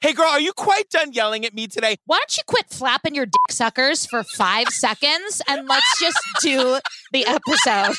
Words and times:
Hey, 0.00 0.12
girl, 0.12 0.28
are 0.28 0.38
you 0.38 0.52
quite 0.52 0.88
done 0.90 1.12
yelling 1.12 1.44
at 1.44 1.54
me 1.54 1.66
today? 1.66 1.96
Why 2.06 2.18
don't 2.18 2.36
you 2.36 2.44
quit 2.46 2.70
flapping 2.70 3.16
your 3.16 3.26
dick 3.26 3.50
suckers 3.50 4.06
for 4.06 4.22
five 4.22 4.68
seconds 4.70 5.42
and 5.48 5.66
let's 5.66 6.00
just 6.00 6.20
do 6.40 6.78
the 7.12 7.26
episode? 7.26 7.96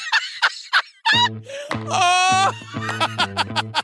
Oh. 1.74 2.54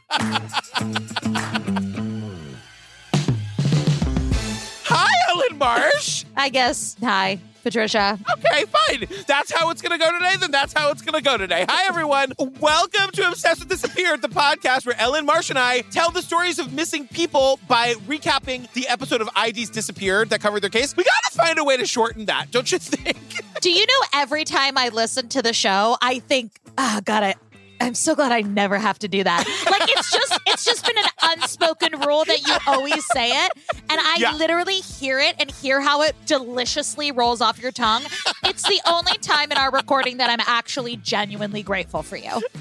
Hi, 4.88 5.12
Ellen 5.30 5.58
Marsh. 5.58 6.24
I 6.38 6.48
guess. 6.48 6.96
Hi, 7.04 7.38
Patricia. 7.66 8.20
Okay, 8.32 8.66
fine. 8.66 9.08
That's 9.26 9.52
how 9.52 9.72
it's 9.72 9.82
going 9.82 9.98
to 10.00 10.04
go 10.04 10.12
today. 10.12 10.36
Then 10.40 10.52
that's 10.52 10.72
how 10.72 10.92
it's 10.92 11.02
going 11.02 11.16
to 11.16 11.22
go 11.22 11.36
today. 11.36 11.66
Hi, 11.68 11.88
everyone. 11.88 12.32
Welcome 12.38 13.10
to 13.14 13.28
Obsessed 13.28 13.62
with 13.62 13.70
Disappeared, 13.70 14.22
the 14.22 14.28
podcast 14.28 14.86
where 14.86 14.96
Ellen 15.00 15.26
Marsh 15.26 15.50
and 15.50 15.58
I 15.58 15.82
tell 15.82 16.12
the 16.12 16.22
stories 16.22 16.60
of 16.60 16.74
missing 16.74 17.08
people 17.08 17.60
by 17.68 17.96
recapping 18.08 18.72
the 18.74 18.88
episode 18.88 19.20
of 19.20 19.30
IDs 19.36 19.72
Disappeared 19.72 20.30
that 20.30 20.42
covered 20.42 20.62
their 20.62 20.70
case. 20.70 20.96
We 20.96 21.04
got 21.06 21.32
to 21.32 21.38
find 21.40 21.58
a 21.58 21.64
way 21.64 21.76
to 21.76 21.88
shorten 21.88 22.26
that, 22.26 22.52
don't 22.52 22.72
you 22.72 22.78
think? 22.78 23.18
Do 23.62 23.72
you 23.72 23.88
know 23.88 24.08
every 24.14 24.44
time 24.44 24.78
I 24.78 24.90
listen 24.90 25.28
to 25.30 25.42
the 25.42 25.54
show, 25.54 25.98
I 26.04 26.20
think, 26.20 26.52
ah, 26.78 26.98
oh, 26.98 27.02
God, 27.02 27.24
I, 27.24 27.36
I'm 27.82 27.94
so 27.94 28.16
glad 28.16 28.32
I 28.32 28.42
never 28.42 28.78
have 28.78 29.00
to 29.00 29.08
do 29.08 29.24
that. 29.24 29.46
Like 29.70 29.90
it's 29.90 30.12
just 30.12 30.40
it's 30.48 30.66
just 30.66 30.86
been 30.86 30.98
an 30.98 31.06
unspoken 31.40 32.00
rule 32.02 32.24
that 32.26 32.48
you 32.48 32.56
always 32.68 33.06
say 33.14 33.30
it. 33.46 33.52
And 33.90 34.00
I 34.02 34.16
Yeah. 34.20 34.34
literally 34.36 34.76
hear 34.80 35.20
it 35.20 35.36
and 35.40 35.52
hear 35.52 35.82
how 35.82 36.02
it 36.04 36.16
deliciously 36.26 37.12
rolls 37.12 37.42
off 37.42 37.62
your 37.62 37.72
tongue. 37.72 38.04
It's 38.46 38.64
the 38.64 38.80
only 38.88 39.18
time 39.20 39.52
in 39.52 39.58
our 39.58 39.72
recording 39.72 40.18
that 40.18 40.30
I'm 40.30 40.44
actually 40.48 40.98
genuinely 40.98 41.64
grateful 41.64 42.04
for 42.04 42.18
you. 42.18 42.42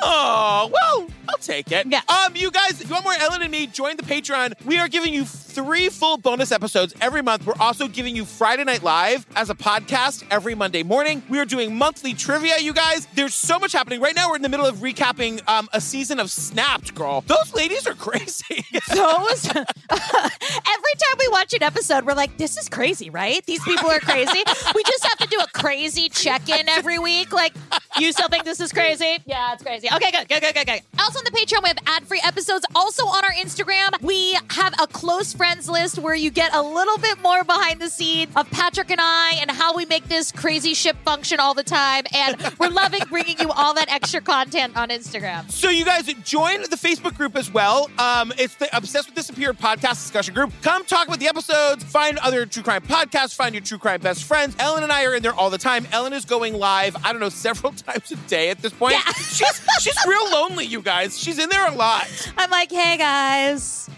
Oh, 0.00 0.70
well, 0.72 1.08
I'll 1.28 1.38
take 1.38 1.72
it. 1.72 1.86
Yeah. 1.86 2.02
Um, 2.08 2.36
you 2.36 2.52
guys, 2.52 2.80
if 2.80 2.86
you 2.88 2.92
want 2.92 3.04
more 3.04 3.14
Ellen 3.14 3.42
and 3.42 3.50
me, 3.50 3.66
join 3.66 3.96
the 3.96 4.04
Patreon. 4.04 4.52
We 4.64 4.78
are 4.78 4.86
giving 4.88 5.12
you 5.12 5.24
three 5.24 5.88
full 5.88 6.18
bonus 6.18 6.52
episodes 6.52 6.94
every 7.00 7.20
month. 7.20 7.44
We're 7.46 7.54
also 7.58 7.88
giving 7.88 8.14
you 8.14 8.24
Friday 8.24 8.62
Night 8.62 8.84
Live 8.84 9.26
as 9.34 9.50
a 9.50 9.54
podcast 9.56 10.24
every 10.30 10.54
Monday 10.54 10.84
morning. 10.84 11.20
We 11.28 11.40
are 11.40 11.44
doing 11.44 11.74
monthly 11.76 12.14
trivia, 12.14 12.58
you 12.60 12.72
guys. 12.72 13.06
There's 13.14 13.34
so 13.34 13.58
much 13.58 13.72
happening. 13.72 14.00
Right 14.00 14.14
now, 14.14 14.30
we're 14.30 14.38
in 14.44 14.50
the 14.50 14.56
middle 14.56 14.66
of 14.66 14.78
recapping 14.78 15.40
um, 15.48 15.68
a 15.72 15.80
season 15.80 16.18
of 16.18 16.28
Snapped, 16.28 16.96
girl. 16.96 17.20
Those 17.28 17.54
ladies 17.54 17.86
are 17.86 17.94
crazy. 18.08 18.64
Those 18.92 19.46
every 19.46 19.64
time 19.92 21.16
we 21.20 21.28
watch 21.28 21.54
an 21.54 21.62
episode, 21.62 22.04
we're 22.04 22.14
like, 22.14 22.36
this 22.38 22.56
is 22.56 22.68
crazy, 22.68 23.08
right? 23.08 23.44
These 23.46 23.62
people 23.62 23.88
are 23.88 24.00
crazy. 24.00 24.42
we 24.74 24.82
just 24.82 25.04
have 25.04 25.18
to 25.18 25.28
do 25.28 25.38
a 25.38 25.46
crazy 25.52 26.08
check-in 26.08 26.68
every 26.68 26.98
week. 26.98 27.32
Like, 27.32 27.54
you 27.98 28.10
still 28.10 28.26
think 28.26 28.42
this 28.42 28.58
is 28.58 28.72
crazy? 28.72 29.18
Yeah, 29.26 29.52
it's 29.52 29.62
crazy. 29.62 29.86
Okay, 29.94 30.10
good, 30.10 30.28
good, 30.28 30.42
good, 30.42 30.54
good, 30.54 30.66
good. 30.66 30.80
Also 30.98 31.20
on 31.20 31.24
the 31.24 31.30
Patreon, 31.30 31.62
we 31.62 31.68
have 31.68 31.78
ad-free 31.86 32.20
episodes. 32.24 32.66
Also 32.74 33.04
on 33.06 33.24
our 33.24 33.32
Instagram, 33.32 34.00
we 34.02 34.36
have 34.50 34.74
a 34.80 34.88
close 34.88 35.32
friends 35.32 35.68
list 35.68 36.00
where 36.00 36.16
you 36.16 36.30
get 36.32 36.52
a 36.52 36.62
little 36.62 36.98
bit 36.98 37.20
more 37.22 37.44
behind 37.44 37.80
the 37.80 37.88
scenes 37.88 38.32
of 38.34 38.50
Patrick 38.50 38.90
and 38.90 39.00
I 39.00 39.36
and 39.40 39.52
how 39.52 39.76
we 39.76 39.84
make 39.86 40.08
this 40.08 40.32
crazy 40.32 40.74
ship 40.74 40.96
function 41.04 41.38
all 41.38 41.54
the 41.54 41.62
time. 41.62 42.04
And 42.12 42.36
we're 42.58 42.70
loving 42.70 43.02
bringing 43.08 43.38
you 43.38 43.50
all 43.50 43.74
that 43.74 43.92
extra 43.92 44.20
content 44.32 44.74
on 44.78 44.88
Instagram. 44.88 45.50
So 45.50 45.68
you 45.68 45.84
guys 45.84 46.06
join 46.24 46.62
the 46.62 46.76
Facebook 46.76 47.14
group 47.18 47.36
as 47.36 47.52
well. 47.52 47.90
Um, 47.98 48.32
it's 48.38 48.54
the 48.54 48.74
Obsessed 48.74 49.08
with 49.08 49.14
Disappeared 49.14 49.58
podcast 49.58 50.02
discussion 50.02 50.32
group. 50.32 50.50
Come 50.62 50.86
talk 50.86 51.06
about 51.06 51.18
the 51.20 51.28
episodes, 51.28 51.84
find 51.84 52.16
other 52.16 52.46
true 52.46 52.62
crime 52.62 52.80
podcasts, 52.80 53.34
find 53.34 53.54
your 53.54 53.62
true 53.62 53.76
crime 53.76 54.00
best 54.00 54.24
friends. 54.24 54.56
Ellen 54.58 54.84
and 54.84 54.90
I 54.90 55.04
are 55.04 55.14
in 55.14 55.22
there 55.22 55.34
all 55.34 55.50
the 55.50 55.58
time. 55.58 55.86
Ellen 55.92 56.14
is 56.14 56.24
going 56.24 56.54
live, 56.54 56.96
I 57.04 57.12
don't 57.12 57.20
know, 57.20 57.28
several 57.28 57.72
times 57.86 58.10
a 58.10 58.16
day 58.28 58.48
at 58.48 58.62
this 58.62 58.72
point. 58.72 58.94
Yeah. 58.94 59.12
She's 59.12 59.60
she's 59.80 59.96
real 60.06 60.30
lonely, 60.30 60.64
you 60.64 60.80
guys. 60.80 61.18
She's 61.18 61.38
in 61.38 61.50
there 61.50 61.66
a 61.66 61.74
lot. 61.74 62.08
I'm 62.38 62.50
like, 62.50 62.70
hey 62.70 62.96
guys, 62.96 63.90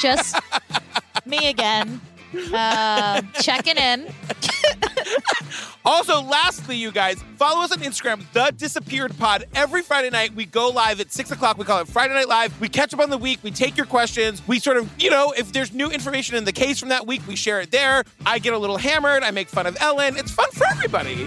just 0.00 0.36
me 1.26 1.48
again, 1.48 2.00
uh, 2.52 3.22
checking 3.40 3.76
in. 3.76 4.08
Also, 5.84 6.22
lastly, 6.22 6.76
you 6.76 6.92
guys, 6.92 7.24
follow 7.36 7.62
us 7.64 7.72
on 7.72 7.78
Instagram, 7.78 8.22
The 8.32 8.52
Disappeared 8.56 9.18
Pod. 9.18 9.46
Every 9.54 9.82
Friday 9.82 10.10
night, 10.10 10.32
we 10.34 10.46
go 10.46 10.68
live 10.68 11.00
at 11.00 11.10
6 11.12 11.32
o'clock. 11.32 11.58
We 11.58 11.64
call 11.64 11.80
it 11.80 11.88
Friday 11.88 12.14
Night 12.14 12.28
Live. 12.28 12.58
We 12.60 12.68
catch 12.68 12.94
up 12.94 13.00
on 13.00 13.10
the 13.10 13.18
week. 13.18 13.40
We 13.42 13.50
take 13.50 13.76
your 13.76 13.86
questions. 13.86 14.46
We 14.46 14.60
sort 14.60 14.76
of, 14.76 14.88
you 15.02 15.10
know, 15.10 15.34
if 15.36 15.52
there's 15.52 15.72
new 15.72 15.90
information 15.90 16.36
in 16.36 16.44
the 16.44 16.52
case 16.52 16.78
from 16.78 16.90
that 16.90 17.06
week, 17.06 17.26
we 17.26 17.34
share 17.34 17.60
it 17.60 17.72
there. 17.72 18.04
I 18.24 18.38
get 18.38 18.52
a 18.54 18.58
little 18.58 18.76
hammered. 18.76 19.24
I 19.24 19.32
make 19.32 19.48
fun 19.48 19.66
of 19.66 19.76
Ellen. 19.80 20.16
It's 20.16 20.30
fun 20.30 20.50
for 20.52 20.66
everybody. 20.70 21.26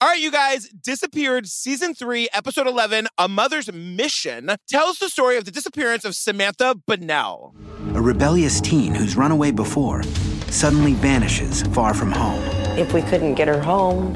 All 0.00 0.06
right, 0.08 0.20
you 0.20 0.30
guys, 0.30 0.68
Disappeared 0.68 1.48
Season 1.48 1.92
3, 1.92 2.28
Episode 2.32 2.68
11, 2.68 3.08
A 3.18 3.26
Mother's 3.26 3.72
Mission, 3.72 4.52
tells 4.68 4.98
the 5.00 5.08
story 5.08 5.36
of 5.36 5.44
the 5.44 5.50
disappearance 5.50 6.04
of 6.04 6.14
Samantha 6.14 6.76
Bonnell. 6.86 7.52
A 7.94 8.00
rebellious 8.00 8.60
teen 8.60 8.94
who's 8.94 9.16
run 9.16 9.32
away 9.32 9.50
before 9.50 10.04
suddenly 10.50 10.92
vanishes 10.92 11.62
far 11.74 11.94
from 11.94 12.12
home. 12.12 12.40
If 12.78 12.92
we 12.92 13.02
couldn't 13.02 13.34
get 13.34 13.48
her 13.48 13.60
home, 13.60 14.14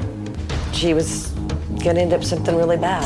she 0.71 0.93
was 0.93 1.27
gonna 1.83 1.99
end 1.99 2.13
up 2.13 2.23
something 2.23 2.55
really 2.55 2.77
bad. 2.77 3.03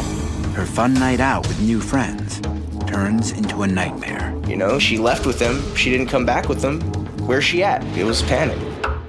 Her 0.53 0.67
fun 0.67 0.93
night 0.93 1.19
out 1.19 1.47
with 1.47 1.59
new 1.59 1.81
friends 1.81 2.39
turns 2.85 3.31
into 3.31 3.63
a 3.63 3.67
nightmare. 3.67 4.39
You 4.47 4.55
know, 4.55 4.77
she 4.77 4.99
left 4.99 5.25
with 5.25 5.39
them. 5.39 5.75
She 5.75 5.89
didn't 5.89 6.09
come 6.09 6.27
back 6.27 6.47
with 6.47 6.61
them. 6.61 6.81
Where's 7.25 7.43
she 7.43 7.63
at? 7.63 7.83
It 7.97 8.03
was 8.03 8.21
panic. 8.21 8.59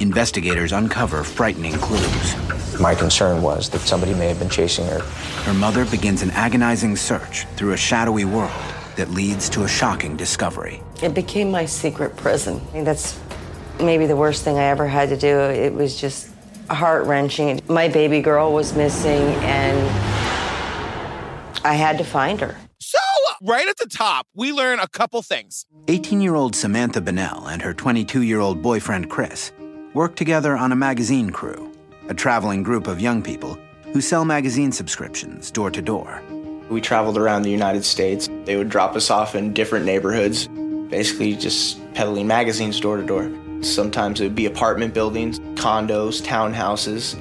Investigators 0.01 0.73
uncover 0.73 1.23
frightening 1.23 1.75
clues. 1.75 2.35
My 2.81 2.95
concern 2.95 3.43
was 3.43 3.69
that 3.71 3.81
somebody 3.81 4.15
may 4.15 4.29
have 4.29 4.39
been 4.39 4.49
chasing 4.49 4.87
her. 4.87 5.01
Her 5.01 5.55
mother 5.55 5.85
begins 5.85 6.23
an 6.23 6.31
agonizing 6.31 6.97
search 6.97 7.45
through 7.57 7.73
a 7.73 7.77
shadowy 7.77 8.25
world 8.25 8.53
that 8.97 9.11
leads 9.11 9.49
to 9.51 9.65
a 9.65 9.69
shocking 9.69 10.17
discovery. 10.17 10.83
It 11.03 11.15
became 11.15 11.51
my 11.51 11.67
secret 11.67 12.17
prison. 12.17 12.57
I 12.57 12.73
think 12.73 12.85
that's 12.85 13.19
maybe 13.81 14.07
the 14.07 14.17
worst 14.17 14.45
thing 14.45 14.59
I 14.59 14.65
ever 14.65 14.87
had 14.87 15.09
to 15.09 15.17
do. 15.17 15.39
It 15.39 15.73
was 15.73 16.01
just 16.01 16.31
heart 16.69 17.07
wrenching. 17.07 17.61
My 17.69 17.89
baby 17.89 18.21
girl 18.21 18.53
was 18.53 18.75
missing, 18.75 19.23
and 19.43 19.79
I 21.65 21.75
had 21.75 21.99
to 21.99 22.05
find 22.05 22.41
her. 22.41 22.57
So, 22.81 22.99
right 23.43 23.69
at 23.69 23.77
the 23.77 23.87
top, 23.87 24.27
we 24.35 24.53
learn 24.53 24.79
a 24.79 24.89
couple 24.89 25.23
things. 25.23 25.67
18 25.89 26.21
year 26.21 26.35
old 26.35 26.55
Samantha 26.55 27.01
Bonnell 27.01 27.49
and 27.49 27.63
her 27.63 27.75
22 27.75 28.23
year 28.23 28.41
old 28.41 28.63
boyfriend 28.63 29.11
Chris 29.11 29.53
work 29.95 30.17
together 30.17 30.57
on 30.57 30.71
a 30.71 30.77
magazine 30.77 31.31
crew, 31.31 31.68
a 32.09 32.15
traveling 32.15 32.63
group 32.63 32.87
of 32.87 33.01
young 33.01 33.23
people 33.23 33.59
who 33.93 34.01
sell 34.01 34.25
magazine 34.25 34.73
subscriptions 34.73 35.51
door 35.51 35.71
to 35.71 35.83
door. 35.83 36.23
We 36.71 36.81
traveled 36.81 37.17
around 37.17 37.43
the 37.43 37.51
United 37.51 37.85
States. 37.85 38.29
They 38.45 38.57
would 38.57 38.69
drop 38.69 38.97
us 38.97 39.11
off 39.11 39.35
in 39.35 39.55
different 39.55 39.87
neighborhoods, 39.87 40.49
basically 40.91 41.37
just 41.37 41.81
peddling 41.95 42.27
magazines 42.27 42.81
door 42.81 42.97
to 42.97 43.05
door. 43.05 43.31
Sometimes 43.63 44.21
it 44.21 44.25
would 44.25 44.35
be 44.35 44.47
apartment 44.47 44.95
buildings, 44.95 45.39
condos, 45.55 46.23
townhouses. 46.23 47.17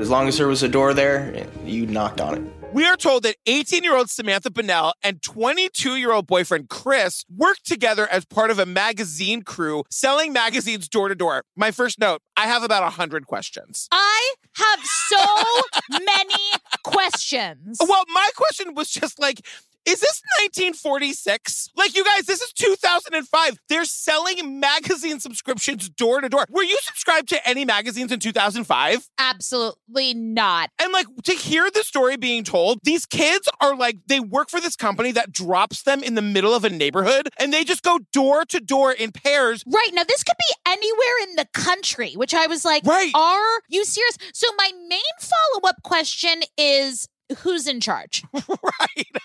As 0.00 0.10
long 0.10 0.28
as 0.28 0.38
there 0.38 0.48
was 0.48 0.62
a 0.62 0.68
door 0.68 0.94
there, 0.94 1.46
you 1.64 1.86
knocked 1.86 2.20
on 2.20 2.34
it. 2.34 2.57
We 2.70 2.84
are 2.84 2.96
told 2.96 3.22
that 3.22 3.36
18 3.46 3.82
year 3.82 3.96
old 3.96 4.10
Samantha 4.10 4.50
Bonnell 4.50 4.92
and 5.02 5.22
22 5.22 5.96
year 5.96 6.12
old 6.12 6.26
boyfriend 6.26 6.68
Chris 6.68 7.24
worked 7.34 7.64
together 7.66 8.06
as 8.06 8.26
part 8.26 8.50
of 8.50 8.58
a 8.58 8.66
magazine 8.66 9.42
crew 9.42 9.84
selling 9.90 10.34
magazines 10.34 10.86
door 10.86 11.08
to 11.08 11.14
door. 11.14 11.44
My 11.56 11.70
first 11.70 11.98
note 11.98 12.20
I 12.36 12.46
have 12.46 12.62
about 12.62 12.82
100 12.82 13.26
questions. 13.26 13.88
I 13.90 14.34
have 14.54 14.80
so 14.84 15.24
many 16.04 16.52
questions. 16.84 17.78
Well, 17.80 18.04
my 18.12 18.28
question 18.36 18.74
was 18.74 18.90
just 18.90 19.18
like, 19.18 19.40
is 19.88 20.00
this 20.00 20.22
1946? 20.42 21.70
Like, 21.76 21.96
you 21.96 22.04
guys, 22.04 22.24
this 22.26 22.40
is 22.40 22.52
2005. 22.52 23.58
They're 23.68 23.84
selling 23.84 24.60
magazine 24.60 25.20
subscriptions 25.20 25.88
door 25.88 26.20
to 26.20 26.28
door. 26.28 26.46
Were 26.50 26.62
you 26.62 26.76
subscribed 26.82 27.28
to 27.30 27.48
any 27.48 27.64
magazines 27.64 28.12
in 28.12 28.20
2005? 28.20 29.08
Absolutely 29.18 30.14
not. 30.14 30.70
And 30.80 30.92
like 30.92 31.06
to 31.24 31.32
hear 31.32 31.70
the 31.70 31.82
story 31.82 32.16
being 32.16 32.44
told, 32.44 32.80
these 32.84 33.06
kids 33.06 33.48
are 33.60 33.76
like, 33.76 33.98
they 34.06 34.20
work 34.20 34.50
for 34.50 34.60
this 34.60 34.76
company 34.76 35.12
that 35.12 35.32
drops 35.32 35.82
them 35.82 36.02
in 36.02 36.14
the 36.14 36.22
middle 36.22 36.54
of 36.54 36.64
a 36.64 36.70
neighborhood 36.70 37.28
and 37.38 37.52
they 37.52 37.64
just 37.64 37.82
go 37.82 37.98
door 38.12 38.44
to 38.46 38.60
door 38.60 38.92
in 38.92 39.12
pairs. 39.12 39.64
Right. 39.66 39.90
Now, 39.92 40.04
this 40.04 40.22
could 40.22 40.36
be 40.38 40.54
anywhere 40.70 41.28
in 41.28 41.36
the 41.36 41.46
country, 41.52 42.12
which 42.14 42.34
I 42.34 42.46
was 42.46 42.64
like, 42.64 42.84
Right. 42.84 43.12
are 43.14 43.60
you 43.68 43.84
serious? 43.84 44.16
So, 44.32 44.46
my 44.56 44.70
main 44.88 45.00
follow 45.20 45.68
up 45.68 45.82
question 45.82 46.42
is 46.56 47.08
who's 47.38 47.66
in 47.66 47.80
charge? 47.80 48.22
right. 48.32 49.06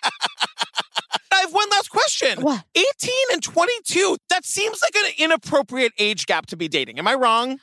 I 1.32 1.38
have 1.42 1.54
one 1.54 1.68
last 1.72 1.90
question. 1.90 2.42
What? 2.42 2.64
18 2.76 3.14
and 3.34 3.42
22. 3.44 4.18
That 4.30 4.46
seems 4.46 4.80
like 4.82 5.04
an 5.04 5.12
inappropriate 5.18 5.94
age 5.98 6.26
gap 6.26 6.46
to 6.48 6.58
be 6.58 6.68
dating. 6.68 7.00
Am 7.00 7.08
I 7.08 7.16
wrong? 7.16 7.52
Um, 7.52 7.58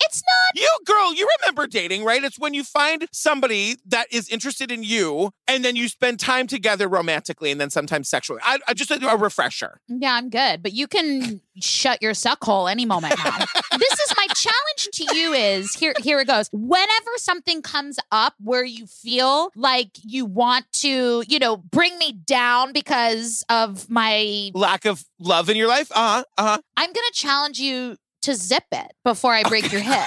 it's 0.00 0.22
not. 0.22 0.60
You, 0.60 0.68
girl, 0.84 1.14
you 1.14 1.28
remember 1.40 1.66
dating, 1.66 2.04
right? 2.04 2.22
It's 2.22 2.38
when 2.38 2.54
you 2.54 2.64
find 2.64 3.06
somebody 3.12 3.76
that 3.86 4.06
is 4.10 4.28
interested 4.28 4.70
in 4.70 4.82
you 4.82 5.32
and 5.48 5.64
then 5.64 5.76
you 5.76 5.88
spend 5.88 6.20
time 6.20 6.46
together 6.46 6.88
romantically 6.88 7.50
and 7.50 7.60
then 7.60 7.70
sometimes 7.70 8.08
sexually. 8.08 8.40
I, 8.44 8.58
I 8.68 8.74
just 8.74 8.90
a, 8.90 9.06
a 9.08 9.16
refresher. 9.16 9.80
Yeah, 9.88 10.14
I'm 10.14 10.30
good, 10.30 10.62
but 10.62 10.72
you 10.72 10.86
can 10.86 11.40
shut 11.60 12.02
your 12.02 12.14
suck 12.14 12.42
hole 12.44 12.68
any 12.68 12.84
moment 12.84 13.14
now. 13.18 13.38
this 13.78 13.92
is 13.92 14.14
my 14.16 14.26
challenge 14.34 14.88
to 14.92 15.16
you 15.16 15.32
is 15.32 15.74
here 15.74 15.94
here 16.00 16.20
it 16.20 16.26
goes. 16.26 16.48
Whenever 16.52 17.10
something 17.16 17.62
comes 17.62 17.98
up 18.12 18.34
where 18.40 18.64
you 18.64 18.86
feel 18.86 19.50
like 19.56 19.90
you 20.02 20.24
want 20.24 20.66
to, 20.74 21.24
you 21.28 21.38
know, 21.38 21.56
bring 21.56 21.98
me 21.98 22.12
down 22.12 22.72
because 22.72 23.44
of 23.48 23.88
my 23.90 24.50
Lack 24.54 24.84
of 24.84 25.04
love 25.18 25.48
in 25.48 25.56
your 25.56 25.68
life? 25.68 25.90
Uh 25.92 25.94
huh. 25.94 26.24
Uh 26.38 26.42
huh. 26.42 26.58
I'm 26.76 26.92
going 26.92 27.06
to 27.12 27.14
challenge 27.14 27.58
you 27.58 27.96
to 28.22 28.34
zip 28.34 28.64
it 28.72 28.92
before 29.04 29.32
I 29.32 29.42
break 29.42 29.70
your 29.72 29.80
hip. 29.80 30.06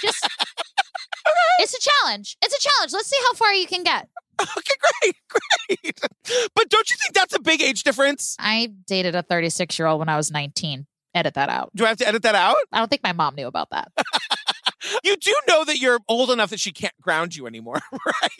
Just 0.00 0.26
It's 1.60 1.74
a 1.74 1.90
challenge. 1.90 2.36
It's 2.42 2.54
a 2.54 2.68
challenge. 2.68 2.92
Let's 2.92 3.08
see 3.08 3.16
how 3.28 3.34
far 3.34 3.54
you 3.54 3.66
can 3.66 3.84
get. 3.84 4.08
Okay, 4.40 4.74
great, 5.02 5.16
great. 5.28 6.00
But 6.54 6.68
don't 6.68 6.90
you 6.90 6.96
think 6.96 7.14
that's 7.14 7.34
a 7.34 7.40
big 7.40 7.62
age 7.62 7.84
difference? 7.84 8.36
I 8.38 8.72
dated 8.86 9.14
a 9.14 9.22
36 9.22 9.78
year 9.78 9.86
old 9.86 10.00
when 10.00 10.08
I 10.08 10.16
was 10.16 10.30
19. 10.30 10.86
Edit 11.14 11.34
that 11.34 11.48
out. 11.48 11.70
Do 11.74 11.84
I 11.84 11.88
have 11.88 11.98
to 11.98 12.08
edit 12.08 12.22
that 12.22 12.34
out? 12.34 12.56
I 12.72 12.78
don't 12.78 12.88
think 12.88 13.02
my 13.02 13.12
mom 13.12 13.34
knew 13.34 13.46
about 13.46 13.70
that. 13.70 13.92
You 15.02 15.16
do 15.16 15.34
know 15.48 15.64
that 15.64 15.78
you're 15.78 15.98
old 16.08 16.30
enough 16.30 16.50
that 16.50 16.60
she 16.60 16.70
can't 16.70 16.92
ground 17.00 17.34
you 17.34 17.46
anymore, 17.46 17.80
right? 17.92 18.30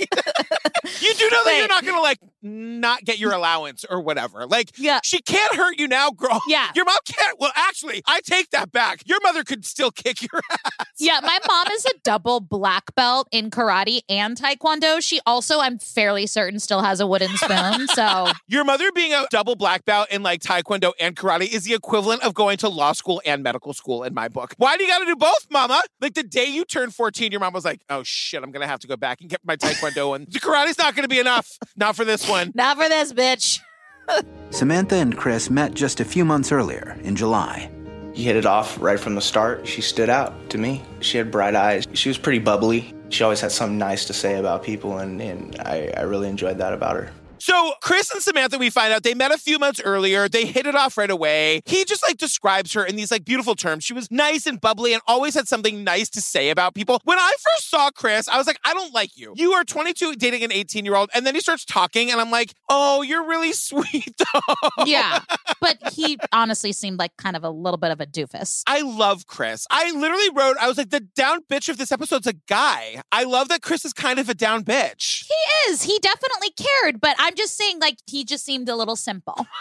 you 1.00 1.14
do 1.14 1.28
know 1.30 1.44
that 1.44 1.54
you're 1.56 1.68
not 1.68 1.82
going 1.84 1.94
to 1.96 2.02
like 2.02 2.18
not 2.42 3.02
get 3.02 3.18
your 3.18 3.32
allowance 3.32 3.84
or 3.88 4.00
whatever. 4.02 4.46
Like, 4.46 4.70
Yeah. 4.76 5.00
she 5.02 5.22
can't 5.22 5.54
hurt 5.54 5.78
you 5.78 5.88
now, 5.88 6.10
girl. 6.10 6.42
Yeah. 6.46 6.68
Your 6.74 6.84
mom 6.84 6.98
can't. 7.06 7.40
Well, 7.40 7.52
actually, 7.56 8.02
I 8.06 8.20
take 8.20 8.50
that 8.50 8.70
back. 8.72 9.00
Your 9.06 9.18
mother 9.22 9.42
could 9.42 9.64
still 9.64 9.90
kick 9.90 10.20
your 10.20 10.40
ass. 10.50 10.86
Yeah, 10.98 11.20
my 11.22 11.38
mom 11.48 11.66
is 11.72 11.86
a 11.86 11.92
double 12.02 12.40
black 12.40 12.94
belt 12.94 13.26
in 13.32 13.50
karate 13.50 14.00
and 14.10 14.36
taekwondo. 14.36 15.00
She 15.02 15.20
also, 15.24 15.60
I'm 15.60 15.78
fairly 15.78 16.26
certain, 16.26 16.58
still 16.58 16.82
has 16.82 17.00
a 17.00 17.06
wooden 17.06 17.34
spoon. 17.38 17.86
So 17.88 18.28
Your 18.48 18.64
mother 18.64 18.92
being 18.92 19.14
a 19.14 19.24
double 19.30 19.56
black 19.56 19.86
belt 19.86 20.08
in 20.10 20.22
like 20.22 20.40
taekwondo 20.42 20.92
and 21.00 21.16
karate 21.16 21.50
is 21.52 21.64
the 21.64 21.72
equivalent 21.74 22.22
of 22.22 22.34
going 22.34 22.58
to 22.58 22.63
law 22.68 22.92
school 22.92 23.20
and 23.24 23.42
medical 23.42 23.72
school 23.72 24.02
in 24.02 24.14
my 24.14 24.28
book. 24.28 24.54
Why 24.56 24.76
do 24.76 24.84
you 24.84 24.90
got 24.90 24.98
to 25.00 25.06
do 25.06 25.16
both, 25.16 25.46
mama? 25.50 25.82
Like 26.00 26.14
the 26.14 26.22
day 26.22 26.46
you 26.46 26.64
turned 26.64 26.94
14, 26.94 27.30
your 27.30 27.40
mom 27.40 27.52
was 27.52 27.64
like, 27.64 27.82
oh 27.90 28.02
shit, 28.04 28.42
I'm 28.42 28.50
going 28.50 28.62
to 28.62 28.66
have 28.66 28.80
to 28.80 28.86
go 28.86 28.96
back 28.96 29.20
and 29.20 29.30
get 29.30 29.40
my 29.44 29.56
taekwondo 29.56 30.16
and 30.16 30.26
the 30.30 30.40
karate's 30.40 30.78
not 30.78 30.94
going 30.94 31.04
to 31.04 31.08
be 31.08 31.20
enough. 31.20 31.58
Not 31.76 31.96
for 31.96 32.04
this 32.04 32.28
one. 32.28 32.52
not 32.54 32.76
for 32.76 32.88
this 32.88 33.12
bitch. 33.12 33.60
Samantha 34.50 34.96
and 34.96 35.16
Chris 35.16 35.50
met 35.50 35.74
just 35.74 36.00
a 36.00 36.04
few 36.04 36.24
months 36.24 36.52
earlier, 36.52 36.96
in 37.02 37.16
July. 37.16 37.70
You 38.14 38.24
hit 38.24 38.36
it 38.36 38.46
off 38.46 38.80
right 38.80 39.00
from 39.00 39.16
the 39.16 39.20
start. 39.20 39.66
She 39.66 39.80
stood 39.80 40.08
out 40.08 40.50
to 40.50 40.58
me. 40.58 40.82
She 41.00 41.18
had 41.18 41.30
bright 41.30 41.56
eyes. 41.56 41.88
She 41.94 42.08
was 42.08 42.18
pretty 42.18 42.38
bubbly. 42.38 42.94
She 43.08 43.24
always 43.24 43.40
had 43.40 43.50
something 43.50 43.78
nice 43.78 44.04
to 44.06 44.12
say 44.12 44.38
about 44.38 44.62
people, 44.62 44.98
and, 44.98 45.20
and 45.20 45.56
I, 45.60 45.92
I 45.96 46.02
really 46.02 46.28
enjoyed 46.28 46.58
that 46.58 46.72
about 46.72 46.96
her. 46.96 47.10
So 47.44 47.74
Chris 47.82 48.10
and 48.10 48.22
Samantha, 48.22 48.56
we 48.56 48.70
find 48.70 48.90
out 48.90 49.02
they 49.02 49.12
met 49.12 49.30
a 49.30 49.36
few 49.36 49.58
months 49.58 49.78
earlier. 49.84 50.30
They 50.30 50.46
hit 50.46 50.64
it 50.64 50.74
off 50.74 50.96
right 50.96 51.10
away. 51.10 51.60
He 51.66 51.84
just 51.84 52.02
like 52.02 52.16
describes 52.16 52.72
her 52.72 52.86
in 52.86 52.96
these 52.96 53.10
like 53.10 53.22
beautiful 53.22 53.54
terms. 53.54 53.84
She 53.84 53.92
was 53.92 54.10
nice 54.10 54.46
and 54.46 54.58
bubbly 54.58 54.94
and 54.94 55.02
always 55.06 55.34
had 55.34 55.46
something 55.46 55.84
nice 55.84 56.08
to 56.10 56.22
say 56.22 56.48
about 56.48 56.74
people. 56.74 57.02
When 57.04 57.18
I 57.18 57.30
first 57.38 57.68
saw 57.68 57.90
Chris, 57.90 58.28
I 58.28 58.38
was 58.38 58.46
like, 58.46 58.58
I 58.64 58.72
don't 58.72 58.94
like 58.94 59.18
you. 59.18 59.34
You 59.36 59.52
are 59.52 59.62
22 59.62 60.14
dating 60.14 60.42
an 60.42 60.52
18 60.52 60.86
year 60.86 60.96
old. 60.96 61.10
And 61.12 61.26
then 61.26 61.34
he 61.34 61.42
starts 61.42 61.66
talking 61.66 62.10
and 62.10 62.18
I'm 62.18 62.30
like, 62.30 62.54
oh, 62.70 63.02
you're 63.02 63.26
really 63.26 63.52
sweet 63.52 64.16
though. 64.16 64.84
Yeah. 64.86 65.20
But 65.60 65.92
he 65.94 66.18
honestly 66.30 66.72
seemed 66.72 66.98
like 66.98 67.16
kind 67.16 67.36
of 67.36 67.44
a 67.44 67.48
little 67.48 67.78
bit 67.78 67.90
of 67.90 67.98
a 67.98 68.04
doofus. 68.04 68.64
I 68.66 68.82
love 68.82 69.26
Chris. 69.26 69.66
I 69.70 69.92
literally 69.92 70.28
wrote, 70.34 70.56
I 70.60 70.68
was 70.68 70.76
like, 70.76 70.90
the 70.90 71.00
down 71.00 71.40
bitch 71.50 71.70
of 71.70 71.78
this 71.78 71.90
episode's 71.90 72.26
a 72.26 72.34
guy. 72.34 73.00
I 73.10 73.24
love 73.24 73.48
that 73.48 73.62
Chris 73.62 73.86
is 73.86 73.94
kind 73.94 74.18
of 74.18 74.28
a 74.28 74.34
down 74.34 74.64
bitch. 74.64 75.24
He 75.26 75.70
is. 75.70 75.84
He 75.84 75.98
definitely 76.00 76.50
cared, 76.50 77.00
but 77.00 77.16
I'm 77.18 77.33
just 77.34 77.56
saying, 77.56 77.80
like, 77.80 77.98
he 78.06 78.24
just 78.24 78.44
seemed 78.44 78.68
a 78.68 78.76
little 78.76 78.96
simple. 78.96 79.46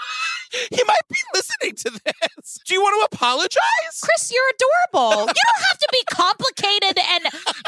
He 0.69 0.83
might 0.85 1.07
be 1.09 1.17
listening 1.33 1.75
to 1.77 1.99
this. 2.05 2.59
Do 2.67 2.75
you 2.75 2.81
want 2.81 3.09
to 3.11 3.15
apologize? 3.15 3.99
Chris, 4.03 4.31
you're 4.31 4.43
adorable. 4.93 5.21
You 5.21 5.25
don't 5.25 5.65
have 5.67 5.79
to 5.79 5.89
be 5.91 6.03
complicated 6.11 6.99
and 7.09 7.23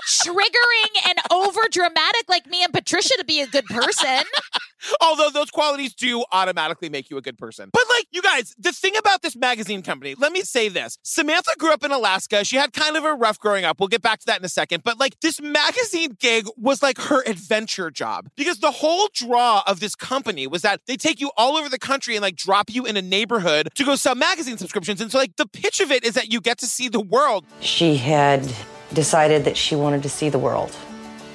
triggering 0.06 1.10
and 1.10 1.18
over 1.32 1.62
dramatic 1.72 2.30
like 2.30 2.46
me 2.46 2.64
and 2.64 2.72
Patricia 2.72 3.16
to 3.18 3.26
be 3.26 3.42
a 3.42 3.48
good 3.48 3.66
person. 3.66 4.22
Although 5.02 5.30
those 5.30 5.50
qualities 5.52 5.94
do 5.94 6.24
automatically 6.32 6.90
make 6.90 7.10
you 7.10 7.18
a 7.18 7.22
good 7.22 7.38
person. 7.38 7.70
But 7.72 7.84
like, 7.90 8.08
you 8.12 8.22
guys, 8.22 8.56
the 8.58 8.72
thing 8.72 8.96
about 8.98 9.22
this 9.22 9.36
magazine 9.36 9.82
company, 9.82 10.16
let 10.16 10.32
me 10.32 10.42
say 10.42 10.70
this. 10.70 10.98
Samantha 11.04 11.52
grew 11.58 11.72
up 11.72 11.84
in 11.84 11.92
Alaska. 11.92 12.44
She 12.44 12.56
had 12.56 12.74
kind 12.74 12.98
of 12.98 13.04
a 13.04 13.14
rough 13.14 13.40
growing 13.40 13.66
up. 13.66 13.80
We'll 13.80 13.88
get 13.88 14.02
back 14.02 14.20
to 14.20 14.26
that 14.28 14.40
in 14.40 14.46
a 14.46 14.50
second. 14.50 14.84
But 14.84 15.00
like, 15.00 15.20
this 15.22 15.42
magazine 15.42 16.18
gig 16.20 16.48
was 16.58 16.82
like 16.82 16.98
her 17.00 17.24
adventure 17.26 17.92
job 17.92 18.30
because 18.36 18.60
the 18.60 18.72
whole 18.72 19.10
draw 19.14 19.64
of 19.68 19.80
this 19.80 19.96
company 19.96 20.48
was 20.48 20.62
that 20.62 20.82
they 20.88 20.98
take 20.98 21.20
you 21.20 21.32
all 21.38 21.58
over 21.58 21.70
the 21.70 21.80
country 21.80 22.16
and 22.16 22.22
like 22.22 22.36
drop 22.36 22.70
you 22.70 22.86
in 22.86 22.98
a 22.98 23.02
neighborhood 23.02 23.70
to 23.76 23.84
go 23.84 23.96
sell 23.96 24.16
magazine 24.16 24.58
subscriptions. 24.58 25.02
And 25.02 25.12
so 25.12 25.18
like, 25.18 25.36
the 25.36 25.48
pitch 25.48 25.80
of 25.80 25.92
it 25.92 26.04
is 26.04 26.14
that 26.14 26.32
you 26.32 26.42
get 26.42 26.58
to 26.60 26.68
see 26.68 26.88
the 26.90 27.00
world. 27.02 27.46
She 27.60 27.98
had 27.98 28.54
decided 28.94 29.46
that 29.46 29.58
she 29.58 29.76
wanted 29.76 30.04
to 30.04 30.10
see 30.10 30.30
the 30.30 30.40
world. 30.40 30.76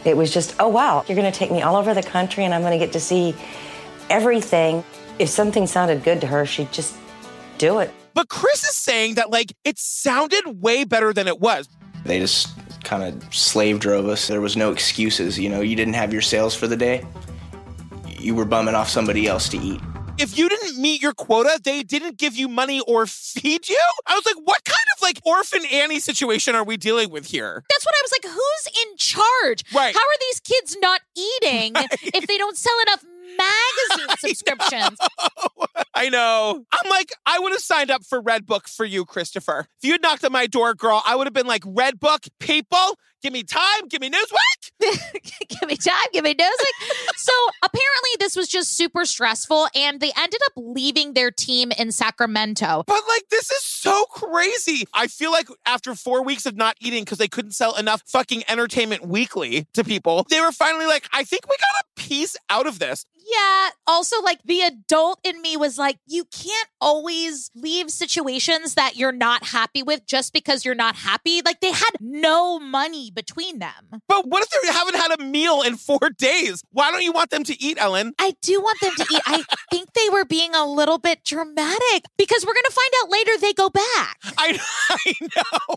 It 0.04 0.16
was 0.16 0.32
just, 0.32 0.54
oh 0.58 0.68
wow, 0.68 1.04
you're 1.06 1.16
going 1.16 1.30
to 1.30 1.38
take 1.38 1.50
me 1.50 1.62
all 1.62 1.76
over 1.76 1.94
the 1.94 2.02
country 2.02 2.44
and 2.44 2.54
I'm 2.54 2.62
going 2.62 2.78
to 2.78 2.84
get 2.84 2.92
to 2.94 3.00
see 3.00 3.34
everything. 4.08 4.82
If 5.18 5.28
something 5.28 5.66
sounded 5.66 6.02
good 6.02 6.20
to 6.22 6.26
her, 6.26 6.46
she'd 6.46 6.72
just 6.72 6.96
do 7.58 7.78
it. 7.78 7.92
But 8.14 8.28
Chris 8.28 8.64
is 8.64 8.74
saying 8.74 9.14
that 9.14 9.30
like, 9.30 9.52
it 9.64 9.78
sounded 9.78 10.62
way 10.62 10.84
better 10.84 11.12
than 11.12 11.28
it 11.28 11.40
was. 11.40 11.68
They 12.04 12.18
just 12.18 12.48
kind 12.82 13.02
of 13.02 13.34
slave 13.34 13.78
drove 13.78 14.06
us. 14.06 14.26
There 14.28 14.40
was 14.40 14.56
no 14.56 14.72
excuses. 14.72 15.38
You 15.38 15.50
know, 15.50 15.60
you 15.60 15.76
didn't 15.76 15.94
have 15.94 16.12
your 16.12 16.22
sales 16.22 16.54
for 16.54 16.66
the 16.66 16.76
day. 16.76 17.06
You 18.08 18.34
were 18.34 18.44
bumming 18.44 18.74
off 18.74 18.88
somebody 18.88 19.26
else 19.26 19.48
to 19.50 19.58
eat. 19.58 19.80
If 20.20 20.36
you 20.36 20.48
didn't 20.48 20.78
meet 20.78 21.00
your 21.00 21.14
quota, 21.14 21.58
they 21.62 21.82
didn't 21.82 22.18
give 22.18 22.36
you 22.36 22.48
money 22.48 22.80
or 22.86 23.06
feed 23.06 23.68
you. 23.68 23.80
I 24.06 24.14
was 24.14 24.26
like, 24.26 24.36
what 24.44 24.64
kind 24.64 24.76
of 24.96 25.02
like 25.02 25.18
orphan 25.24 25.62
Annie 25.72 26.00
situation 26.00 26.54
are 26.54 26.64
we 26.64 26.76
dealing 26.76 27.10
with 27.10 27.26
here? 27.26 27.64
That's 27.70 27.84
what 27.84 27.94
I 27.94 28.02
was 28.02 28.12
like, 28.12 28.32
who's 28.32 28.84
in 28.84 28.96
charge? 28.96 29.64
Right. 29.74 29.94
How 29.94 30.00
are 30.00 30.20
these 30.20 30.40
kids 30.40 30.76
not 30.80 31.00
eating 31.16 31.72
if 32.14 32.26
they 32.26 32.36
don't 32.36 32.56
sell 32.56 32.74
enough 32.86 33.04
magazine 33.36 34.16
subscriptions? 34.18 34.98
I 35.94 36.08
know. 36.08 36.64
I'm 36.72 36.90
like, 36.90 37.12
I 37.26 37.38
would 37.38 37.52
have 37.52 37.60
signed 37.60 37.90
up 37.90 38.04
for 38.04 38.22
Redbook 38.22 38.68
for 38.68 38.84
you, 38.84 39.04
Christopher. 39.04 39.66
If 39.82 39.86
you 39.86 39.92
had 39.92 40.02
knocked 40.02 40.24
on 40.24 40.32
my 40.32 40.46
door, 40.46 40.74
girl, 40.74 41.02
I 41.04 41.16
would 41.16 41.26
have 41.26 41.34
been 41.34 41.46
like, 41.46 41.62
Redbook, 41.62 42.28
people, 42.38 42.96
give 43.22 43.32
me 43.32 43.42
time, 43.42 43.88
give 43.88 44.00
me 44.00 44.10
Newsweek. 44.10 44.70
give 45.48 45.68
me 45.68 45.76
time, 45.76 46.06
give 46.12 46.24
me 46.24 46.34
music. 46.34 46.98
so 47.16 47.32
apparently 47.62 48.10
this 48.18 48.36
was 48.36 48.48
just 48.48 48.76
super 48.76 49.04
stressful 49.04 49.68
and 49.74 50.00
they 50.00 50.12
ended 50.16 50.40
up 50.46 50.52
leaving 50.56 51.14
their 51.14 51.30
team 51.30 51.72
in 51.72 51.92
Sacramento. 51.92 52.84
But 52.86 53.02
like, 53.08 53.28
this 53.30 53.50
is 53.50 53.64
so 53.64 54.04
crazy. 54.10 54.84
I 54.94 55.06
feel 55.06 55.30
like 55.30 55.48
after 55.66 55.94
four 55.94 56.22
weeks 56.24 56.46
of 56.46 56.56
not 56.56 56.76
eating 56.80 57.04
because 57.04 57.18
they 57.18 57.28
couldn't 57.28 57.52
sell 57.52 57.74
enough 57.76 58.02
fucking 58.06 58.44
entertainment 58.48 59.06
weekly 59.06 59.66
to 59.74 59.84
people, 59.84 60.26
they 60.30 60.40
were 60.40 60.52
finally 60.52 60.86
like, 60.86 61.06
I 61.12 61.24
think 61.24 61.46
we 61.48 61.56
got 61.56 61.84
a 61.84 62.08
piece 62.08 62.36
out 62.48 62.66
of 62.66 62.78
this. 62.78 63.04
Yeah. 63.30 63.70
Also, 63.86 64.20
like 64.22 64.40
the 64.44 64.62
adult 64.62 65.20
in 65.24 65.40
me 65.42 65.56
was 65.56 65.78
like, 65.78 65.98
you 66.06 66.24
can't 66.24 66.68
always 66.80 67.50
leave 67.54 67.90
situations 67.90 68.74
that 68.74 68.96
you're 68.96 69.12
not 69.12 69.46
happy 69.46 69.82
with 69.82 70.06
just 70.06 70.32
because 70.32 70.64
you're 70.64 70.74
not 70.74 70.96
happy. 70.96 71.40
Like 71.44 71.60
they 71.60 71.72
had 71.72 71.90
no 72.00 72.58
money 72.58 73.10
between 73.10 73.58
them. 73.58 74.00
But 74.08 74.26
what 74.26 74.42
if 74.42 74.62
they 74.62 74.72
haven't 74.72 74.96
had 74.96 75.20
a 75.20 75.22
meal 75.22 75.62
in 75.62 75.76
four 75.76 76.10
days? 76.18 76.62
Why 76.72 76.90
don't 76.90 77.02
you 77.02 77.12
want 77.12 77.30
them 77.30 77.44
to 77.44 77.62
eat, 77.62 77.78
Ellen? 77.80 78.14
I 78.18 78.34
do 78.42 78.60
want 78.60 78.80
them 78.80 78.94
to 78.96 79.06
eat. 79.12 79.22
I 79.26 79.44
think 79.70 79.92
they 79.92 80.08
were 80.10 80.24
being 80.24 80.54
a 80.54 80.66
little 80.66 80.98
bit 80.98 81.24
dramatic 81.24 82.04
because 82.16 82.44
we're 82.44 82.54
going 82.54 82.64
to 82.64 82.72
find 82.72 82.90
out 83.02 83.10
later 83.10 83.32
they 83.40 83.52
go 83.52 83.70
back. 83.70 84.16
I, 84.38 84.60
I 84.90 85.12
know. 85.20 85.74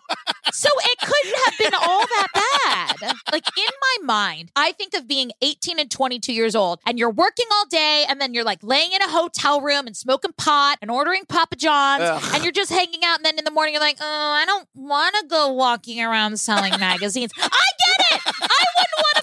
So 0.52 0.70
it 0.78 1.00
couldn't 1.00 1.36
have 1.46 1.58
been 1.60 1.74
all 1.74 2.06
that 2.06 2.98
bad. 3.00 3.16
Like 3.32 3.46
in 3.58 3.74
my 3.82 4.14
mind, 4.14 4.52
I 4.56 4.72
think 4.72 4.94
of 4.94 5.08
being 5.08 5.32
18 5.42 5.80
and 5.80 5.90
22 5.90 6.34
years 6.34 6.56
old 6.56 6.80
and 6.86 7.00
you're 7.00 7.10
working 7.10 7.43
all 7.52 7.66
day 7.68 8.06
and 8.08 8.20
then 8.22 8.34
you're 8.34 8.44
like 8.44 8.60
laying 8.64 8.92
in 8.92 9.02
a 9.02 9.10
hotel 9.10 9.62
room 9.62 9.88
and 9.88 9.96
smoking 9.96 10.32
pot 10.38 10.78
and 10.82 10.90
ordering 10.92 11.26
Papa 11.26 11.56
John's 11.56 12.04
Ugh. 12.04 12.32
and 12.34 12.44
you're 12.44 12.52
just 12.52 12.72
hanging 12.72 13.04
out 13.04 13.18
and 13.18 13.26
then 13.26 13.38
in 13.38 13.46
the 13.46 13.52
morning 13.52 13.74
you're 13.74 13.82
like, 13.82 13.98
"Oh, 14.00 14.32
I 14.32 14.46
don't 14.46 14.68
want 14.76 15.16
to 15.22 15.28
go 15.28 15.52
walking 15.54 16.02
around 16.02 16.38
selling 16.40 16.74
magazines." 16.80 17.32
I 17.38 17.48
get 17.48 18.18
it. 18.18 18.22
I 18.26 18.64
wouldn't 18.78 18.98
want 18.98 19.16
to 19.18 19.23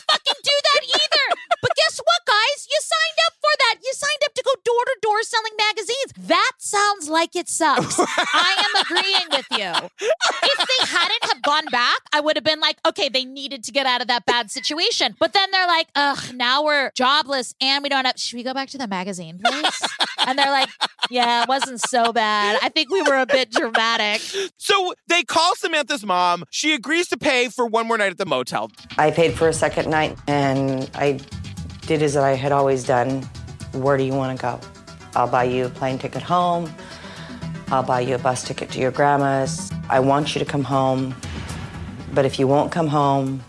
what, 2.61 2.67
guys? 2.67 2.67
You 2.71 2.81
signed 2.81 3.19
up 3.27 3.35
for 3.41 3.51
that. 3.59 3.75
You 3.83 3.93
signed 3.93 4.23
up 4.25 4.35
to 4.35 4.43
go 4.45 4.53
door 4.65 4.85
to 4.85 4.99
door 5.03 5.23
selling 5.23 5.53
magazines. 5.59 6.29
That 6.29 6.53
sounds 6.59 7.09
like 7.09 7.37
it 7.37 7.49
sucks. 7.49 7.99
I 7.99 8.65
am 8.65 8.83
agreeing 8.83 9.29
with 9.31 9.47
you 9.53 9.91
if 10.43 10.69
they 10.69 10.87
hadn't 10.87 11.25
have 11.25 11.43
gone 11.43 11.67
back, 11.71 11.99
I 12.13 12.21
would 12.21 12.37
have 12.37 12.45
been 12.45 12.61
like, 12.61 12.79
okay, 12.87 13.09
they 13.09 13.25
needed 13.25 13.65
to 13.65 13.73
get 13.73 13.87
out 13.87 14.01
of 14.01 14.09
that 14.09 14.27
bad 14.27 14.51
situation. 14.51 15.15
But 15.19 15.33
then 15.33 15.51
they're 15.51 15.67
like, 15.67 15.89
ugh, 15.95 16.35
now 16.35 16.65
we're 16.65 16.91
jobless 16.95 17.55
and 17.61 17.83
we 17.83 17.89
don't 17.89 18.05
have. 18.05 18.19
Should 18.19 18.37
we 18.37 18.43
go 18.43 18.55
back 18.55 18.69
to 18.71 18.79
the 18.79 18.87
magazine, 18.89 19.41
please? 19.43 19.83
and 20.27 20.39
they're 20.39 20.51
like, 20.51 20.69
Yeah, 21.11 21.43
it 21.43 21.49
wasn't 21.49 21.81
so 21.81 22.13
bad. 22.13 22.59
I 22.63 22.69
think 22.69 22.91
we 22.91 23.03
were 23.03 23.19
a 23.19 23.27
bit 23.27 23.51
dramatic. 23.51 24.21
So 24.57 24.95
they 25.09 25.23
call 25.23 25.55
Samantha's 25.57 26.05
mom. 26.05 26.45
She 26.51 26.75
agrees 26.75 27.09
to 27.09 27.19
pay 27.19 27.49
for 27.49 27.67
one 27.67 27.87
more 27.87 27.99
night 27.99 28.13
at 28.13 28.19
the 28.19 28.27
motel. 28.27 28.71
I 28.99 29.11
paid 29.11 29.35
for 29.35 29.49
a 29.49 29.53
second 29.53 29.91
night 29.91 30.17
and 30.27 30.91
I 30.95 31.21
did 31.91 32.03
as 32.05 32.17
I 32.17 32.35
had 32.35 32.53
always 32.53 32.85
done. 32.85 33.23
Where 33.73 33.97
do 33.97 34.05
you 34.05 34.13
want 34.13 34.39
to 34.39 34.41
go? 34.41 34.61
I'll 35.17 35.27
buy 35.27 35.43
you 35.43 35.67
a 35.67 35.69
plane 35.69 35.99
ticket 35.99 36.23
home. 36.23 36.73
I'll 37.73 37.83
buy 37.83 37.99
you 37.99 38.15
a 38.15 38.19
bus 38.19 38.45
ticket 38.45 38.71
to 38.71 38.79
your 38.79 38.93
grandma's. 38.93 39.73
I 39.89 39.99
want 39.99 40.33
you 40.33 40.39
to 40.39 40.45
come 40.45 40.63
home. 40.63 41.17
But 42.15 42.27
if 42.27 42.39
you 42.39 42.47
won't 42.47 42.71
come 42.71 42.87
home, 42.87 43.41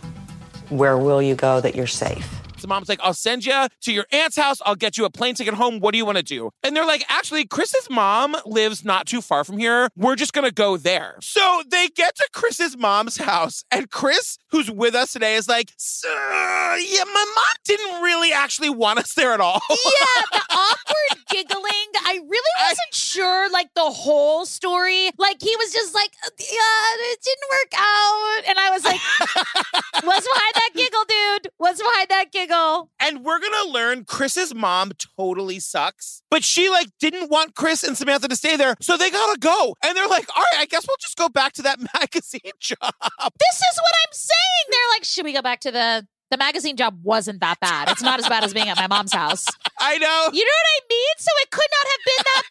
where 0.70 0.98
will 0.98 1.22
you 1.22 1.36
go 1.36 1.62
that 1.62 1.76
you're 1.76 1.86
safe? 1.86 2.41
The 2.62 2.68
mom's 2.68 2.90
like, 2.90 3.00
I'll 3.04 3.14
send 3.14 3.46
you 3.46 3.68
to 3.82 3.92
your 3.92 4.06
aunt's 4.12 4.38
house. 4.38 4.62
I'll 4.66 4.76
get 4.76 4.98
you 4.98 5.06
a 5.06 5.10
plane 5.10 5.36
ticket 5.36 5.54
home. 5.54 5.80
What 5.80 5.92
do 5.92 5.98
you 5.98 6.06
want 6.06 6.18
to 6.18 6.24
do? 6.24 6.52
And 6.64 6.76
they're 6.76 6.86
like, 6.86 7.04
actually, 7.10 7.46
Chris's 7.46 7.90
mom 7.90 8.36
lives 8.46 8.86
not 8.86 9.08
too 9.08 9.22
far 9.22 9.44
from 9.44 9.58
here. 9.58 9.90
We're 9.96 10.16
just 10.16 10.34
going 10.34 10.48
to 10.48 10.54
go 10.54 10.78
there. 10.78 11.18
So 11.22 11.64
they 11.70 11.88
get 11.90 12.16
to 12.18 12.30
Chris's 12.34 12.78
mom's 12.78 13.18
house, 13.18 13.64
and 13.72 13.90
Chris, 13.90 14.38
who's 14.50 14.70
with 14.70 14.96
us 14.96 15.12
today, 15.12 15.36
is 15.36 15.48
like, 15.48 15.72
yeah, 16.04 17.04
my 17.06 17.26
mom 17.36 17.56
didn't 17.66 18.02
really 18.02 18.32
actually 18.34 18.70
want 18.70 19.00
us 19.00 19.14
there 19.14 19.34
at 19.34 19.42
all. 19.42 19.62
Yeah, 19.70 20.22
the 20.32 20.42
awkward 20.52 21.26
giggling. 21.30 21.72
I 22.06 22.20
really 22.22 22.54
wasn't 22.62 22.94
sure, 22.94 23.50
like, 23.52 23.70
the 23.76 23.90
whole 23.90 24.46
story. 24.46 25.10
Like, 25.18 25.38
he 25.42 25.56
was 25.58 25.74
just 25.74 25.94
like, 25.94 26.12
uh, 26.26 26.30
yeah, 26.40 27.12
it 27.12 27.20
didn't 27.24 27.50
work 27.50 27.74
out. 27.78 28.42
And 28.50 28.60
I 28.60 28.70
was 28.72 28.84
like, 28.84 29.00
what's 30.04 30.28
behind 30.28 30.54
that 30.56 30.70
giggle, 30.76 31.04
dude? 31.08 31.52
What's 31.58 31.82
behind 31.82 32.08
that 32.10 32.32
giggle? 32.32 32.51
And 33.00 33.24
we're 33.24 33.40
gonna 33.40 33.70
learn 33.72 34.06
Chris's 34.06 34.54
mom 34.54 34.92
totally 35.18 35.60
sucks, 35.60 36.22
but 36.30 36.44
she 36.44 36.70
like 36.70 36.88
didn't 37.00 37.30
want 37.30 37.56
Chris 37.56 37.84
and 37.84 37.98
Samantha 37.98 38.28
to 38.28 38.36
stay 38.36 38.56
there, 38.58 38.76
so 38.82 38.98
they 38.98 39.10
gotta 39.10 39.40
go. 39.40 39.76
And 39.84 39.96
they're 39.96 40.08
like, 40.08 40.28
all 40.36 40.44
right, 40.54 40.62
I 40.62 40.66
guess 40.66 40.86
we'll 40.88 40.98
just 41.00 41.18
go 41.18 41.30
back 41.30 41.54
to 41.54 41.62
that 41.64 41.80
magazine 42.00 42.52
job. 42.60 42.78
This 42.82 43.58
is 43.58 43.78
what 43.78 43.94
I'm 44.06 44.14
saying. 44.14 44.66
They're 44.70 44.96
like, 44.96 45.04
should 45.04 45.26
we 45.26 45.34
go 45.34 45.42
back 45.42 45.62
to 45.62 45.72
the 45.72 46.08
the 46.32 46.38
magazine 46.38 46.78
job 46.78 46.98
wasn't 47.04 47.42
that 47.42 47.60
bad. 47.60 47.90
It's 47.90 48.02
not 48.02 48.20
as 48.20 48.28
bad 48.28 48.44
as 48.44 48.54
being 48.54 48.70
at 48.70 48.78
my 48.78 48.88
mom's 48.88 49.14
house. 49.14 49.46
I 49.80 49.98
know. 49.98 50.30
You 50.34 50.46
know 50.46 50.52
what 50.52 50.68
I 50.68 50.80
mean? 50.90 51.16
So 51.18 51.30
it 51.42 51.52
could 51.52 51.68
not 51.72 51.92
have 51.92 52.00
been 52.06 52.24
that 52.26 52.44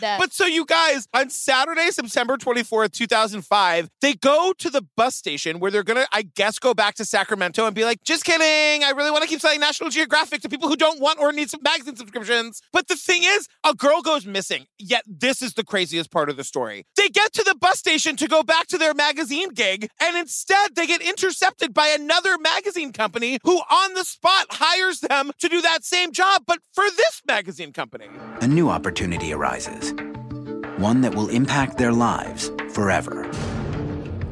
bad. 0.00 0.18
But 0.22 0.32
so 0.32 0.46
you 0.46 0.64
guys, 0.64 1.08
on 1.12 1.30
Saturday, 1.30 1.90
September 1.90 2.36
24th, 2.36 2.92
2005, 2.92 3.88
they 4.00 4.14
go 4.14 4.52
to 4.58 4.70
the 4.70 4.82
bus 4.96 5.16
station 5.16 5.58
where 5.58 5.70
they're 5.70 5.82
gonna, 5.82 6.06
I 6.12 6.22
guess, 6.22 6.58
go 6.58 6.74
back 6.74 6.94
to 6.96 7.04
Sacramento 7.04 7.66
and 7.66 7.74
be 7.74 7.84
like, 7.84 8.04
just 8.04 8.24
kidding. 8.24 8.84
I 8.84 8.90
really 8.90 9.10
want 9.10 9.22
to 9.22 9.28
keep 9.28 9.40
selling 9.40 9.60
National 9.60 9.90
Geographic 9.90 10.42
to 10.42 10.48
people 10.48 10.68
who 10.68 10.76
don't 10.76 11.00
want 11.00 11.18
or 11.18 11.32
need 11.32 11.50
some 11.50 11.60
magazine 11.62 11.96
subscriptions. 11.96 12.60
But 12.72 12.86
the 12.86 12.96
thing 12.96 13.22
is, 13.24 13.48
a 13.64 13.74
girl 13.74 14.02
goes 14.02 14.26
missing. 14.26 14.66
Yet 14.78 15.02
this 15.06 15.42
is 15.42 15.54
the 15.54 15.64
craziest 15.64 16.10
part 16.12 16.28
of 16.28 16.36
the 16.36 16.44
story. 16.44 16.86
They 16.96 17.08
get 17.08 17.32
to 17.32 17.42
the 17.42 17.56
bus 17.56 17.78
station 17.78 18.14
to 18.16 18.28
go 18.28 18.42
back 18.42 18.68
to 18.68 18.78
their 18.78 18.94
magazine 18.94 19.48
gig, 19.50 19.88
and 20.00 20.16
instead 20.16 20.76
they 20.76 20.86
get 20.86 21.02
intercepted 21.02 21.74
by 21.74 21.88
another 21.88 22.38
magazine 22.38 22.91
company 22.92 23.38
who 23.44 23.56
on 23.58 23.94
the 23.94 24.04
spot 24.04 24.46
hires 24.50 25.00
them 25.00 25.30
to 25.38 25.48
do 25.48 25.60
that 25.62 25.84
same 25.84 26.12
job, 26.12 26.42
but 26.46 26.58
for 26.72 26.84
this 26.96 27.22
magazine 27.26 27.72
company. 27.72 28.08
A 28.40 28.46
new 28.46 28.68
opportunity 28.68 29.32
arises, 29.32 29.92
one 30.78 31.00
that 31.02 31.14
will 31.14 31.28
impact 31.28 31.78
their 31.78 31.92
lives 31.92 32.50
forever. 32.72 33.30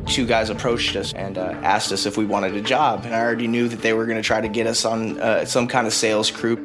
Two 0.07 0.27
guys 0.27 0.51
approached 0.51 0.97
us 0.97 1.13
and 1.13 1.39
uh, 1.39 1.55
asked 1.63 1.93
us 1.93 2.05
if 2.05 2.17
we 2.17 2.25
wanted 2.25 2.57
a 2.57 2.61
job, 2.61 3.05
and 3.05 3.15
I 3.15 3.21
already 3.21 3.47
knew 3.47 3.69
that 3.69 3.81
they 3.81 3.93
were 3.93 4.07
going 4.07 4.17
to 4.17 4.23
try 4.23 4.41
to 4.41 4.49
get 4.49 4.67
us 4.67 4.85
on 4.85 5.21
uh, 5.21 5.45
some 5.45 5.69
kind 5.69 5.87
of 5.87 5.93
sales 5.93 6.31
crew. 6.31 6.57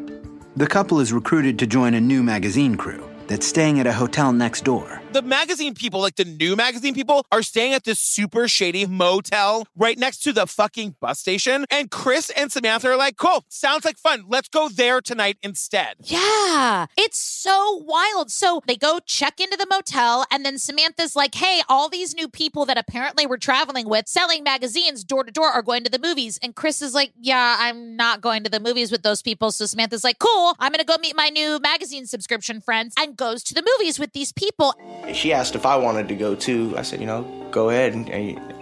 The 0.56 0.68
couple 0.68 1.00
is 1.00 1.14
recruited 1.14 1.60
to 1.60 1.68
join 1.68 1.94
a 1.94 2.02
new 2.02 2.24
magazine 2.24 2.76
crew 2.76 3.08
that's 3.28 3.46
staying 3.46 3.80
at 3.80 3.88
a 3.88 3.94
hotel 3.94 4.32
next 4.32 4.64
door. 4.64 5.02
The 5.16 5.22
magazine 5.22 5.76
people, 5.76 6.02
like 6.02 6.18
the 6.18 6.26
new 6.26 6.58
magazine 6.58 6.94
people, 6.94 7.26
are 7.32 7.42
staying 7.42 7.74
at 7.74 7.86
this 7.86 8.02
super 8.02 8.50
shady 8.50 8.86
motel 8.86 9.66
right 9.78 9.98
next 9.98 10.24
to 10.24 10.34
the 10.34 10.46
fucking 10.46 10.98
bus 11.00 11.20
station. 11.20 11.66
And 11.72 11.90
Chris 11.90 12.30
and 12.32 12.52
Samantha 12.52 12.90
are 12.90 12.98
like, 12.98 13.16
cool, 13.16 13.46
sounds 13.48 13.86
like 13.86 13.98
fun. 13.98 14.26
Let's 14.28 14.50
go 14.50 14.68
there 14.68 15.00
tonight 15.00 15.38
instead. 15.42 15.96
Yeah, 16.02 16.88
it's 16.98 17.18
so 17.18 17.82
wild. 17.86 18.30
So 18.30 18.62
they 18.68 18.76
go 18.76 19.00
check 19.06 19.40
into 19.40 19.56
the 19.56 19.66
motel, 19.72 20.26
and 20.30 20.46
then 20.46 20.58
Samantha's 20.58 21.16
like, 21.16 21.34
hey, 21.36 21.62
all 21.70 21.88
these 21.88 22.14
new 22.14 22.28
people 22.28 22.66
that 22.66 22.78
apparently 22.78 23.26
we're 23.26 23.38
traveling 23.38 23.88
with 23.88 24.10
selling 24.10 24.44
magazines 24.44 25.06
door 25.06 25.24
to 25.24 25.32
door 25.32 25.48
are 25.48 25.62
going 25.62 25.86
to 25.86 25.90
the 25.90 25.98
movies. 25.98 26.38
And 26.44 26.56
Chris 26.56 26.82
is 26.82 26.94
like, 26.94 27.14
yeah, 27.18 27.56
I'm 27.58 27.96
not 27.96 28.20
going 28.20 28.44
to 28.44 28.50
the 28.50 28.60
movies 28.60 28.92
with 28.92 29.04
those 29.04 29.22
people. 29.22 29.52
So 29.52 29.66
Samantha's 29.66 30.04
like, 30.04 30.20
cool, 30.20 30.56
I'm 30.60 30.74
going 30.74 30.80
to 30.80 30.86
go 30.86 30.98
meet 31.00 31.16
my 31.16 31.30
new 31.30 31.58
magazine 31.60 32.06
subscription 32.06 32.60
friends 32.60 32.96
and 33.00 33.16
goes 33.16 33.44
to 33.44 33.54
the 33.54 33.64
movies 33.78 33.98
with 33.98 34.12
these 34.12 34.34
people. 34.34 34.76
She 35.14 35.34
asked 35.34 35.56
if 35.56 35.66
I 35.66 35.76
wanted 35.76 36.08
to 36.10 36.16
go 36.16 36.36
too. 36.36 36.74
I 36.78 36.82
said, 36.82 37.00
you 37.00 37.06
know, 37.06 37.24
go 37.52 37.70
ahead. 37.70 37.94
And 37.94 38.10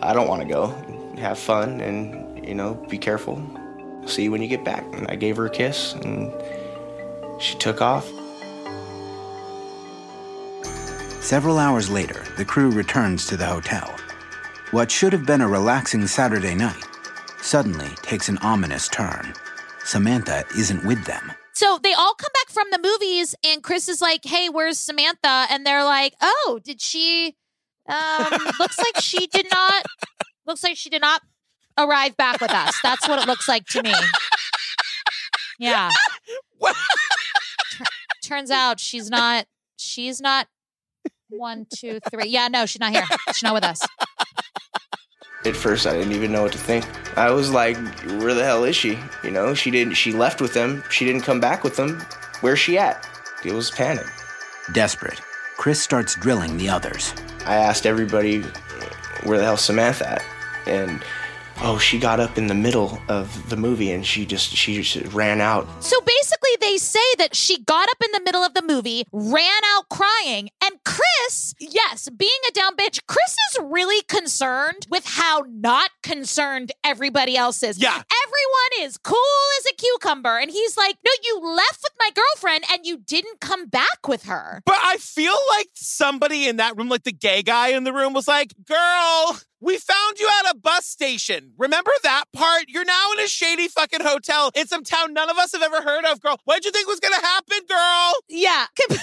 I 0.02 0.14
don't 0.14 0.28
want 0.28 0.42
to 0.42 0.48
go. 0.48 0.68
Have 1.18 1.40
fun 1.40 1.82
and, 1.82 2.46
you 2.46 2.56
know, 2.56 2.74
be 2.90 2.98
careful. 2.98 3.42
See 4.06 4.24
you 4.24 4.32
when 4.32 4.42
you 4.42 4.48
get 4.48 4.64
back. 4.64 4.84
And 4.94 5.08
I 5.08 5.16
gave 5.16 5.38
her 5.38 5.46
a 5.46 5.50
kiss 5.50 5.94
and 5.94 6.32
she 7.40 7.58
took 7.58 7.82
off. 7.82 8.10
Several 11.22 11.58
hours 11.58 11.90
later, 11.90 12.26
the 12.38 12.46
crew 12.46 12.70
returns 12.70 13.26
to 13.28 13.38
the 13.38 13.46
hotel. 13.46 13.90
What 14.72 14.92
should 14.92 15.14
have 15.14 15.26
been 15.26 15.42
a 15.42 15.48
relaxing 15.48 16.06
Saturday 16.08 16.56
night 16.56 16.84
suddenly 17.42 17.90
takes 18.02 18.28
an 18.28 18.38
ominous 18.40 18.88
turn. 18.90 19.34
Samantha 19.86 20.44
isn't 20.58 20.86
with 20.86 21.06
them. 21.06 21.32
So 21.54 21.78
they 21.82 21.94
all 21.94 22.16
come 22.16 22.32
back 22.34 22.50
from 22.52 22.68
the 22.72 22.80
movies, 22.80 23.36
and 23.46 23.62
Chris 23.62 23.88
is 23.88 24.02
like, 24.02 24.26
"Hey, 24.26 24.50
where's 24.50 24.80
Samantha?" 24.80 25.46
And 25.50 25.66
they're 25.66 25.84
like, 25.84 26.16
"Oh, 26.22 26.60
did 26.64 26.82
she? 26.82 27.36
Um, 27.88 28.28
looks 28.60 28.78
like 28.78 29.00
she 29.00 29.28
did 29.28 29.48
not. 29.52 29.86
Looks 30.46 30.64
like 30.64 30.78
she 30.78 30.90
did 30.90 31.02
not 31.02 31.22
arrive 31.78 32.18
back 32.18 32.42
with 32.42 32.52
us. 32.52 32.76
That's 32.82 33.08
what 33.08 33.20
it 33.20 33.28
looks 33.28 33.48
like 33.48 33.66
to 33.68 33.84
me. 33.84 33.94
Yeah. 35.60 35.90
Tur- 37.72 37.86
turns 38.24 38.52
out 38.52 38.80
she's 38.80 39.10
not. 39.10 39.46
She's 39.78 40.20
not. 40.22 40.48
One, 41.30 41.66
two, 41.74 42.00
three. 42.12 42.28
Yeah, 42.28 42.48
no, 42.48 42.66
she's 42.66 42.80
not 42.80 42.92
here. 42.92 43.06
She's 43.34 43.44
not 43.44 43.54
with 43.54 43.64
us. 43.64 43.82
At 45.46 45.56
first, 45.56 45.86
I 45.86 45.94
didn't 45.94 46.14
even 46.14 46.32
know 46.32 46.44
what 46.44 46.54
to 46.54 46.58
think. 46.58 46.86
I 47.18 47.32
was 47.32 47.52
like, 47.52 47.78
where 48.06 48.34
the 48.34 48.46
hell 48.46 48.64
is 48.64 48.76
she? 48.76 48.98
You 49.24 49.32
know, 49.32 49.54
she 49.54 49.72
didn't, 49.72 49.96
she 49.96 50.14
left 50.14 50.40
with 50.40 50.54
them. 50.54 50.84
She 50.90 51.04
didn't 51.04 51.24
come 51.24 51.40
back 51.42 51.64
with 51.64 51.76
them. 51.76 52.02
Where's 52.40 52.60
she 52.60 52.78
at? 52.78 53.06
It 53.44 53.52
was 53.52 53.70
panic. 53.70 54.06
Desperate, 54.72 55.20
Chris 55.58 55.82
starts 55.82 56.16
drilling 56.16 56.56
the 56.58 56.70
others. 56.70 57.14
I 57.46 57.56
asked 57.56 57.86
everybody, 57.86 58.42
where 59.24 59.38
the 59.38 59.44
hell's 59.44 59.62
Samantha 59.62 60.14
at? 60.14 60.24
And, 60.66 61.04
oh, 61.62 61.78
she 61.78 62.00
got 62.00 62.22
up 62.22 62.38
in 62.38 62.48
the 62.48 62.56
middle 62.56 63.02
of 63.10 63.50
the 63.50 63.58
movie 63.58 63.92
and 63.92 64.06
she 64.06 64.26
just, 64.26 64.56
she 64.56 64.82
just 64.82 65.14
ran 65.14 65.42
out. 65.42 65.68
So 65.84 66.00
basically, 66.00 66.52
they 66.62 66.78
say 66.78 67.00
that 67.18 67.36
she 67.36 67.62
got 67.64 67.90
up 67.90 67.98
in 68.06 68.12
the 68.14 68.22
middle 68.24 68.44
of 68.44 68.54
the 68.54 68.62
movie, 68.62 69.04
ran 69.12 69.62
out 69.76 69.90
crying, 69.90 70.50
and 70.63 70.63
Chris, 70.63 70.63
yes, 71.72 72.10
being 72.10 72.32
a 72.50 72.52
down 72.52 72.76
bitch, 72.76 73.00
Chris 73.08 73.36
is 73.52 73.60
really 73.64 74.02
concerned 74.04 74.88
with 74.90 75.06
how 75.06 75.44
not 75.48 75.92
concerned 76.02 76.72
everybody 76.84 77.38
else 77.38 77.64
is. 77.64 77.78
Yeah. 77.78 77.92
Everyone 77.92 78.88
is 78.88 78.98
cool 78.98 79.18
as 79.60 79.66
a 79.72 79.76
cucumber. 79.76 80.38
And 80.38 80.52
he's 80.52 80.78
like, 80.78 80.98
no, 81.06 81.12
you 81.24 81.42
left 81.56 81.80
with 81.84 81.94
my 82.00 82.10
girlfriend 82.14 82.66
and 82.72 82.86
you 82.86 82.98
didn't 82.98 83.40
come 83.40 83.68
back 83.68 84.08
with 84.08 84.24
her. 84.26 84.62
But 84.66 84.78
I 84.80 84.98
feel 84.98 85.36
like 85.50 85.70
somebody 85.76 86.48
in 86.48 86.58
that 86.58 86.78
room, 86.78 86.90
like 86.90 87.04
the 87.04 87.12
gay 87.12 87.42
guy 87.44 87.70
in 87.70 87.84
the 87.84 87.94
room, 87.94 88.14
was 88.14 88.28
like, 88.28 88.54
girl, 88.68 89.40
we 89.64 89.78
found 89.78 90.20
you 90.20 90.30
at 90.40 90.52
a 90.52 90.58
bus 90.58 90.86
station. 90.86 91.54
Remember 91.58 91.92
that 92.04 92.26
part? 92.34 92.66
You're 92.68 92.84
now 92.84 93.12
in 93.14 93.22
a 93.22 93.28
shady 93.28 93.70
fucking 93.70 94.02
hotel 94.02 94.52
in 94.56 94.68
some 94.68 94.84
town 94.84 95.14
none 95.14 95.30
of 95.30 95.38
us 95.38 95.54
have 95.54 95.62
ever 95.62 95.82
heard 95.82 96.04
of, 96.06 96.22
girl. 96.22 96.38
What'd 96.44 96.66
you 96.66 96.72
think 96.72 96.88
was 96.88 97.00
gonna 97.00 97.16
happen, 97.16 97.60
girl? 97.70 98.14
Yeah. 98.28 98.66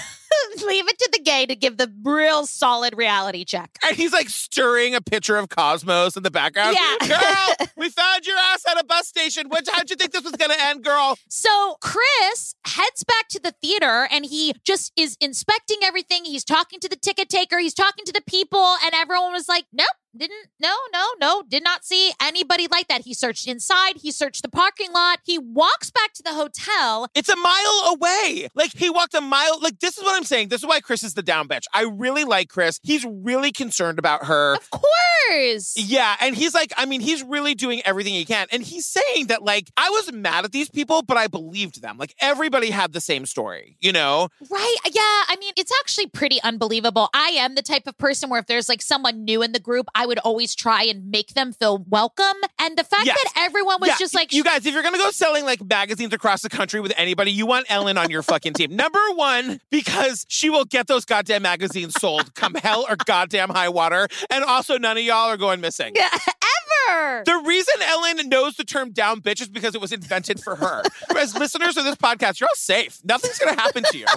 Leave 0.65 0.89
it 0.89 0.99
to 0.99 1.09
the 1.13 1.19
gay 1.19 1.47
to 1.47 1.57
give 1.57 1.77
the 1.77 1.93
real 2.05 2.47
solid 2.47 2.97
reality 2.97 3.45
check. 3.45 3.71
And 3.85 3.97
he's 3.97 4.13
like 4.13 4.29
stirring 4.29 4.95
a 4.95 5.01
picture 5.01 5.37
of 5.37 5.49
Cosmos 5.49 6.17
in 6.17 6.23
the 6.23 6.31
background. 6.31 6.77
Yeah. 6.79 7.09
Girl, 7.09 7.67
we 7.77 7.89
found 7.89 8.27
your 8.27 8.37
ass 8.37 8.63
at 8.71 8.79
a 8.79 8.85
bus 8.85 9.09
station. 9.09 9.49
What, 9.49 9.67
how'd 9.71 9.91
you 9.91 9.97
think 9.97 10.13
this 10.13 10.23
was 10.23 10.33
gonna 10.33 10.55
end, 10.57 10.85
girl? 10.85 11.19
So 11.29 11.77
Chris 11.81 12.55
heads 12.67 13.03
back 13.03 13.29
to 13.31 13.41
the 13.41 13.53
theater 13.63 14.07
and 14.11 14.25
he 14.25 14.55
just 14.65 14.93
is 14.97 15.17
inspecting 15.21 15.79
everything. 15.83 16.25
He's 16.25 16.45
talking 16.45 16.79
to 16.81 16.89
the 16.89 16.97
ticket 16.97 17.29
taker, 17.29 17.59
he's 17.59 17.75
talking 17.75 18.05
to 18.05 18.13
the 18.13 18.23
people, 18.27 18.77
and 18.85 18.95
everyone 18.95 19.33
was 19.33 19.49
like, 19.49 19.65
nope, 19.73 19.89
Didn't, 20.17 20.49
no, 20.61 20.75
no, 20.93 21.07
no, 21.21 21.43
did 21.49 21.63
not 21.63 21.85
see 21.85 22.13
anybody 22.21 22.67
like 22.71 22.89
that. 22.89 23.03
He 23.03 23.15
searched 23.15 23.47
inside, 23.47 23.97
he 23.97 24.11
searched 24.11 24.43
the 24.43 24.49
parking 24.49 24.93
lot. 24.93 25.21
He 25.25 25.39
walks 25.39 25.91
back 25.91 26.13
to 26.15 26.23
the 26.23 26.35
hotel. 26.35 27.09
It's 27.15 27.29
a 27.29 27.37
mile 27.37 27.95
away. 27.95 28.49
Like 28.55 28.73
he 28.75 28.91
walked 28.91 29.15
a 29.15 29.21
mile. 29.21 29.61
Like 29.61 29.79
this 29.79 29.99
is 29.99 30.05
what 30.05 30.17
I'm 30.17 30.25
saying. 30.25 30.49
This 30.49 30.63
is 30.63 30.67
why 30.67 30.81
Chris 30.81 31.03
is 31.03 31.15
the 31.15 31.23
down 31.23 31.49
bitch. 31.49 31.65
I 31.73 31.83
really 31.83 32.25
like 32.25 32.49
Chris. 32.49 32.81
He's 32.83 33.05
really 33.05 33.53
concerned 33.53 33.99
about 33.99 34.25
her. 34.27 34.55
Of 34.57 34.71
course. 34.71 35.75
Yeah, 35.77 36.17
and 36.21 36.35
he's 36.35 36.55
like, 36.55 36.73
I 36.77 36.87
mean, 36.87 37.01
he's 37.01 37.23
really 37.23 37.55
doing 37.55 37.83
everything 37.85 38.15
he 38.15 38.25
can. 38.25 38.47
And 38.51 38.63
he's 38.63 38.87
saying 38.87 39.29
that, 39.29 39.43
like, 39.43 39.71
I 39.77 39.89
was 39.91 40.13
mad 40.13 40.45
at 40.45 40.53
these 40.53 40.69
people, 40.69 41.03
but 41.03 41.17
I 41.17 41.29
believed 41.29 41.83
them. 41.83 41.99
Like, 41.99 42.15
everybody 42.21 42.71
had 42.71 42.93
the 42.93 43.01
same 43.01 43.27
story, 43.27 43.77
you 43.81 43.93
know? 43.93 44.29
Right. 44.51 44.77
Yeah. 44.87 45.01
I 45.03 45.37
mean, 45.39 45.53
it's 45.57 45.73
actually 45.81 46.09
pretty 46.09 46.43
unbelievable. 46.43 47.09
I 47.15 47.29
am 47.39 47.55
the 47.55 47.63
type 47.63 47.87
of 47.87 47.97
person 47.97 48.31
where 48.31 48.41
if 48.41 48.47
there's 48.47 48.69
like 48.69 48.83
someone 48.83 49.25
new 49.25 49.43
in 49.43 49.53
the 49.53 49.61
group, 49.61 49.87
I 49.95 50.00
would 50.07 50.19
always 50.21 50.55
try 50.55 50.85
and 50.85 51.11
make 51.11 51.35
them 51.35 51.53
feel 51.53 51.85
welcome. 51.89 52.37
And 52.61 52.77
the 52.77 52.85
fact 52.85 53.07
Yes. 53.07 53.19
that 53.23 53.33
everyone 53.45 53.79
was 53.81 53.89
Yeah, 53.89 53.97
just 53.99 54.15
like, 54.15 54.33
you 54.33 54.45
guys, 54.45 54.67
if 54.67 54.75
you're 54.75 54.83
gonna 54.83 54.99
go 54.99 55.11
selling 55.11 55.45
like 55.45 55.63
magazines 55.65 56.13
across 56.13 56.43
the 56.43 56.49
country 56.51 56.81
with 56.81 56.93
anybody, 56.97 57.33
you 57.33 57.47
want 57.47 57.67
Ellen 57.69 57.97
on 57.99 58.11
your 58.11 58.23
fucking 58.23 58.53
team. 58.55 58.75
Number 58.77 58.99
one, 59.15 59.61
because 59.71 60.27
she 60.29 60.51
will 60.51 60.65
get 60.65 60.87
those 60.87 61.05
goddamn 61.05 61.43
magazines 61.43 61.95
sold 62.01 62.35
come 62.35 62.55
hell 62.55 62.85
or 62.89 62.97
goddamn 62.97 63.49
high 63.51 63.69
water. 63.69 64.09
And 64.31 64.45
also, 64.45 64.79
none 64.79 64.97
of 64.99 65.03
y'all 65.03 65.29
are 65.31 65.37
going 65.37 65.61
missing. 65.61 65.95
ever. 65.97 67.23
The 67.25 67.43
reason 67.45 67.75
Ellen 67.83 68.29
knows 68.29 68.57
the 68.57 68.65
term 68.65 68.91
down 68.93 69.21
bitch 69.21 69.41
is 69.41 69.49
because 69.49 69.75
it 69.75 69.81
was 69.81 69.93
invented 69.93 70.41
for 70.41 70.57
her. 70.57 70.83
As 71.17 71.37
listeners 71.37 71.77
of 71.77 71.85
this 71.85 71.95
podcast, 71.97 72.41
you're 72.41 72.49
all 72.49 72.55
safe. 72.57 72.99
Nothing's 73.05 73.39
gonna 73.39 73.61
happen 73.61 73.85
to 73.91 73.99
you. 73.99 74.07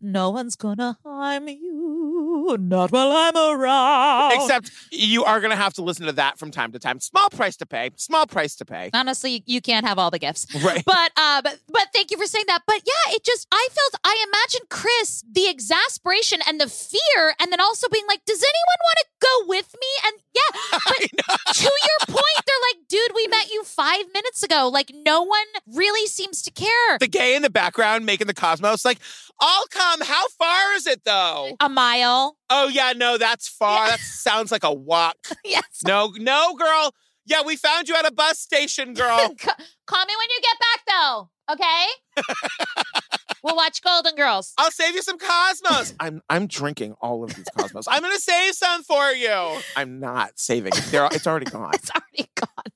No 0.00 0.30
one's 0.30 0.54
gonna 0.56 0.96
harm 1.04 1.48
you, 1.48 2.56
not 2.60 2.92
while 2.92 3.10
I'm 3.12 3.36
around. 3.36 4.32
Except 4.34 4.70
you 4.92 5.24
are 5.24 5.40
going 5.40 5.50
to 5.50 5.56
have 5.56 5.74
to 5.74 5.82
listen 5.82 6.06
to 6.06 6.12
that 6.12 6.38
from 6.38 6.50
time 6.50 6.72
to 6.72 6.78
time. 6.78 7.00
Small 7.00 7.28
price 7.30 7.56
to 7.56 7.66
pay. 7.66 7.90
Small 7.96 8.26
price 8.26 8.54
to 8.56 8.64
pay. 8.64 8.90
honestly, 8.94 9.42
you 9.46 9.60
can't 9.60 9.86
have 9.86 9.98
all 9.98 10.10
the 10.10 10.18
gifts. 10.18 10.46
Right. 10.62 10.82
But 10.84 11.12
uh, 11.16 11.42
but, 11.42 11.58
but 11.68 11.88
thank 11.94 12.10
you 12.10 12.18
for 12.18 12.26
saying 12.26 12.44
that. 12.48 12.62
But 12.66 12.82
yeah, 12.86 13.14
it 13.14 13.24
just 13.24 13.46
I 13.52 13.68
felt 13.72 14.00
I 14.04 14.24
imagine 14.28 14.66
Chris 14.70 15.24
the 15.30 15.48
exasperation 15.48 16.40
and 16.46 16.60
the 16.60 16.68
fear, 16.68 17.34
and 17.40 17.50
then 17.50 17.60
also 17.60 17.88
being 17.88 18.06
like, 18.06 18.24
does 18.24 18.42
anyone 18.42 18.80
want 18.84 18.98
to 18.98 19.06
go 19.20 19.48
with 19.48 19.74
me? 19.80 19.88
And 20.06 20.16
yeah, 20.34 20.78
but 20.86 21.54
to 21.54 21.62
your 21.64 22.06
point, 22.06 22.44
they're 22.46 22.56
like, 22.72 22.88
dude, 22.88 23.12
we 23.14 23.26
met 23.28 23.50
you 23.50 23.64
five 23.64 24.04
minutes 24.14 24.42
ago. 24.42 24.68
Like, 24.72 24.92
no 24.94 25.22
one 25.22 25.46
really 25.66 26.06
seems 26.06 26.42
to 26.42 26.50
care. 26.50 26.98
The 27.00 27.08
gay 27.08 27.34
in 27.34 27.42
the 27.42 27.50
background 27.50 28.06
making 28.06 28.26
the 28.26 28.34
cosmos 28.34 28.84
like, 28.84 28.98
I'll 29.40 29.66
come. 29.70 29.87
How 30.02 30.28
far 30.38 30.72
is 30.74 30.86
it 30.86 31.02
though? 31.04 31.56
A 31.60 31.68
mile. 31.68 32.36
Oh 32.50 32.68
yeah, 32.68 32.92
no, 32.94 33.18
that's 33.18 33.48
far. 33.48 33.88
That 33.88 34.00
sounds 34.00 34.52
like 34.52 34.64
a 34.64 34.72
walk. 34.72 35.16
Yes. 35.44 35.64
No, 35.86 36.12
no, 36.18 36.54
girl. 36.54 36.92
Yeah, 37.26 37.42
we 37.44 37.56
found 37.56 37.88
you 37.88 37.94
at 37.94 38.06
a 38.06 38.12
bus 38.12 38.38
station, 38.38 38.94
girl. 38.94 39.18
Call 39.86 40.04
me 40.06 40.14
when 40.16 40.28
you 40.30 40.40
get 40.42 40.58
back, 40.58 40.80
though. 40.88 41.30
Okay. 41.52 41.86
we'll 43.42 43.56
watch 43.56 43.82
Golden 43.82 44.14
Girls. 44.14 44.52
I'll 44.58 44.70
save 44.70 44.94
you 44.94 45.02
some 45.02 45.18
cosmos. 45.18 45.94
I'm 46.00 46.22
I'm 46.28 46.46
drinking 46.46 46.94
all 47.00 47.24
of 47.24 47.34
these 47.34 47.46
cosmos. 47.56 47.86
I'm 47.88 48.02
gonna 48.02 48.18
save 48.18 48.54
some 48.54 48.82
for 48.82 49.10
you. 49.12 49.58
I'm 49.76 50.00
not 50.00 50.38
saving. 50.38 50.72
it. 50.74 50.84
They're, 50.90 51.08
it's 51.12 51.26
already 51.26 51.46
gone. 51.46 51.70
It's 51.74 51.90
already 51.90 52.30
gone. 52.34 52.72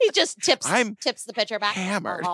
he 0.00 0.10
just 0.12 0.38
tips 0.40 0.66
I'm 0.68 0.96
tips 0.96 1.24
the 1.24 1.32
pitcher 1.32 1.58
back. 1.58 1.74
hammered. 1.74 2.24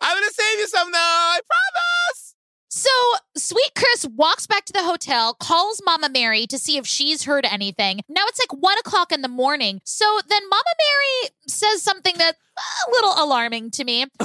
I'm 0.00 0.16
gonna 0.16 0.32
save 0.32 0.58
you 0.58 0.68
some 0.68 0.90
though. 0.90 0.98
I 0.98 1.40
promise. 1.46 2.34
So 2.68 2.90
sweet 3.36 3.70
Chris 3.74 4.06
walks 4.14 4.46
back 4.46 4.64
to 4.66 4.72
the 4.72 4.82
hotel, 4.82 5.34
calls 5.34 5.80
Mama 5.84 6.08
Mary 6.08 6.46
to 6.48 6.58
see 6.58 6.76
if 6.76 6.86
she's 6.86 7.24
heard 7.24 7.46
anything. 7.46 8.00
Now 8.08 8.24
it's 8.26 8.40
like 8.40 8.52
one 8.60 8.76
o'clock 8.78 9.12
in 9.12 9.22
the 9.22 9.28
morning. 9.28 9.80
So 9.84 10.04
then 10.28 10.42
Mama 10.50 10.62
Mary 10.62 11.30
says 11.48 11.82
something 11.82 12.14
that's 12.18 12.38
a 12.58 12.90
little 12.90 13.14
alarming 13.16 13.70
to 13.72 13.84
me. 13.84 14.06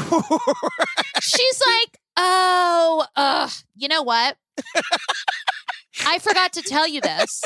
She's 1.21 1.61
like, 1.65 1.99
"Oh, 2.17 3.05
uh, 3.15 3.49
you 3.75 3.87
know 3.87 4.03
what? 4.03 4.37
I 6.05 6.19
forgot 6.19 6.53
to 6.53 6.61
tell 6.61 6.87
you 6.87 7.01
this." 7.01 7.43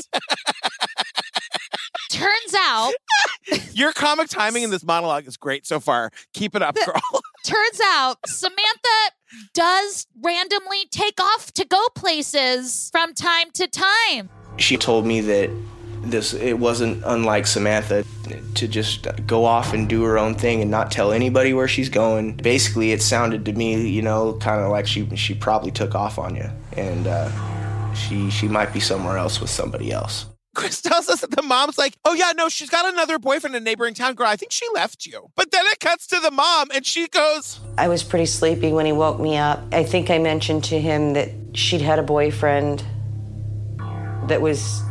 Turns 2.09 2.55
out 2.57 2.93
Your 3.73 3.91
comic 3.93 4.29
timing 4.29 4.63
in 4.63 4.69
this 4.69 4.83
monologue 4.83 5.27
is 5.27 5.37
great 5.37 5.65
so 5.65 5.79
far. 5.79 6.11
Keep 6.33 6.55
it 6.55 6.61
up, 6.61 6.75
girl. 6.85 7.21
Turns 7.45 7.79
out 7.83 8.17
Samantha 8.25 9.11
does 9.53 10.07
randomly 10.21 10.85
take 10.91 11.21
off 11.21 11.51
to 11.53 11.65
go 11.65 11.87
places 11.95 12.89
from 12.91 13.13
time 13.13 13.51
to 13.53 13.67
time. 13.67 14.29
She 14.57 14.77
told 14.77 15.05
me 15.05 15.21
that 15.21 15.49
this 16.01 16.33
it 16.33 16.59
wasn't 16.59 17.03
unlike 17.05 17.47
Samantha 17.47 18.05
to 18.55 18.67
just 18.67 19.07
go 19.25 19.45
off 19.45 19.73
and 19.73 19.89
do 19.89 20.03
her 20.03 20.17
own 20.17 20.35
thing 20.35 20.61
and 20.61 20.71
not 20.71 20.91
tell 20.91 21.11
anybody 21.11 21.53
where 21.53 21.67
she's 21.67 21.89
going. 21.89 22.35
Basically, 22.35 22.91
it 22.91 23.01
sounded 23.01 23.45
to 23.45 23.53
me, 23.53 23.87
you 23.87 24.01
know, 24.01 24.33
kind 24.33 24.61
of 24.61 24.71
like 24.71 24.87
she 24.87 25.13
she 25.15 25.33
probably 25.33 25.71
took 25.71 25.95
off 25.95 26.17
on 26.17 26.35
you, 26.35 26.49
and 26.77 27.07
uh, 27.07 27.93
she 27.93 28.29
she 28.29 28.47
might 28.47 28.71
be 28.73 28.79
somewhere 28.79 29.17
else 29.17 29.41
with 29.41 29.49
somebody 29.49 29.91
else. 29.91 30.25
Chris 30.55 30.81
tells 30.81 31.07
us 31.09 31.21
that 31.21 31.31
the 31.31 31.43
mom's 31.43 31.77
like, 31.77 31.97
oh 32.05 32.13
yeah, 32.13 32.31
no, 32.35 32.49
she's 32.49 32.69
got 32.69 32.91
another 32.91 33.19
boyfriend 33.19 33.55
in 33.55 33.61
a 33.61 33.63
neighboring 33.63 33.93
town. 33.93 34.15
Girl, 34.15 34.27
I 34.27 34.35
think 34.35 34.51
she 34.51 34.65
left 34.73 35.05
you. 35.05 35.29
But 35.35 35.51
then 35.51 35.65
it 35.67 35.79
cuts 35.79 36.07
to 36.07 36.19
the 36.19 36.31
mom 36.31 36.69
and 36.73 36.85
she 36.85 37.07
goes, 37.07 37.59
I 37.77 37.87
was 37.87 38.03
pretty 38.03 38.25
sleepy 38.25 38.71
when 38.73 38.85
he 38.85 38.91
woke 38.91 39.19
me 39.19 39.37
up. 39.37 39.61
I 39.71 39.83
think 39.83 40.09
I 40.09 40.17
mentioned 40.17 40.63
to 40.65 40.79
him 40.79 41.13
that 41.13 41.29
she'd 41.53 41.81
had 41.81 41.99
a 41.99 42.03
boyfriend 42.03 42.83
that 44.27 44.41
was 44.41 44.81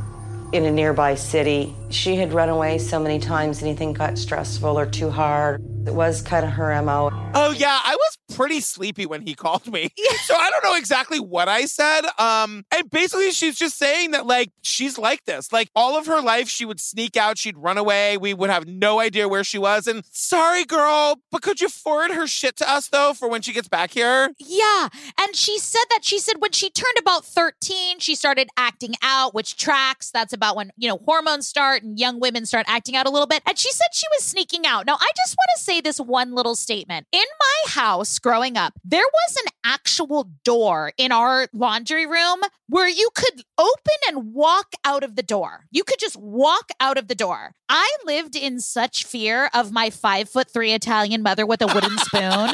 in 0.53 0.65
a 0.65 0.71
nearby 0.71 1.17
city. 1.17 1.75
She 1.91 2.15
had 2.15 2.33
run 2.33 2.49
away 2.49 2.79
so 2.79 3.01
many 3.01 3.19
times, 3.19 3.63
anything 3.63 3.93
got 3.93 4.19
stressful 4.19 4.79
or 4.79 4.87
too 4.87 5.11
hard. 5.11 5.61
It 5.87 5.95
was 5.95 6.23
kind 6.23 6.45
of 6.45 6.53
her 6.53 6.81
MO. 6.83 7.11
Oh 7.35 7.51
yeah, 7.51 7.81
I 7.85 7.97
was 7.97 8.19
pretty 8.35 8.61
sleepy 8.61 9.07
when 9.07 9.23
he 9.23 9.35
called 9.45 9.67
me. 9.67 9.91
So 10.25 10.35
I 10.35 10.51
don't 10.51 10.65
know 10.65 10.77
exactly 10.77 11.21
what 11.21 11.49
I 11.49 11.67
said. 11.67 12.03
Um 12.19 12.65
and 12.75 12.91
basically 12.91 13.31
she's 13.31 13.57
just 13.57 13.79
saying 13.79 14.13
that 14.13 14.27
like 14.27 14.51
she's 14.63 14.99
like 14.99 15.25
this. 15.25 15.53
Like 15.53 15.71
all 15.75 15.97
of 15.99 16.07
her 16.07 16.21
life 16.21 16.49
she 16.49 16.65
would 16.65 16.81
sneak 16.81 17.17
out, 17.17 17.39
she'd 17.39 17.57
run 17.57 17.79
away, 17.79 18.17
we 18.17 18.35
would 18.35 18.51
have 18.51 18.67
no 18.67 19.01
idea 19.01 19.29
where 19.29 19.45
she 19.45 19.59
was. 19.59 19.87
And 19.87 20.05
sorry 20.11 20.65
girl, 20.65 21.19
but 21.31 21.43
could 21.43 21.61
you 21.61 21.69
forward 21.69 22.11
her 22.11 22.27
shit 22.27 22.57
to 22.57 22.71
us 22.71 22.89
though 22.89 23.13
for 23.15 23.29
when 23.29 23.43
she 23.43 23.53
gets 23.53 23.69
back 23.69 23.93
here? 23.93 24.31
Yeah. 24.39 24.89
And 25.21 25.35
she 25.37 25.59
said 25.59 25.85
that 25.91 26.05
she 26.05 26.19
said 26.19 26.37
when 26.39 26.53
she 26.53 26.71
turned 26.71 26.97
about 26.99 27.25
13, 27.25 27.99
she 27.99 28.15
started 28.15 28.49
acting 28.57 28.95
out, 29.03 29.35
which 29.35 29.57
tracks. 29.57 30.11
That's 30.11 30.33
about 30.33 30.57
when, 30.57 30.71
you 30.77 30.89
know, 30.89 30.99
hormones 31.05 31.47
start 31.47 31.83
and 31.83 31.99
young 31.99 32.21
women 32.21 32.47
start 32.47 32.67
acting 32.69 32.97
out 32.97 33.07
a 33.07 33.11
little 33.11 33.27
bit. 33.27 33.43
And 33.47 33.59
she 33.59 33.71
said 33.71 33.87
she 33.93 34.07
was 34.17 34.25
sneaking 34.25 34.67
out. 34.67 34.87
Now, 34.87 34.95
I 34.95 35.11
just 35.17 35.37
want 35.37 35.49
to 35.57 35.63
say 35.63 35.81
this 35.81 35.99
one 36.01 36.35
little 36.35 36.57
statement. 36.57 37.07
In 37.13 37.25
my 37.41 37.71
house 37.73 38.19
growing 38.25 38.57
up, 38.57 38.73
there 38.83 39.05
was 39.05 39.37
an 39.45 39.53
actual 39.67 40.31
door 40.45 40.93
in 40.97 41.13
our 41.13 41.47
laundry 41.53 42.07
room 42.07 42.41
where 42.71 42.89
you 42.89 43.11
could 43.15 43.43
open 43.59 43.95
and 44.09 44.33
walk 44.33 44.73
out 44.83 45.05
of 45.05 45.15
the 45.15 45.23
door. 45.23 45.67
You 45.71 45.85
could 45.85 45.99
just 45.99 46.17
walk 46.17 46.71
out 46.81 46.97
of 46.97 47.09
the 47.09 47.15
door. 47.15 47.53
I 47.69 47.87
lived 48.07 48.35
in 48.35 48.61
such 48.61 49.05
fear 49.05 49.51
of 49.53 49.73
my 49.73 49.91
five 49.91 50.31
foot 50.31 50.51
three 50.51 50.73
Italian 50.73 51.23
mother 51.23 51.45
with 51.45 51.61
a 51.61 51.67
wooden 51.67 51.99
spoon 51.99 52.51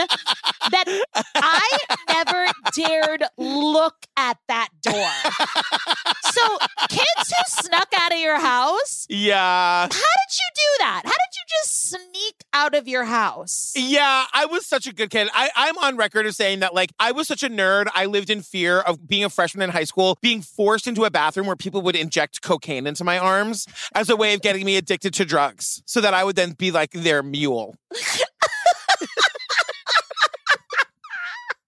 that 0.72 1.02
I 1.36 1.78
never 2.08 2.46
dared 2.74 3.22
look 3.38 3.94
at 4.16 4.38
that 4.48 4.70
door. 4.82 6.04
So, 6.32 6.58
kids 6.88 7.32
who 7.32 7.62
snuck 7.64 7.88
out 7.96 8.12
of 8.12 8.18
your 8.18 8.40
house, 8.40 9.06
Yeah. 9.08 9.82
how 9.82 9.88
did 9.88 9.98
you 9.98 10.50
do 10.54 10.62
that? 10.80 11.02
How 11.04 11.10
did 11.10 11.34
you 11.34 11.44
just 11.60 11.90
sneak 11.90 12.34
out 12.52 12.74
of 12.74 12.86
your 12.88 13.04
house? 13.04 13.72
Yeah, 13.76 14.24
I 14.32 14.46
was 14.46 14.66
such 14.66 14.86
a 14.86 14.94
good 14.94 15.10
kid. 15.10 15.28
I, 15.34 15.50
I'm 15.62 15.76
on 15.76 15.98
record 15.98 16.24
as 16.24 16.38
saying 16.38 16.60
that, 16.60 16.72
like, 16.72 16.90
I 16.98 17.12
was 17.12 17.28
such 17.28 17.42
a 17.42 17.50
nerd. 17.50 17.88
I 17.94 18.06
lived 18.06 18.30
in 18.30 18.40
fear 18.40 18.80
of 18.80 19.06
being 19.06 19.24
a 19.24 19.28
freshman 19.28 19.62
in 19.62 19.68
high 19.68 19.84
school, 19.84 20.16
being 20.22 20.40
forced 20.40 20.86
into 20.86 21.04
a 21.04 21.10
bathroom 21.10 21.46
where 21.46 21.54
people 21.54 21.82
would 21.82 21.94
inject 21.94 22.40
cocaine 22.40 22.86
into 22.86 23.04
my 23.04 23.18
arms 23.18 23.66
as 23.94 24.08
a 24.08 24.16
way 24.16 24.32
of 24.32 24.40
getting 24.40 24.64
me 24.64 24.78
addicted 24.78 25.12
to 25.12 25.26
drugs 25.26 25.82
so 25.84 26.00
that 26.00 26.14
I 26.14 26.24
would 26.24 26.34
then 26.34 26.52
be 26.52 26.70
like 26.70 26.92
their 26.92 27.22
mule. 27.22 27.76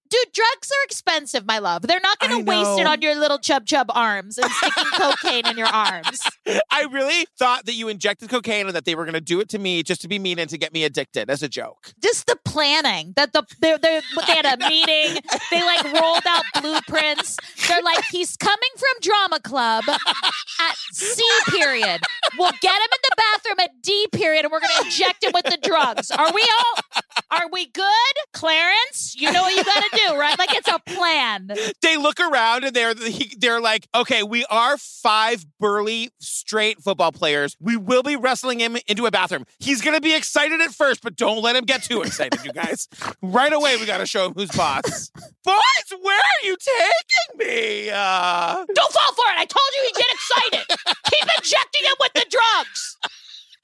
Dude, 0.09 0.22
drugs 0.33 0.71
are 0.71 0.85
expensive, 0.85 1.47
my 1.47 1.59
love. 1.59 1.83
They're 1.83 2.01
not 2.01 2.19
going 2.19 2.45
to 2.45 2.51
waste 2.51 2.79
it 2.79 2.87
on 2.87 3.03
your 3.03 3.15
little 3.19 3.39
chub 3.39 3.67
chub 3.67 3.91
arms 3.95 4.39
and 4.39 4.51
sticking 4.51 4.85
cocaine 4.95 5.47
in 5.47 5.59
your 5.59 5.67
arms. 5.67 6.23
I 6.71 6.85
really 6.91 7.27
thought 7.39 7.67
that 7.67 7.75
you 7.75 7.89
injected 7.89 8.31
cocaine 8.31 8.67
and 8.67 8.75
that 8.75 8.85
they 8.85 8.95
were 8.95 9.05
going 9.05 9.15
to 9.15 9.21
do 9.21 9.41
it 9.41 9.49
to 9.51 9.59
me 9.59 9.83
just 9.83 10.01
to 10.03 10.09
be 10.09 10.19
mean 10.19 10.39
and 10.39 10.49
to 10.51 10.59
get 10.59 10.73
me 10.73 10.85
addicted 10.85 11.31
as 11.31 11.43
a 11.43 11.49
joke. 11.49 11.93
Just 12.03 12.27
the 12.27 12.39
planning 12.45 13.13
that 13.17 13.33
the 13.33 13.45
they 13.61 13.77
they 13.83 14.35
had 14.35 14.47
a 14.47 14.69
meeting. 14.69 15.21
They 15.51 15.63
like 15.63 15.85
rolled 15.85 16.27
out 16.27 16.45
blueprints. 16.61 17.37
They're 17.69 17.83
like, 17.83 18.05
he's 18.11 18.37
coming 18.37 18.59
from 18.77 19.01
drama 19.01 19.41
club 19.41 19.85
at 19.89 20.77
C 20.93 21.23
period. 21.51 22.01
We'll 22.39 22.53
get 22.61 22.75
him 22.75 22.89
in 22.93 23.03
the 23.03 23.17
bathroom 23.17 23.61
at 23.61 23.83
D 23.83 24.07
period, 24.13 24.45
and 24.45 24.53
we're 24.53 24.61
gonna 24.61 24.85
inject 24.85 25.25
him 25.25 25.33
with 25.35 25.45
the 25.45 25.59
drugs. 25.63 26.11
Are 26.11 26.33
we 26.33 26.43
all? 26.43 27.03
Are 27.31 27.49
we 27.51 27.67
good, 27.67 28.15
Clarence? 28.33 29.15
You 29.17 29.33
know 29.33 29.43
what 29.43 29.57
you 29.57 29.65
got 29.65 29.83
to 29.83 30.01
do, 30.07 30.19
right? 30.23 30.39
Like 30.39 30.55
it's 30.55 30.69
a 30.69 30.79
plan. 30.79 31.51
they 31.83 31.97
look 31.97 32.21
around 32.21 32.63
and 32.65 32.75
they're 32.75 32.95
they're 33.39 33.61
like, 33.61 33.89
okay, 33.95 34.23
we 34.23 34.45
are 34.47 34.79
five 34.79 35.45
burly 35.59 36.09
straight 36.19 36.81
football 36.81 37.13
players. 37.13 37.55
We 37.61 37.77
will 37.77 38.03
be 38.03 38.17
wrestling 38.17 38.61
him 38.61 38.79
into 38.87 39.05
a 39.07 39.11
bathroom. 39.11 39.45
He's 39.59 39.83
gonna 39.83 40.01
be 40.01 40.15
excited 40.15 40.61
at 40.61 40.71
first, 40.71 41.03
but 41.03 41.17
don't 41.17 41.43
let 41.43 41.57
him 41.57 41.65
get 41.65 41.83
too 41.83 42.03
excited, 42.03 42.45
you 42.45 42.53
guys. 42.53 42.89
Right 43.21 43.53
away, 43.53 43.77
we 43.77 43.85
gotta 43.85 44.07
show 44.07 44.27
him 44.27 44.35
who's 44.35 44.53
boss. 44.53 45.11
Boys, 45.45 45.93
where 46.01 46.17
are 46.17 46.47
you 46.47 46.57
taking 46.57 47.39
me? 47.39 47.91
Uh... 47.91 48.65
Don't 48.73 48.93
fall 48.93 49.13
for 49.15 49.25
it. 49.33 49.39
I 49.39 49.45
told 49.45 49.69
you 49.77 49.83
he'd 49.87 49.97
get 49.97 50.13
excited. 50.13 50.67
Keep 51.11 51.29
injecting 51.37 51.85
him 51.85 51.97
with 52.01 52.13
the 52.15 52.25
drugs. 52.31 52.97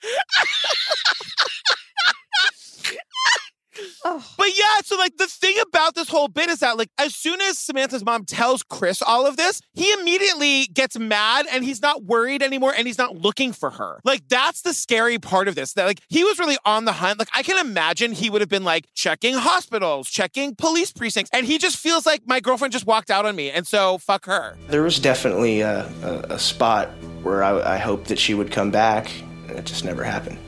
But 4.05 4.49
yeah, 4.57 4.81
so 4.85 4.97
like 4.97 5.17
the 5.17 5.27
thing 5.27 5.57
about 5.69 5.95
this 5.95 6.09
whole 6.09 6.29
bit 6.29 6.49
is 6.49 6.61
that 6.61 6.79
like 6.79 6.91
as 6.99 7.15
soon 7.15 7.41
as 7.41 7.59
Samantha's 7.59 8.05
mom 8.05 8.25
tells 8.25 8.63
Chris 8.63 9.03
all 9.03 9.27
of 9.27 9.37
this, 9.37 9.61
he 9.75 9.93
immediately 9.93 10.67
gets 10.67 10.99
mad 10.99 11.47
and 11.51 11.65
he's 11.65 11.83
not 11.83 12.05
worried 12.05 12.43
anymore 12.43 12.73
and 12.77 12.87
he's 12.87 12.99
not 12.99 13.17
looking 13.17 13.53
for 13.53 13.71
her. 13.71 14.01
Like 14.05 14.29
that's 14.29 14.63
the 14.63 14.73
scary 14.73 15.19
part 15.19 15.49
of 15.49 15.55
this. 15.55 15.75
That 15.75 15.87
like 15.87 16.01
he 16.09 16.25
was 16.25 16.39
really 16.39 16.57
on 16.65 16.85
the 16.85 16.93
hunt. 16.93 17.19
Like 17.19 17.29
I 17.35 17.43
can 17.43 17.65
imagine 17.65 18.13
he 18.13 18.31
would 18.31 18.41
have 18.41 18.49
been 18.49 18.65
like 18.65 18.87
checking 18.95 19.35
hospitals, 19.35 20.09
checking 20.09 20.55
police 20.55 20.93
precincts, 20.93 21.31
and 21.33 21.47
he 21.47 21.59
just 21.59 21.77
feels 21.77 22.07
like 22.07 22.23
my 22.27 22.41
girlfriend 22.41 22.73
just 22.73 22.87
walked 22.87 23.11
out 23.11 23.27
on 23.27 23.37
me, 23.37 23.51
and 23.51 23.67
so 23.67 23.99
fuck 23.99 24.27
her. 24.27 24.57
There 24.69 24.83
was 24.83 24.99
definitely 24.99 25.61
a, 25.61 25.87
a, 26.03 26.35
a 26.35 26.39
spot 26.39 26.89
where 27.23 27.43
I, 27.43 27.75
I 27.75 27.79
hoped 27.79 28.09
that 28.09 28.19
she 28.19 28.35
would 28.35 28.51
come 28.51 28.71
back. 28.71 29.11
It 29.49 29.65
just 29.65 29.85
never 29.85 30.05
happened. 30.05 30.39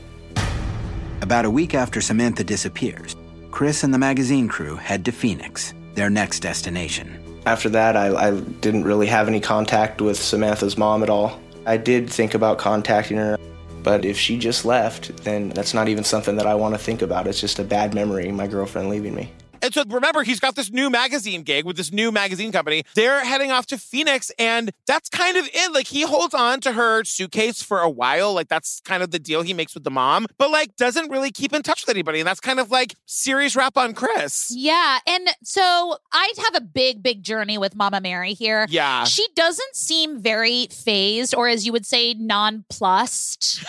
About 1.21 1.45
a 1.45 1.49
week 1.49 1.75
after 1.75 2.01
Samantha 2.01 2.43
disappears, 2.43 3.15
Chris 3.51 3.83
and 3.83 3.93
the 3.93 3.97
magazine 3.97 4.47
crew 4.47 4.77
head 4.77 5.03
to 5.05 5.11
Phoenix, 5.11 5.73
their 5.93 6.09
next 6.09 6.39
destination. 6.39 7.21
After 7.45 7.69
that, 7.69 7.97
I, 7.97 8.29
I 8.29 8.39
didn't 8.39 8.85
really 8.85 9.07
have 9.07 9.27
any 9.27 9.41
contact 9.41 10.01
with 10.01 10.17
Samantha's 10.17 10.77
mom 10.77 11.03
at 11.03 11.09
all. 11.09 11.39
I 11.65 11.77
did 11.77 12.09
think 12.09 12.33
about 12.33 12.57
contacting 12.57 13.17
her, 13.17 13.37
but 13.83 14.05
if 14.05 14.17
she 14.17 14.37
just 14.37 14.63
left, 14.63 15.15
then 15.23 15.49
that's 15.49 15.73
not 15.73 15.89
even 15.89 16.03
something 16.03 16.37
that 16.37 16.47
I 16.47 16.55
want 16.55 16.73
to 16.75 16.79
think 16.79 17.01
about. 17.01 17.27
It's 17.27 17.41
just 17.41 17.59
a 17.59 17.63
bad 17.63 17.93
memory, 17.93 18.31
my 18.31 18.47
girlfriend 18.47 18.89
leaving 18.89 19.13
me. 19.13 19.31
And 19.61 19.73
so 19.73 19.83
remember, 19.87 20.23
he's 20.23 20.39
got 20.39 20.55
this 20.55 20.71
new 20.71 20.89
magazine 20.89 21.43
gig 21.43 21.65
with 21.65 21.77
this 21.77 21.91
new 21.91 22.11
magazine 22.11 22.51
company. 22.51 22.83
They're 22.95 23.23
heading 23.23 23.51
off 23.51 23.65
to 23.67 23.77
Phoenix, 23.77 24.31
and 24.39 24.71
that's 24.87 25.09
kind 25.09 25.37
of 25.37 25.47
it. 25.53 25.73
Like 25.73 25.87
he 25.87 26.01
holds 26.01 26.33
on 26.33 26.61
to 26.61 26.73
her 26.73 27.03
suitcase 27.03 27.61
for 27.61 27.79
a 27.79 27.89
while. 27.89 28.33
Like 28.33 28.47
that's 28.47 28.81
kind 28.81 29.03
of 29.03 29.11
the 29.11 29.19
deal 29.19 29.41
he 29.41 29.53
makes 29.53 29.73
with 29.73 29.83
the 29.83 29.91
mom, 29.91 30.27
but 30.37 30.51
like 30.51 30.75
doesn't 30.75 31.09
really 31.11 31.31
keep 31.31 31.53
in 31.53 31.61
touch 31.61 31.85
with 31.85 31.93
anybody. 31.95 32.19
And 32.19 32.27
that's 32.27 32.39
kind 32.39 32.59
of 32.59 32.71
like 32.71 32.95
serious 33.05 33.55
rap 33.55 33.77
on 33.77 33.93
Chris. 33.93 34.51
Yeah. 34.55 34.99
And 35.07 35.29
so 35.43 35.97
I 36.11 36.33
have 36.45 36.55
a 36.55 36.65
big, 36.65 37.03
big 37.03 37.23
journey 37.23 37.57
with 37.57 37.75
Mama 37.75 38.01
Mary 38.01 38.33
here. 38.33 38.65
Yeah. 38.69 39.03
She 39.03 39.25
doesn't 39.35 39.75
seem 39.75 40.19
very 40.19 40.67
phased, 40.71 41.35
or 41.35 41.47
as 41.47 41.65
you 41.65 41.71
would 41.71 41.85
say, 41.85 42.13
nonplussed. 42.15 43.63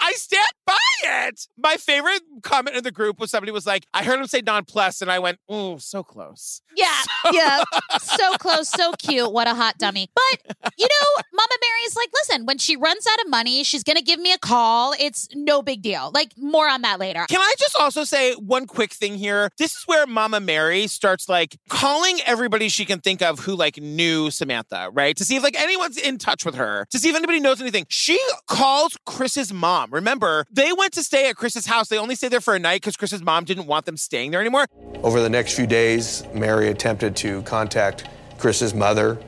I 0.00 0.12
stand 0.14 0.44
by 0.66 0.74
it. 1.04 1.48
My 1.56 1.76
favorite 1.76 2.22
comment 2.42 2.76
in 2.76 2.84
the 2.84 2.90
group 2.92 3.18
was 3.18 3.30
somebody 3.30 3.52
was 3.52 3.66
like, 3.66 3.86
I 3.92 4.03
heard 4.04 4.20
him 4.20 4.26
say 4.26 4.42
nonplussed, 4.44 5.02
and 5.02 5.10
I 5.10 5.18
went, 5.18 5.38
oh, 5.48 5.78
so 5.78 6.02
close. 6.02 6.60
Yeah, 6.76 7.02
yeah. 7.32 7.62
So 8.00 8.32
close, 8.38 8.68
so 8.68 8.92
cute. 8.98 9.32
What 9.32 9.46
a 9.46 9.54
hot 9.54 9.78
dummy. 9.78 10.10
But, 10.14 10.56
you 10.76 10.86
know, 10.86 11.22
Mama 11.32 11.54
Mary's 11.62 11.94
like, 11.96 12.08
listen, 12.12 12.46
when 12.46 12.58
she 12.58 12.76
runs 12.76 13.06
out 13.06 13.24
of 13.24 13.30
money, 13.30 13.62
she's 13.62 13.84
going 13.84 13.96
to 13.96 14.02
give 14.02 14.18
me 14.18 14.32
a 14.32 14.38
call. 14.38 14.92
It's 14.98 15.28
no 15.34 15.62
big 15.62 15.82
deal. 15.82 16.10
Like, 16.12 16.32
more 16.36 16.68
on 16.68 16.82
that 16.82 16.98
later. 16.98 17.24
Can 17.28 17.40
I 17.40 17.54
just 17.58 17.76
also 17.76 18.02
say 18.02 18.34
one 18.34 18.66
quick 18.66 18.92
thing 18.92 19.14
here? 19.14 19.50
This 19.58 19.72
is 19.76 19.84
where 19.86 20.06
Mama 20.06 20.40
Mary 20.40 20.88
starts 20.88 21.28
like 21.28 21.56
calling 21.68 22.18
everybody 22.26 22.68
she 22.68 22.84
can 22.84 22.98
think 23.00 23.22
of 23.22 23.38
who 23.40 23.54
like 23.54 23.76
knew 23.78 24.30
Samantha, 24.30 24.90
right? 24.92 25.16
To 25.16 25.24
see 25.24 25.36
if 25.36 25.42
like 25.44 25.60
anyone's 25.60 25.96
in 25.96 26.18
touch 26.18 26.44
with 26.44 26.56
her, 26.56 26.86
to 26.90 26.98
see 26.98 27.08
if 27.08 27.16
anybody 27.16 27.38
knows 27.40 27.60
anything. 27.60 27.86
She 27.88 28.20
calls 28.48 28.96
Chris's 29.06 29.52
mom. 29.52 29.90
Remember, 29.92 30.44
they 30.50 30.72
went 30.72 30.92
to 30.94 31.02
stay 31.04 31.28
at 31.28 31.36
Chris's 31.36 31.66
house. 31.66 31.88
They 31.88 31.98
only 31.98 32.16
stayed 32.16 32.32
there 32.32 32.40
for 32.40 32.54
a 32.54 32.58
night 32.58 32.80
because 32.80 32.96
Chris's 32.96 33.22
mom 33.22 33.44
didn't 33.44 33.66
want 33.66 33.86
them 33.86 33.93
staying 33.96 34.30
there 34.30 34.40
anymore. 34.40 34.66
Over 35.02 35.20
the 35.20 35.30
next 35.30 35.54
few 35.54 35.66
days, 35.66 36.24
Mary 36.34 36.68
attempted 36.68 37.16
to 37.16 37.42
contact 37.42 38.08
Chris's 38.38 38.74
mother, 38.74 39.18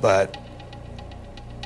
but 0.00 0.36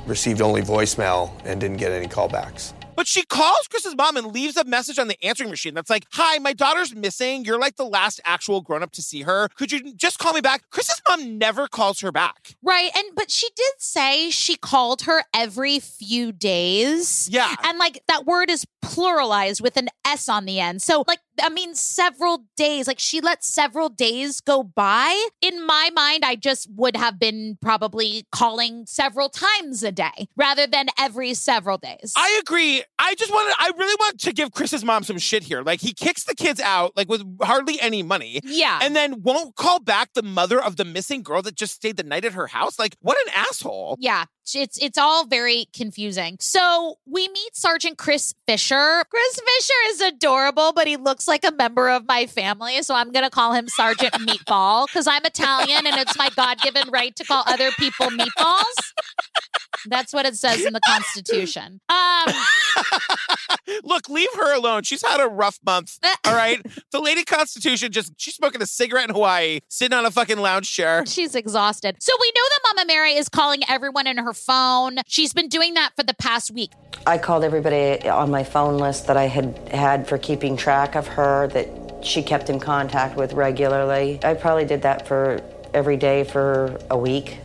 received 0.06 0.40
only 0.40 0.62
voicemail 0.62 1.32
and 1.44 1.60
didn't 1.60 1.76
get 1.76 1.92
any 1.92 2.06
callbacks. 2.06 2.72
But 3.00 3.06
she 3.06 3.22
calls 3.22 3.66
Chris's 3.70 3.96
mom 3.96 4.18
and 4.18 4.26
leaves 4.26 4.58
a 4.58 4.64
message 4.64 4.98
on 4.98 5.08
the 5.08 5.16
answering 5.24 5.48
machine 5.48 5.72
that's 5.72 5.88
like, 5.88 6.04
Hi, 6.12 6.38
my 6.38 6.52
daughter's 6.52 6.94
missing. 6.94 7.46
You're 7.46 7.58
like 7.58 7.76
the 7.76 7.86
last 7.86 8.20
actual 8.26 8.60
grown 8.60 8.82
up 8.82 8.92
to 8.92 9.00
see 9.00 9.22
her. 9.22 9.48
Could 9.54 9.72
you 9.72 9.94
just 9.94 10.18
call 10.18 10.34
me 10.34 10.42
back? 10.42 10.68
Chris's 10.68 11.00
mom 11.08 11.38
never 11.38 11.66
calls 11.66 12.00
her 12.00 12.12
back. 12.12 12.56
Right. 12.62 12.90
And 12.94 13.06
but 13.14 13.30
she 13.30 13.48
did 13.56 13.72
say 13.78 14.28
she 14.28 14.54
called 14.54 15.00
her 15.02 15.22
every 15.32 15.78
few 15.78 16.30
days. 16.30 17.26
Yeah. 17.32 17.54
And 17.64 17.78
like 17.78 18.02
that 18.06 18.26
word 18.26 18.50
is 18.50 18.66
pluralized 18.84 19.62
with 19.62 19.78
an 19.78 19.88
S 20.04 20.28
on 20.28 20.44
the 20.44 20.60
end. 20.60 20.82
So 20.82 21.04
like 21.08 21.20
I 21.42 21.48
mean 21.48 21.74
several 21.74 22.44
days. 22.56 22.86
Like 22.86 22.98
she 22.98 23.20
let 23.20 23.44
several 23.44 23.88
days 23.88 24.40
go 24.40 24.62
by. 24.62 25.28
In 25.40 25.64
my 25.66 25.90
mind, 25.94 26.24
I 26.24 26.36
just 26.36 26.68
would 26.74 26.96
have 26.96 27.18
been 27.18 27.58
probably 27.60 28.26
calling 28.32 28.84
several 28.86 29.28
times 29.28 29.82
a 29.82 29.92
day 29.92 30.28
rather 30.36 30.66
than 30.66 30.86
every 30.98 31.34
several 31.34 31.78
days. 31.78 32.12
I 32.16 32.40
agree. 32.42 32.82
I 32.98 33.14
just 33.14 33.32
wanted, 33.32 33.54
I 33.58 33.70
really 33.76 33.96
want 33.98 34.20
to 34.20 34.32
give 34.32 34.52
Chris's 34.52 34.84
mom 34.84 35.02
some 35.04 35.18
shit 35.18 35.42
here. 35.42 35.62
Like, 35.62 35.80
he 35.80 35.92
kicks 35.92 36.24
the 36.24 36.34
kids 36.34 36.60
out, 36.60 36.96
like, 36.96 37.08
with 37.08 37.24
hardly 37.42 37.80
any 37.80 38.02
money. 38.02 38.40
Yeah. 38.44 38.78
And 38.82 38.94
then 38.94 39.22
won't 39.22 39.56
call 39.56 39.80
back 39.80 40.12
the 40.14 40.22
mother 40.22 40.62
of 40.62 40.76
the 40.76 40.84
missing 40.84 41.22
girl 41.22 41.42
that 41.42 41.54
just 41.54 41.74
stayed 41.74 41.96
the 41.96 42.02
night 42.02 42.24
at 42.24 42.32
her 42.32 42.46
house. 42.46 42.78
Like, 42.78 42.96
what 43.00 43.16
an 43.26 43.32
asshole. 43.34 43.96
Yeah, 44.00 44.24
it's 44.54 44.78
it's 44.82 44.98
all 44.98 45.26
very 45.26 45.66
confusing. 45.74 46.36
So 46.40 46.96
we 47.06 47.28
meet 47.28 47.54
Sergeant 47.54 47.98
Chris 47.98 48.34
Fisher. 48.46 49.02
Chris 49.10 49.40
Fisher 49.40 49.74
is 49.88 50.00
adorable, 50.00 50.72
but 50.72 50.86
he 50.86 50.96
looks 50.96 51.26
like 51.28 51.44
a 51.44 51.52
member 51.52 51.88
of 51.88 52.06
my 52.06 52.26
family, 52.26 52.82
so 52.82 52.94
I'm 52.94 53.12
gonna 53.12 53.30
call 53.30 53.52
him 53.52 53.68
Sergeant 53.68 54.12
Meatball 54.14 54.86
because 54.86 55.06
I'm 55.06 55.24
Italian 55.24 55.86
and 55.86 55.96
it's 55.96 56.16
my 56.18 56.30
God-given 56.30 56.90
right 56.90 57.14
to 57.16 57.24
call 57.24 57.44
other 57.46 57.70
people 57.72 58.06
meatballs. 58.06 58.92
That's 59.86 60.12
what 60.12 60.26
it 60.26 60.36
says 60.36 60.64
in 60.64 60.72
the 60.72 60.80
Constitution. 60.86 61.80
Um, 61.88 62.34
Look, 63.85 64.09
leave 64.09 64.28
her 64.35 64.54
alone. 64.54 64.83
She's 64.83 65.02
had 65.06 65.20
a 65.20 65.28
rough 65.28 65.59
month. 65.64 65.98
Uh, 66.02 66.14
all 66.24 66.35
right. 66.35 66.61
the 66.92 67.00
Lady 67.00 67.24
Constitution 67.24 67.92
just, 67.92 68.12
she's 68.16 68.35
smoking 68.35 68.62
a 68.62 68.66
cigarette 68.66 69.09
in 69.09 69.14
Hawaii, 69.14 69.61
sitting 69.68 69.96
on 69.96 70.06
a 70.06 70.11
fucking 70.11 70.38
lounge 70.38 70.70
chair. 70.70 71.04
She's 71.06 71.35
exhausted. 71.35 71.96
So 72.00 72.12
we 72.20 72.33
know 72.35 72.42
that 72.48 72.74
Mama 72.74 72.87
Mary 72.87 73.14
is 73.14 73.28
calling 73.28 73.61
everyone 73.68 74.06
in 74.06 74.18
her 74.18 74.33
phone. 74.33 74.98
She's 75.06 75.33
been 75.33 75.48
doing 75.48 75.74
that 75.74 75.92
for 75.96 76.02
the 76.02 76.14
past 76.14 76.50
week. 76.50 76.72
I 77.06 77.18
called 77.18 77.44
everybody 77.44 78.09
on 78.09 78.30
my 78.30 78.44
phone 78.44 78.78
list 78.78 79.06
that 79.06 79.16
I 79.16 79.24
had 79.26 79.56
had 79.68 80.06
for 80.06 80.18
keeping 80.18 80.56
track 80.56 80.94
of 80.94 81.06
her 81.09 81.48
that 81.48 81.68
she 82.02 82.22
kept 82.22 82.50
in 82.50 82.61
contact 82.61 83.16
with 83.16 83.33
regularly. 83.33 84.20
I 84.22 84.35
probably 84.35 84.64
did 84.64 84.83
that 84.83 85.06
for 85.06 85.40
every 85.74 85.96
day 85.96 86.24
for 86.24 86.78
a 86.90 86.96
week, 86.96 87.38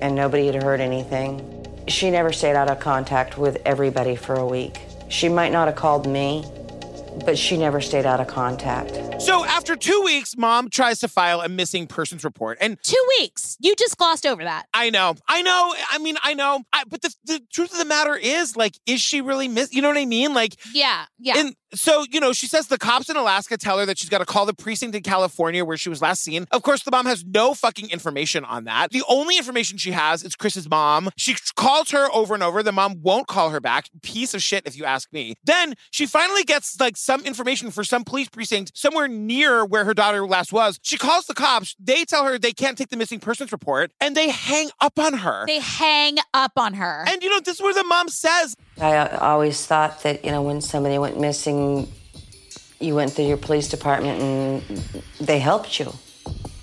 and 0.00 0.14
nobody 0.14 0.46
had 0.46 0.62
heard 0.62 0.80
anything. 0.80 1.54
She 1.88 2.10
never 2.10 2.32
stayed 2.32 2.54
out 2.54 2.70
of 2.70 2.80
contact 2.80 3.38
with 3.38 3.58
everybody 3.64 4.14
for 4.14 4.34
a 4.34 4.46
week. 4.46 4.80
She 5.08 5.28
might 5.28 5.52
not 5.52 5.68
have 5.68 5.76
called 5.76 6.06
me, 6.06 6.44
but 7.24 7.38
she 7.38 7.56
never 7.56 7.80
stayed 7.80 8.06
out 8.06 8.20
of 8.20 8.26
contact. 8.26 9.20
So 9.20 9.44
after 9.44 9.76
two 9.76 10.00
weeks, 10.04 10.36
mom 10.36 10.70
tries 10.70 11.00
to 11.00 11.08
file 11.08 11.40
a 11.40 11.48
missing 11.48 11.86
persons 11.86 12.24
report. 12.24 12.58
And 12.60 12.78
Two 12.82 13.02
weeks. 13.20 13.56
You 13.60 13.74
just 13.76 13.96
glossed 13.96 14.26
over 14.26 14.44
that. 14.44 14.66
I 14.72 14.90
know, 14.90 15.14
I 15.28 15.42
know. 15.42 15.74
I 15.90 15.98
mean, 15.98 16.16
I 16.22 16.34
know. 16.34 16.62
I, 16.72 16.84
but 16.88 17.02
the, 17.02 17.14
the 17.24 17.40
truth 17.52 17.72
of 17.72 17.78
the 17.78 17.84
matter 17.84 18.14
is, 18.16 18.56
like, 18.56 18.78
is 18.86 19.00
she 19.00 19.20
really 19.20 19.48
miss? 19.48 19.72
You 19.72 19.82
know 19.82 19.88
what 19.88 19.98
I 19.98 20.06
mean? 20.06 20.34
Like, 20.34 20.54
Yeah, 20.72 21.04
yeah. 21.18 21.34
And 21.38 21.54
so, 21.74 22.04
you 22.10 22.18
know, 22.20 22.32
she 22.32 22.46
says 22.46 22.68
the 22.68 22.78
cops 22.78 23.10
in 23.10 23.16
Alaska 23.16 23.58
tell 23.58 23.78
her 23.78 23.84
that 23.86 23.98
she's 23.98 24.08
got 24.08 24.18
to 24.18 24.24
call 24.24 24.46
the 24.46 24.54
precinct 24.54 24.94
in 24.96 25.02
California 25.02 25.64
where 25.64 25.76
she 25.76 25.90
was 25.90 26.00
last 26.00 26.22
seen. 26.22 26.46
Of 26.50 26.62
course, 26.62 26.82
the 26.82 26.90
mom 26.90 27.04
has 27.04 27.24
no 27.26 27.52
fucking 27.52 27.90
information 27.90 28.44
on 28.44 28.64
that. 28.64 28.90
The 28.90 29.02
only 29.08 29.36
information 29.36 29.76
she 29.76 29.90
has 29.90 30.22
is 30.22 30.34
Chris's 30.34 30.68
mom. 30.70 31.10
She 31.16 31.36
calls 31.56 31.90
her 31.90 32.08
over 32.14 32.32
and 32.32 32.42
over. 32.42 32.62
The 32.62 32.72
mom 32.72 33.02
won't 33.02 33.26
call 33.26 33.50
her 33.50 33.60
back. 33.60 33.88
Piece 34.02 34.32
of 34.32 34.42
shit, 34.42 34.66
if 34.66 34.76
you 34.78 34.86
ask 34.86 35.12
me. 35.12 35.34
Then 35.44 35.74
she 35.90 36.06
finally 36.06 36.42
gets 36.44 36.80
like 36.80 36.96
some 37.08 37.22
information 37.22 37.70
for 37.70 37.84
some 37.84 38.04
police 38.04 38.28
precinct 38.28 38.70
somewhere 38.76 39.08
near 39.08 39.64
where 39.64 39.82
her 39.86 39.94
daughter 39.94 40.26
last 40.26 40.52
was. 40.52 40.78
She 40.82 40.98
calls 40.98 41.24
the 41.24 41.32
cops. 41.32 41.74
They 41.80 42.04
tell 42.04 42.26
her 42.26 42.38
they 42.38 42.52
can't 42.52 42.76
take 42.76 42.90
the 42.90 42.98
missing 42.98 43.18
persons 43.18 43.50
report 43.50 43.92
and 43.98 44.14
they 44.14 44.28
hang 44.28 44.68
up 44.78 44.98
on 44.98 45.14
her. 45.14 45.46
they 45.46 45.58
hang 45.58 46.18
up 46.34 46.52
on 46.58 46.74
her. 46.74 47.06
and 47.08 47.22
you 47.22 47.30
know, 47.30 47.40
this 47.40 47.54
is 47.56 47.62
where 47.62 47.72
the 47.72 47.84
mom 47.84 48.10
says, 48.10 48.54
I 48.78 48.94
uh, 48.94 49.18
always 49.22 49.64
thought 49.64 50.02
that, 50.02 50.22
you 50.22 50.30
know, 50.30 50.42
when 50.42 50.60
somebody 50.60 50.98
went 50.98 51.18
missing, 51.18 51.90
you 52.78 52.94
went 52.94 53.12
through 53.12 53.24
your 53.24 53.38
police 53.38 53.68
department 53.68 54.20
and 54.20 54.62
they 55.18 55.38
helped 55.38 55.80
you. 55.80 55.90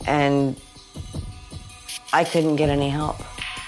And 0.05 0.61
I 2.13 2.23
couldn't 2.23 2.57
get 2.57 2.69
any 2.69 2.89
help. 2.89 3.17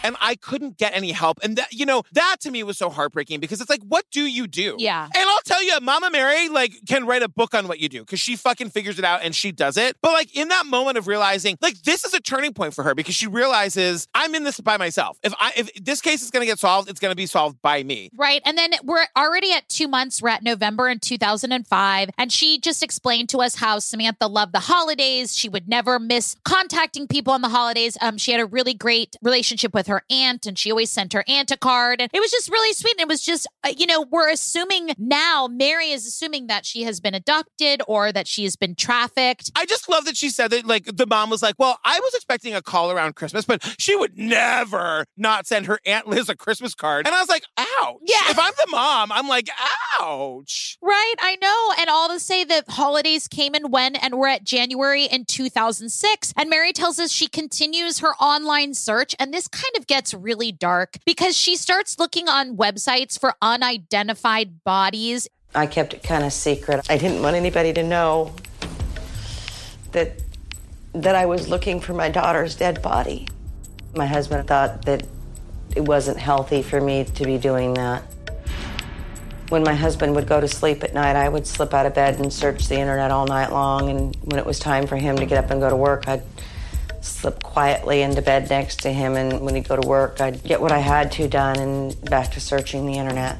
And 0.04 0.16
I 0.22 0.36
couldn't 0.36 0.78
get 0.78 0.96
any 0.96 1.12
help. 1.12 1.40
And 1.44 1.58
that, 1.58 1.74
you 1.74 1.86
know, 1.86 2.04
that 2.14 2.38
to 2.42 2.52
me 2.52 2.64
was 2.64 2.78
so 2.78 2.90
heartbreaking 2.90 3.40
because 3.40 3.62
it's 3.62 3.70
like, 3.70 3.84
what 3.84 4.06
do 4.12 4.26
you 4.26 4.48
do? 4.48 4.76
Yeah. 4.80 5.06
And 5.06 5.30
I'll 5.30 5.42
tell 5.46 5.64
you, 5.64 5.78
Mama 5.82 6.10
Mary 6.12 6.50
like 6.50 6.74
can 6.88 7.06
write 7.06 7.24
a 7.24 7.30
book 7.30 7.54
on 7.54 7.68
what 7.68 7.80
you 7.80 7.90
do 7.90 8.02
because 8.02 8.20
she 8.20 8.36
fucking 8.36 8.70
figures 8.70 9.00
it 9.00 9.06
out 9.06 9.22
and 9.24 9.36
she 9.36 9.52
does 9.52 9.78
it. 9.78 9.96
But 10.02 10.14
like 10.14 10.36
in 10.36 10.50
that 10.50 10.66
moment 10.66 10.98
of 10.98 11.08
realizing, 11.08 11.58
like 11.62 11.82
this 11.84 12.06
is 12.06 12.14
a 12.14 12.20
turning 12.20 12.54
point 12.54 12.74
for 12.74 12.84
her 12.84 12.96
because 12.96 13.16
she 13.16 13.28
realizes 13.28 14.08
I'm 14.14 14.36
in 14.36 14.44
this 14.44 14.60
by 14.60 14.78
myself. 14.78 15.18
If 15.24 15.34
I 15.40 15.54
if 15.56 15.74
this 15.76 16.02
case 16.02 16.22
is 16.22 16.32
gonna 16.32 16.46
get 16.46 16.60
solved, 16.60 16.90
it's 16.90 17.00
gonna 17.00 17.16
be 17.16 17.26
solved 17.26 17.62
by 17.62 17.84
me. 17.84 18.10
Right. 18.16 18.42
And 18.46 18.58
then 18.58 18.72
we're 18.84 19.06
already 19.16 19.54
at 19.54 19.68
two 19.70 19.88
months. 19.88 20.22
We're 20.22 20.30
at 20.30 20.44
November 20.44 20.90
in 20.90 21.00
2005. 21.00 22.10
And 22.18 22.32
she 22.32 22.60
just 22.60 22.84
explained 22.84 23.30
to 23.30 23.40
us 23.40 23.56
how 23.56 23.80
Samantha 23.80 24.28
loved 24.28 24.54
the 24.54 24.60
holidays. 24.60 25.36
She 25.36 25.50
would 25.50 25.68
never 25.68 26.00
miss 26.00 26.36
contacting 26.44 27.08
people 27.08 27.34
on 27.34 27.42
the 27.42 27.50
holidays. 27.50 27.98
Um, 28.02 28.18
she 28.18 28.32
had 28.32 28.42
a 28.42 28.46
really 28.46 28.74
great 28.74 29.16
relationship 29.22 29.74
with 29.74 29.87
her 29.88 30.04
aunt 30.10 30.46
and 30.46 30.58
she 30.58 30.72
always 30.72 30.92
sent 30.92 31.14
her 31.14 31.24
aunt 31.28 31.52
a 31.52 31.58
card. 31.58 32.02
And 32.02 32.10
it 32.14 32.20
was 32.20 32.32
just 32.32 32.50
really 32.50 32.74
sweet. 32.74 32.94
And 32.94 33.02
it 33.02 33.08
was 33.08 33.24
just, 33.24 33.48
uh, 33.64 33.74
you 33.76 33.86
know, 33.86 34.06
we're 34.10 34.30
assuming 34.30 34.92
now, 34.98 35.48
Mary 35.48 35.92
is 35.92 36.06
assuming 36.06 36.48
that 36.48 36.66
she 36.66 36.84
has 36.84 37.00
been 37.00 37.14
abducted 37.14 37.82
or 37.88 38.12
that 38.12 38.28
she 38.28 38.44
has 38.44 38.56
been 38.56 38.76
trafficked. 38.76 39.52
I 39.56 39.66
just 39.66 39.90
love 39.90 40.06
that 40.06 40.18
she 40.18 40.30
said 40.30 40.52
that 40.52 40.66
like 40.66 40.86
the 40.86 41.08
mom 41.08 41.30
was 41.30 41.42
like, 41.42 41.56
Well, 41.58 41.80
I 41.84 42.00
was 42.00 42.14
expecting 42.14 42.54
a 42.54 42.62
call 42.62 42.92
around 42.92 43.16
Christmas, 43.16 43.46
but 43.46 43.64
she 43.78 43.96
would 43.96 44.18
never 44.18 45.06
not 45.16 45.48
send 45.48 45.66
her 45.66 45.80
Aunt 45.86 46.08
Liz 46.08 46.30
a 46.30 46.36
Christmas 46.36 46.76
card. 46.76 47.08
And 47.08 47.16
I 47.16 47.20
was 47.20 47.30
like, 47.30 47.46
ouch. 47.58 47.98
Yeah. 48.04 48.30
If 48.30 48.40
I'm 48.40 48.54
the 48.58 48.72
mom, 48.72 49.12
I'm 49.12 49.28
like, 49.28 49.50
ouch. 50.00 50.78
Right, 50.82 51.16
I 51.20 51.38
know. 51.42 51.74
And 51.80 51.90
all 51.90 52.10
to 52.10 52.20
say 52.20 52.44
that 52.44 52.70
holidays 52.70 53.28
came 53.28 53.54
and 53.54 53.72
went, 53.72 53.98
and 54.02 54.18
we're 54.18 54.28
at 54.28 54.44
January 54.44 55.06
in 55.06 55.26
2006. 55.26 56.34
And 56.36 56.50
Mary 56.50 56.74
tells 56.74 57.00
us 57.00 57.12
she 57.12 57.28
continues 57.28 58.00
her 58.00 58.14
online 58.16 58.74
search. 58.74 59.16
And 59.20 59.34
this 59.34 59.48
kind 59.48 59.72
of 59.78 59.88
gets 59.88 60.14
really 60.14 60.52
dark 60.52 60.98
because 61.06 61.38
she 61.38 61.56
starts 61.56 61.98
looking 61.98 62.28
on 62.28 62.58
websites 62.58 63.20
for 63.20 63.36
unidentified 63.42 64.64
bodies. 64.64 65.28
I 65.56 65.68
kept 65.68 65.94
it 65.94 66.04
kind 66.04 66.26
of 66.26 66.34
secret. 66.34 66.86
I 66.90 66.98
didn't 66.98 67.22
want 67.22 67.36
anybody 67.36 67.72
to 67.74 67.84
know 67.84 68.34
that 69.92 70.22
that 70.94 71.16
I 71.16 71.26
was 71.26 71.48
looking 71.48 71.80
for 71.80 71.94
my 71.94 72.10
daughter's 72.10 72.56
dead 72.56 72.82
body. 72.82 73.28
My 73.96 74.06
husband 74.06 74.48
thought 74.48 74.84
that 74.86 75.04
it 75.76 75.82
wasn't 75.82 76.18
healthy 76.18 76.64
for 76.64 76.82
me 76.82 77.04
to 77.04 77.24
be 77.24 77.38
doing 77.38 77.74
that. 77.76 78.04
When 79.50 79.64
my 79.64 79.76
husband 79.76 80.16
would 80.16 80.28
go 80.28 80.42
to 80.42 80.48
sleep 80.48 80.84
at 80.84 80.94
night, 80.94 81.16
I 81.16 81.30
would 81.30 81.46
slip 81.46 81.74
out 81.74 81.86
of 81.86 81.94
bed 81.94 82.20
and 82.20 82.34
search 82.34 82.68
the 82.68 82.76
internet 82.76 83.12
all 83.12 83.26
night 83.28 83.52
long. 83.52 83.90
And 83.90 84.16
when 84.24 84.40
it 84.40 84.46
was 84.46 84.60
time 84.60 84.88
for 84.88 84.98
him 84.98 85.18
to 85.18 85.26
get 85.26 85.44
up 85.44 85.52
and 85.52 85.62
go 85.62 85.70
to 85.70 85.76
work, 85.76 86.08
I'd 86.08 86.24
slip 87.02 87.44
quietly 87.44 88.02
into 88.02 88.22
bed 88.22 88.50
next 88.50 88.82
to 88.82 88.92
him. 88.92 89.16
And 89.16 89.42
when 89.42 89.56
he'd 89.56 89.68
go 89.68 89.76
to 89.76 89.88
work, 89.88 90.22
I'd 90.22 90.44
get 90.44 90.60
what 90.62 90.72
I 90.72 90.80
had 90.80 91.12
to 91.14 91.28
done 91.28 91.58
and 91.60 92.10
back 92.10 92.32
to 92.32 92.40
searching 92.40 92.86
the 92.86 92.94
internet. 92.94 93.38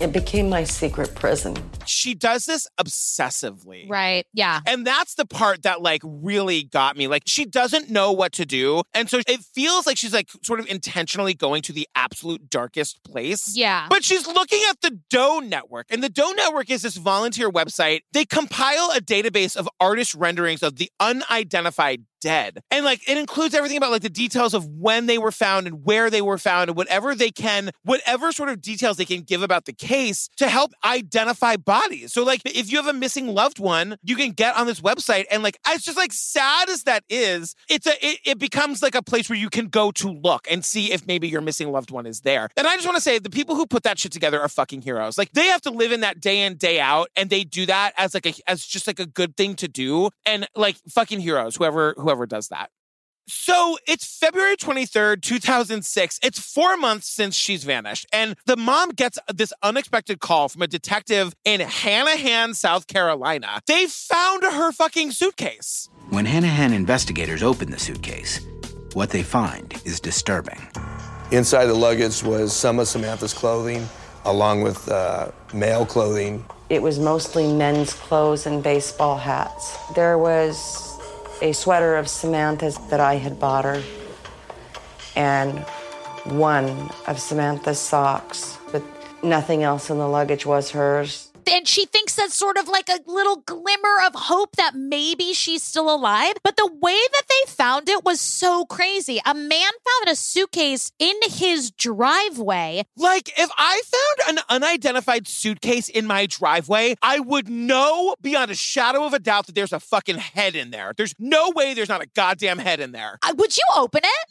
It 0.00 0.12
became 0.12 0.48
my 0.48 0.64
secret 0.64 1.14
prison. 1.14 1.56
She 1.86 2.14
does 2.14 2.44
this 2.46 2.66
obsessively. 2.78 3.88
Right. 3.88 4.26
Yeah. 4.32 4.60
And 4.66 4.86
that's 4.86 5.14
the 5.14 5.26
part 5.26 5.62
that 5.62 5.82
like 5.82 6.02
really 6.04 6.64
got 6.64 6.96
me. 6.96 7.08
Like 7.08 7.22
she 7.26 7.44
doesn't 7.44 7.90
know 7.90 8.12
what 8.12 8.32
to 8.32 8.44
do. 8.44 8.82
And 8.94 9.08
so 9.08 9.20
it 9.26 9.40
feels 9.40 9.86
like 9.86 9.96
she's 9.96 10.12
like 10.12 10.28
sort 10.42 10.60
of 10.60 10.66
intentionally 10.68 11.34
going 11.34 11.62
to 11.62 11.72
the 11.72 11.88
absolute 11.94 12.50
darkest 12.50 13.02
place. 13.04 13.56
Yeah. 13.56 13.86
But 13.88 14.04
she's 14.04 14.26
looking 14.26 14.60
at 14.70 14.80
the 14.80 14.98
Doe 15.10 15.40
Network. 15.40 15.86
And 15.90 16.02
the 16.02 16.08
Doe 16.08 16.32
Network 16.32 16.70
is 16.70 16.82
this 16.82 16.96
volunteer 16.96 17.50
website. 17.50 18.00
They 18.12 18.24
compile 18.24 18.90
a 18.94 19.00
database 19.00 19.56
of 19.56 19.68
artist 19.80 20.14
renderings 20.14 20.62
of 20.62 20.76
the 20.76 20.90
unidentified 21.00 22.04
dead. 22.22 22.60
And 22.70 22.84
like 22.84 23.06
it 23.08 23.18
includes 23.18 23.54
everything 23.54 23.76
about 23.76 23.90
like 23.90 24.02
the 24.02 24.08
details 24.08 24.54
of 24.54 24.66
when 24.66 25.06
they 25.06 25.18
were 25.18 25.32
found 25.32 25.66
and 25.66 25.84
where 25.84 26.08
they 26.08 26.22
were 26.22 26.38
found 26.38 26.70
and 26.70 26.76
whatever 26.76 27.14
they 27.14 27.30
can, 27.30 27.70
whatever 27.82 28.32
sort 28.32 28.48
of 28.48 28.62
details 28.62 28.96
they 28.96 29.04
can 29.04 29.22
give 29.22 29.42
about 29.42 29.66
the 29.66 29.72
case 29.72 30.28
to 30.36 30.48
help 30.48 30.72
identify 30.84 31.56
bodies. 31.56 31.81
So 32.08 32.24
like 32.24 32.42
if 32.44 32.70
you 32.70 32.78
have 32.78 32.86
a 32.86 32.92
missing 32.92 33.28
loved 33.28 33.58
one, 33.58 33.96
you 34.02 34.16
can 34.16 34.30
get 34.30 34.56
on 34.56 34.66
this 34.66 34.80
website 34.80 35.24
and 35.30 35.42
like 35.42 35.58
it's 35.68 35.84
just 35.84 35.96
like 35.96 36.12
sad 36.12 36.68
as 36.68 36.84
that 36.84 37.04
is, 37.08 37.54
it's 37.68 37.86
a 37.86 37.92
it, 38.04 38.18
it 38.24 38.38
becomes 38.38 38.82
like 38.82 38.94
a 38.94 39.02
place 39.02 39.28
where 39.28 39.38
you 39.38 39.50
can 39.50 39.68
go 39.68 39.90
to 39.92 40.10
look 40.10 40.46
and 40.50 40.64
see 40.64 40.92
if 40.92 41.06
maybe 41.06 41.28
your 41.28 41.40
missing 41.40 41.70
loved 41.70 41.90
one 41.90 42.06
is 42.06 42.20
there. 42.20 42.48
And 42.56 42.66
I 42.66 42.74
just 42.76 42.86
want 42.86 42.96
to 42.96 43.02
say 43.02 43.18
the 43.18 43.30
people 43.30 43.56
who 43.56 43.66
put 43.66 43.82
that 43.82 43.98
shit 43.98 44.12
together 44.12 44.40
are 44.40 44.48
fucking 44.48 44.82
heroes. 44.82 45.18
Like 45.18 45.32
they 45.32 45.46
have 45.46 45.62
to 45.62 45.70
live 45.70 45.92
in 45.92 46.00
that 46.00 46.20
day 46.20 46.42
in 46.42 46.56
day 46.56 46.80
out 46.80 47.08
and 47.16 47.30
they 47.30 47.44
do 47.44 47.66
that 47.66 47.92
as 47.96 48.14
like 48.14 48.26
a 48.26 48.34
as 48.46 48.64
just 48.64 48.86
like 48.86 49.00
a 49.00 49.06
good 49.06 49.36
thing 49.36 49.54
to 49.56 49.68
do 49.68 50.10
and 50.24 50.46
like 50.54 50.76
fucking 50.88 51.20
heroes 51.20 51.56
whoever 51.56 51.94
whoever 51.96 52.26
does 52.26 52.48
that. 52.48 52.70
So 53.26 53.78
it's 53.86 54.18
February 54.18 54.56
23rd, 54.56 55.22
2006. 55.22 56.18
It's 56.22 56.38
four 56.38 56.76
months 56.76 57.08
since 57.08 57.36
she's 57.36 57.64
vanished. 57.64 58.06
And 58.12 58.36
the 58.46 58.56
mom 58.56 58.90
gets 58.90 59.18
this 59.32 59.52
unexpected 59.62 60.20
call 60.20 60.48
from 60.48 60.62
a 60.62 60.66
detective 60.66 61.34
in 61.44 61.60
Hanahan, 61.60 62.54
South 62.54 62.86
Carolina. 62.86 63.60
They 63.66 63.86
found 63.86 64.42
her 64.42 64.72
fucking 64.72 65.12
suitcase. 65.12 65.88
When 66.10 66.26
Hanahan 66.26 66.72
investigators 66.72 67.42
open 67.42 67.70
the 67.70 67.78
suitcase, 67.78 68.40
what 68.94 69.10
they 69.10 69.22
find 69.22 69.80
is 69.84 70.00
disturbing. 70.00 70.60
Inside 71.30 71.66
the 71.66 71.74
luggage 71.74 72.22
was 72.22 72.54
some 72.54 72.78
of 72.78 72.88
Samantha's 72.88 73.32
clothing, 73.32 73.88
along 74.24 74.62
with 74.62 74.88
uh, 74.88 75.30
male 75.54 75.86
clothing. 75.86 76.44
It 76.68 76.82
was 76.82 76.98
mostly 76.98 77.52
men's 77.52 77.94
clothes 77.94 78.46
and 78.46 78.62
baseball 78.62 79.16
hats. 79.16 79.76
There 79.94 80.18
was 80.18 80.91
a 81.42 81.52
sweater 81.52 81.96
of 81.96 82.08
Samantha's 82.08 82.78
that 82.88 83.00
I 83.00 83.16
had 83.16 83.40
bought 83.40 83.64
her, 83.64 83.82
and 85.16 85.58
one 86.24 86.88
of 87.08 87.18
Samantha's 87.18 87.80
socks, 87.80 88.58
but 88.70 88.82
nothing 89.24 89.64
else 89.64 89.90
in 89.90 89.98
the 89.98 90.08
luggage 90.08 90.46
was 90.46 90.70
hers. 90.70 91.31
And 91.50 91.66
she 91.66 91.86
thinks 91.86 92.14
that's 92.14 92.34
sort 92.34 92.56
of 92.56 92.68
like 92.68 92.88
a 92.88 93.00
little 93.06 93.36
glimmer 93.36 94.00
of 94.06 94.14
hope 94.14 94.56
that 94.56 94.74
maybe 94.74 95.32
she's 95.32 95.62
still 95.62 95.92
alive. 95.92 96.34
But 96.42 96.56
the 96.56 96.70
way 96.80 96.98
that 97.12 97.22
they 97.28 97.52
found 97.52 97.88
it 97.88 98.04
was 98.04 98.20
so 98.20 98.64
crazy. 98.64 99.20
A 99.24 99.34
man 99.34 99.48
found 99.50 100.08
a 100.08 100.16
suitcase 100.16 100.92
in 100.98 101.14
his 101.22 101.70
driveway. 101.70 102.84
Like, 102.96 103.30
if 103.38 103.50
I 103.58 103.82
found 103.84 104.38
an 104.38 104.44
unidentified 104.48 105.26
suitcase 105.26 105.88
in 105.88 106.06
my 106.06 106.26
driveway, 106.26 106.94
I 107.02 107.20
would 107.20 107.48
know 107.48 108.16
beyond 108.20 108.50
a 108.50 108.54
shadow 108.54 109.04
of 109.04 109.14
a 109.14 109.18
doubt 109.18 109.46
that 109.46 109.54
there's 109.54 109.72
a 109.72 109.80
fucking 109.80 110.18
head 110.18 110.54
in 110.54 110.70
there. 110.70 110.92
There's 110.96 111.14
no 111.18 111.50
way 111.54 111.74
there's 111.74 111.88
not 111.88 112.02
a 112.02 112.06
goddamn 112.14 112.58
head 112.58 112.80
in 112.80 112.92
there. 112.92 113.18
Uh, 113.22 113.34
would 113.36 113.56
you 113.56 113.64
open 113.76 114.00
it? 114.04 114.28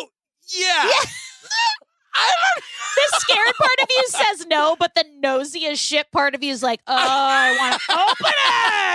No! 0.00 0.08
Yeah. 0.48 0.84
Yeah. 0.86 1.10
The 2.96 3.18
scared 3.18 3.54
part 3.56 3.80
of 3.82 3.88
you 3.90 4.04
says 4.06 4.46
no, 4.46 4.74
but 4.78 4.94
the 4.94 5.04
nosy 5.20 5.66
as 5.66 5.78
shit 5.78 6.10
part 6.12 6.34
of 6.34 6.42
you 6.42 6.50
is 6.50 6.62
like, 6.62 6.80
oh, 6.86 6.94
I 6.96 7.54
want 7.58 7.82
to 7.82 7.92
open 7.92 8.32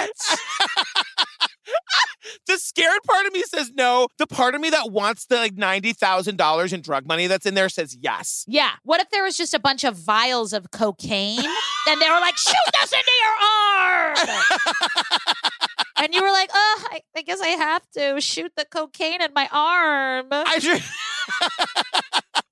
it. 0.02 0.40
the 2.48 2.58
scared 2.58 3.00
part 3.06 3.28
of 3.28 3.34
me 3.34 3.44
says 3.44 3.72
no. 3.76 4.08
The 4.18 4.26
part 4.26 4.56
of 4.56 4.62
me 4.62 4.72
that 4.72 4.92
wants 4.92 5.28
the 5.28 5.36
like 5.36 5.56
ninety 5.56 5.94
thousand 5.94 6.38
dollars 6.38 6.74
in 6.74 6.82
drug 6.82 7.06
money 7.06 7.28
that's 7.28 7.46
in 7.46 7.54
there 7.54 7.70
says 7.70 7.96
yes. 8.00 8.44
Yeah. 8.48 8.72
What 8.84 9.02
if 9.02 9.10
there 9.12 9.24
was 9.24 9.38
just 9.38 9.54
a 9.54 9.60
bunch 9.60 9.84
of 9.84 9.96
vials 9.96 10.52
of 10.54 10.72
cocaine 10.72 11.40
and 11.88 12.02
they 12.02 12.10
were 12.10 12.20
like, 12.20 12.38
shoot 12.38 12.56
this 12.82 12.92
into 12.92 13.12
your 13.22 13.34
arm? 13.78 14.18
and 15.98 16.14
you 16.14 16.22
were 16.24 16.32
like, 16.32 16.50
oh, 16.54 16.84
I, 16.92 17.02
I 17.16 17.22
guess 17.22 17.40
I 17.40 17.50
have 17.50 17.88
to 17.92 18.20
shoot 18.20 18.52
the 18.58 18.66
cocaine 18.66 19.22
in 19.22 19.32
my 19.34 19.48
arm. 19.52 20.28
I 20.32 20.60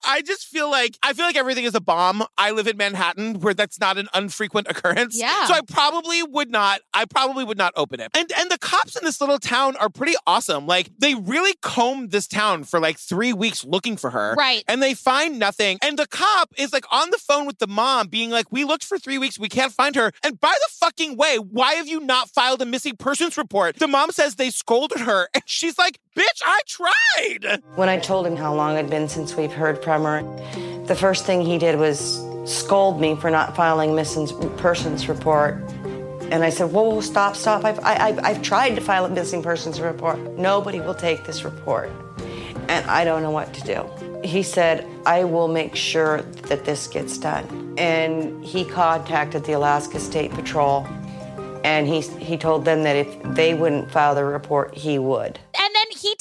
I 0.09 0.21
just 0.23 0.47
feel 0.47 0.71
like 0.71 0.97
I 1.03 1.13
feel 1.13 1.25
like 1.25 1.35
everything 1.35 1.65
is 1.65 1.75
a 1.75 1.79
bomb. 1.79 2.23
I 2.35 2.49
live 2.49 2.67
in 2.67 2.77
Manhattan, 2.77 3.41
where 3.41 3.53
that's 3.53 3.79
not 3.79 3.99
an 3.99 4.07
unfrequent 4.15 4.67
occurrence. 4.67 5.15
Yeah. 5.15 5.45
So 5.45 5.53
I 5.53 5.61
probably 5.61 6.23
would 6.23 6.49
not. 6.49 6.81
I 6.95 7.05
probably 7.05 7.43
would 7.43 7.59
not 7.59 7.73
open 7.75 7.99
it. 7.99 8.09
And 8.17 8.31
and 8.39 8.49
the 8.49 8.57
cops 8.57 8.95
in 8.95 9.05
this 9.05 9.21
little 9.21 9.37
town 9.37 9.75
are 9.75 9.87
pretty 9.87 10.15
awesome. 10.25 10.65
Like 10.65 10.89
they 10.97 11.13
really 11.13 11.53
combed 11.61 12.09
this 12.09 12.25
town 12.27 12.63
for 12.63 12.79
like 12.79 12.97
three 12.97 13.33
weeks 13.33 13.63
looking 13.63 13.97
for 13.97 14.09
her. 14.09 14.33
Right. 14.35 14.63
And 14.67 14.81
they 14.81 14.95
find 14.95 15.37
nothing. 15.37 15.77
And 15.83 15.99
the 15.99 16.07
cop 16.07 16.49
is 16.57 16.73
like 16.73 16.85
on 16.91 17.11
the 17.11 17.19
phone 17.19 17.45
with 17.45 17.59
the 17.59 17.67
mom, 17.67 18.07
being 18.07 18.31
like, 18.31 18.51
"We 18.51 18.63
looked 18.63 18.85
for 18.85 18.97
three 18.97 19.19
weeks. 19.19 19.37
We 19.37 19.47
can't 19.47 19.71
find 19.71 19.95
her. 19.95 20.11
And 20.23 20.39
by 20.39 20.55
the 20.55 20.71
fucking 20.71 21.17
way, 21.17 21.37
why 21.37 21.73
have 21.73 21.87
you 21.87 21.99
not 21.99 22.31
filed 22.31 22.63
a 22.63 22.65
missing 22.65 22.97
persons 22.97 23.37
report?" 23.37 23.75
The 23.75 23.87
mom 23.87 24.09
says 24.09 24.35
they 24.35 24.49
scolded 24.49 25.01
her, 25.01 25.29
and 25.35 25.43
she's 25.45 25.77
like, 25.77 25.99
"Bitch, 26.17 26.41
I 26.43 26.61
tried." 26.65 27.61
When 27.75 27.89
I 27.89 27.99
told 27.99 28.25
him 28.25 28.35
how 28.35 28.55
long 28.55 28.75
it'd 28.75 28.89
been 28.89 29.07
since 29.07 29.35
we've 29.35 29.53
heard 29.53 29.83
from 29.83 29.98
her, 30.03 30.85
the 30.85 30.95
first 30.95 31.25
thing 31.25 31.45
he 31.45 31.57
did 31.57 31.77
was 31.77 32.23
scold 32.45 32.99
me 32.99 33.15
for 33.15 33.29
not 33.29 33.55
filing 33.55 33.91
a 33.91 33.93
missing 33.93 34.27
persons 34.57 35.07
report. 35.07 35.55
And 36.31 36.43
I 36.43 36.49
said, 36.49 36.71
whoa, 36.71 36.89
whoa 36.89 37.01
stop, 37.01 37.35
stop. 37.35 37.63
I've, 37.63 37.79
I, 37.79 37.95
I've, 37.95 38.19
I've 38.19 38.41
tried 38.41 38.75
to 38.75 38.81
file 38.81 39.05
a 39.05 39.09
missing 39.09 39.41
persons 39.41 39.79
report. 39.81 40.19
Nobody 40.37 40.79
will 40.79 40.95
take 40.95 41.25
this 41.25 41.43
report. 41.43 41.89
And 42.67 42.85
I 42.89 43.03
don't 43.03 43.23
know 43.23 43.31
what 43.31 43.53
to 43.55 43.61
do. 43.61 44.19
He 44.23 44.43
said, 44.43 44.85
I 45.05 45.23
will 45.23 45.47
make 45.47 45.75
sure 45.75 46.21
that 46.21 46.65
this 46.65 46.87
gets 46.87 47.17
done. 47.17 47.75
And 47.77 48.43
he 48.43 48.65
contacted 48.65 49.45
the 49.45 49.53
Alaska 49.53 49.99
State 49.99 50.31
Patrol. 50.31 50.85
And 51.63 51.87
he, 51.87 52.01
he 52.01 52.37
told 52.37 52.65
them 52.65 52.83
that 52.83 52.95
if 52.95 53.35
they 53.35 53.53
wouldn't 53.53 53.91
file 53.91 54.13
the 54.13 54.23
report, 54.23 54.75
he 54.75 54.99
would. 54.99 55.39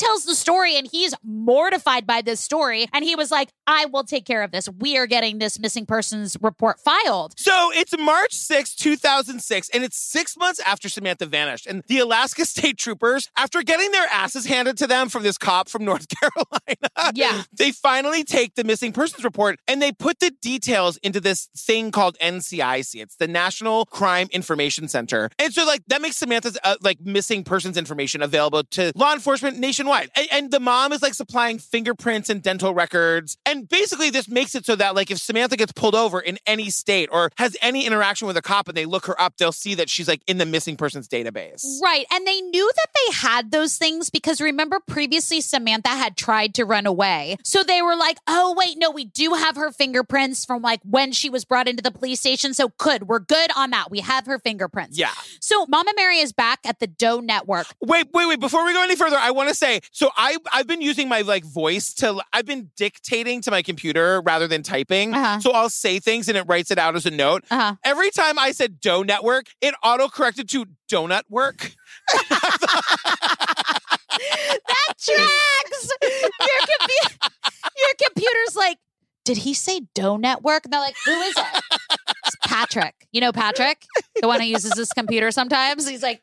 And 0.09 0.16
then 0.16 0.25
he 0.25 0.25
tells 0.25 0.25
tells 0.25 0.25
the 0.25 0.35
story 0.35 0.77
and 0.79 0.88
he's 0.90 1.14
mortified 1.23 2.07
by 2.07 2.23
this 2.23 2.40
story. 2.40 2.87
And 2.94 3.05
he 3.05 3.14
was 3.14 3.31
like, 3.31 3.51
I 3.66 3.85
will 3.87 4.05
take 4.05 4.25
care 4.25 4.42
of 4.42 4.51
this. 4.53 4.68
We 4.81 4.97
are 4.97 5.07
getting 5.07 5.38
this 5.38 5.59
missing 5.59 5.85
persons 5.87 6.37
report 6.40 6.81
filed. 6.81 7.35
So 7.38 7.71
it's 7.75 7.97
March 7.99 8.33
6, 8.33 8.75
2006, 8.77 9.68
and 9.75 9.85
it's 9.85 9.99
six 9.99 10.37
months 10.37 10.61
after 10.64 10.88
Samantha 10.88 11.27
vanished. 11.27 11.66
And 11.66 11.83
the 11.88 11.99
Alaska 11.99 12.44
State 12.55 12.79
Troopers, 12.79 13.29
after 13.37 13.62
getting 13.62 13.90
their 13.90 14.07
asses 14.11 14.47
handed 14.47 14.79
to 14.79 14.87
them 14.87 15.09
from 15.09 15.23
this 15.23 15.37
cop 15.37 15.68
from 15.68 15.85
North 15.90 16.07
Carolina, 16.09 17.12
Yeah. 17.14 17.42
they 17.53 17.71
finally 17.73 18.25
take 18.25 18.55
the 18.55 18.64
missing 18.64 18.92
persons 18.92 19.25
report 19.25 19.59
and 19.68 19.81
they 19.83 19.92
put 19.92 20.21
the 20.21 20.31
details 20.40 20.97
into 20.99 21.21
this 21.21 21.49
thing 21.57 21.90
called 21.90 22.16
NCIC. 22.21 23.01
It's 23.03 23.16
the 23.16 23.29
National 23.29 23.85
Crime 23.85 24.29
Information 24.33 24.88
Center. 24.88 25.31
And 25.38 25.53
so, 25.53 25.66
like, 25.66 25.83
that 25.88 26.01
makes 26.01 26.16
Samantha's 26.16 26.59
uh, 26.64 26.77
like 26.81 27.01
missing 27.03 27.44
persons 27.44 27.77
information 27.77 28.23
available 28.23 28.64
to 28.64 28.92
law 28.97 29.12
enforcement 29.12 29.59
nationwide. 29.59 29.97
And, 30.16 30.28
and 30.32 30.50
the 30.50 30.61
mom 30.61 30.92
is 30.92 31.02
like 31.02 31.14
supplying 31.14 31.58
fingerprints 31.58 32.30
and 32.30 32.42
dental 32.42 32.74
records. 32.74 33.37
And 33.44 33.68
basically, 33.68 34.11
this 34.11 34.28
makes 34.28 34.54
it 34.54 34.66
so 34.66 34.76
that, 34.76 34.94
like, 34.94 35.11
if 35.11 35.18
Samantha 35.18 35.56
gets 35.56 35.72
pulled 35.72 35.94
over 35.94 36.20
in 36.20 36.38
any 36.46 36.70
state 36.70 37.08
or 37.12 37.30
has 37.38 37.56
any 37.62 37.87
interaction 37.87 38.26
with 38.26 38.37
a 38.37 38.42
cop 38.42 38.68
and 38.68 38.76
they 38.76 38.87
look 38.87 39.06
her 39.06 39.20
up, 39.20 39.37
they'll 39.38 39.52
see 39.52 39.74
that 39.74 39.88
she's 39.88 40.08
like 40.08 40.22
in 40.26 40.38
the 40.38 40.46
missing 40.46 40.76
persons 40.76 41.08
database. 41.08 41.64
Right. 41.82 42.06
And 42.12 42.26
they 42.26 42.40
knew 42.40 42.70
that 42.74 42.88
they 42.94 43.14
had 43.14 43.50
those 43.50 43.76
things 43.76 44.11
because 44.11 44.40
remember 44.40 44.80
previously 44.87 45.40
Samantha 45.40 45.90
had 45.90 46.16
tried 46.16 46.54
to 46.54 46.64
run 46.64 46.87
away. 46.87 47.37
So 47.44 47.62
they 47.62 47.82
were 47.82 47.96
like, 47.96 48.18
oh, 48.26 48.54
wait, 48.56 48.76
no, 48.78 48.90
we 48.90 49.04
do 49.04 49.34
have 49.34 49.56
her 49.56 49.70
fingerprints 49.70 50.44
from 50.44 50.62
like 50.62 50.80
when 50.84 51.12
she 51.12 51.30
was 51.30 51.44
brought 51.44 51.68
into 51.68 51.82
the 51.82 51.90
police 51.90 52.20
station. 52.20 52.54
So 52.54 52.72
good. 52.78 53.04
We're 53.04 53.18
good 53.18 53.50
on 53.56 53.70
that. 53.70 53.90
We 53.90 54.00
have 54.00 54.26
her 54.26 54.38
fingerprints. 54.38 54.98
Yeah. 54.98 55.12
So 55.40 55.66
Mama 55.68 55.92
Mary 55.96 56.18
is 56.18 56.32
back 56.32 56.61
at 56.64 56.78
the 56.80 56.87
Doe 56.87 57.20
Network. 57.20 57.66
Wait, 57.80 58.08
wait, 58.12 58.26
wait! 58.26 58.40
Before 58.40 58.64
we 58.64 58.72
go 58.72 58.82
any 58.82 58.96
further, 58.96 59.16
I 59.16 59.30
want 59.30 59.48
to 59.48 59.54
say 59.54 59.80
so. 59.92 60.11
I 60.16 60.37
I've 60.53 60.66
been 60.66 60.81
using 60.81 61.09
my 61.09 61.22
like 61.22 61.44
voice 61.44 61.94
to. 61.94 62.20
I've 62.33 62.46
been 62.46 62.70
dictating 62.77 63.40
to 63.42 63.51
my 63.51 63.62
computer 63.62 64.20
rather 64.20 64.46
than 64.48 64.62
typing. 64.62 65.14
Uh-huh. 65.14 65.40
So 65.40 65.53
I'll 65.53 65.70
say 65.70 65.98
things 65.98 66.29
and 66.29 66.37
it 66.37 66.44
writes 66.46 66.70
it 66.70 66.79
out 66.79 66.96
as 66.96 67.07
a 67.07 67.11
note. 67.11 67.44
Uh-huh. 67.51 67.74
Every 67.85 68.11
time 68.11 68.38
I 68.38 68.53
said 68.53 68.81
Dough 68.81 69.03
Network, 69.03 69.46
it 69.61 69.74
auto 69.83 70.09
corrected 70.09 70.48
to 70.51 70.66
Donut 70.90 71.22
Work. 71.29 71.72
That 74.18 74.94
tracks. 74.98 75.90
your, 76.03 76.11
compu- 76.11 77.31
your 77.77 77.94
computer's 78.05 78.57
like, 78.57 78.79
did 79.24 79.38
he 79.38 79.55
say 79.55 79.83
Doe 79.94 80.16
Network? 80.16 80.64
And 80.64 80.72
they're 80.72 80.81
like, 80.81 80.96
who 81.05 81.12
is 81.20 81.35
it? 81.37 82.08
Patrick. 82.59 82.94
You 83.12 83.21
know 83.21 83.33
Patrick, 83.33 83.83
the 84.21 84.27
one 84.29 84.40
who 84.40 84.47
uses 84.47 84.73
this 84.73 84.92
computer 84.92 85.31
sometimes. 85.31 85.88
He's 85.88 86.03
like, 86.03 86.23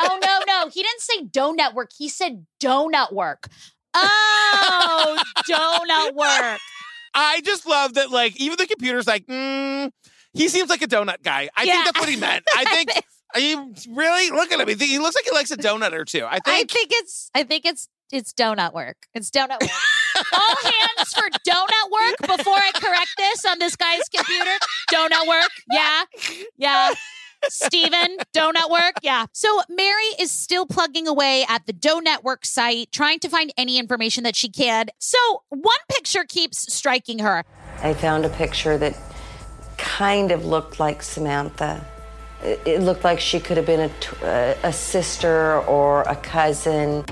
oh 0.00 0.18
no, 0.22 0.40
no, 0.46 0.68
he 0.70 0.82
didn't 0.82 1.00
say 1.00 1.24
donut 1.24 1.74
work. 1.74 1.90
He 1.96 2.08
said 2.08 2.46
Donut 2.62 3.12
Work. 3.12 3.48
Oh, 3.94 5.18
Donut 5.48 6.14
Work. 6.14 6.60
I 7.14 7.40
just 7.44 7.66
love 7.66 7.94
that. 7.94 8.10
Like 8.10 8.38
even 8.40 8.56
the 8.58 8.66
computer's 8.66 9.06
like, 9.06 9.26
mm, 9.26 9.90
he 10.34 10.48
seems 10.48 10.70
like 10.70 10.82
a 10.82 10.86
donut 10.86 11.22
guy. 11.22 11.48
I 11.56 11.64
Yeah. 11.64 11.72
think 11.72 11.84
that's 11.86 12.00
what 12.00 12.08
he 12.08 12.16
meant. 12.16 12.44
I 12.56 12.64
think. 12.74 12.90
Are 13.34 13.40
you 13.40 13.74
really 13.90 14.30
look 14.30 14.50
at 14.52 14.58
him? 14.66 14.78
He 14.78 14.98
looks 14.98 15.14
like 15.14 15.26
he 15.26 15.32
likes 15.32 15.50
a 15.50 15.56
donut 15.58 15.92
or 15.92 16.04
two. 16.06 16.24
I 16.24 16.38
think. 16.38 16.70
I 16.70 16.72
think 16.72 16.88
it's. 16.92 17.30
I 17.34 17.42
think 17.44 17.64
it's. 17.66 17.88
It's 18.10 18.32
donut 18.32 18.72
work. 18.72 18.96
It's 19.12 19.30
donut 19.30 19.60
work. 19.60 19.70
All 20.32 20.56
hands 20.62 21.12
for 21.12 21.28
donut 21.46 21.90
work 21.90 22.38
before 22.38 22.54
I 22.54 22.70
correct 22.74 23.10
this 23.16 23.44
on 23.44 23.58
this 23.58 23.76
guy's 23.76 24.08
computer. 24.14 24.58
Donut 24.92 25.26
work. 25.28 25.50
Yeah. 25.70 26.04
Yeah. 26.56 26.94
Steven, 27.48 28.16
Donut 28.34 28.68
Work. 28.68 28.94
Yeah. 29.00 29.26
So 29.32 29.62
Mary 29.68 30.08
is 30.18 30.32
still 30.32 30.66
plugging 30.66 31.06
away 31.06 31.46
at 31.48 31.66
the 31.66 31.72
Doe 31.72 32.00
Network 32.00 32.44
site, 32.44 32.90
trying 32.90 33.20
to 33.20 33.28
find 33.28 33.52
any 33.56 33.78
information 33.78 34.24
that 34.24 34.34
she 34.34 34.48
can. 34.48 34.88
So 34.98 35.44
one 35.48 35.78
picture 35.88 36.24
keeps 36.24 36.74
striking 36.74 37.20
her. 37.20 37.44
I 37.80 37.94
found 37.94 38.24
a 38.24 38.28
picture 38.28 38.76
that 38.78 38.96
kind 39.76 40.32
of 40.32 40.46
looked 40.46 40.80
like 40.80 41.00
Samantha. 41.00 41.86
It, 42.42 42.60
it 42.66 42.82
looked 42.82 43.04
like 43.04 43.20
she 43.20 43.38
could 43.38 43.56
have 43.56 43.66
been 43.66 43.88
a 44.20 44.72
sister 44.72 45.60
or 45.60 46.02
a 46.02 46.16
cousin. 46.16 47.04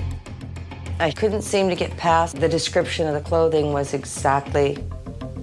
I 0.99 1.11
couldn't 1.11 1.43
seem 1.43 1.69
to 1.69 1.77
get 1.77 1.95
past 1.99 2.41
the 2.41 2.49
description 2.49 3.07
of 3.07 3.13
the 3.13 3.21
clothing 3.21 3.71
was 3.71 3.93
exactly 3.93 4.79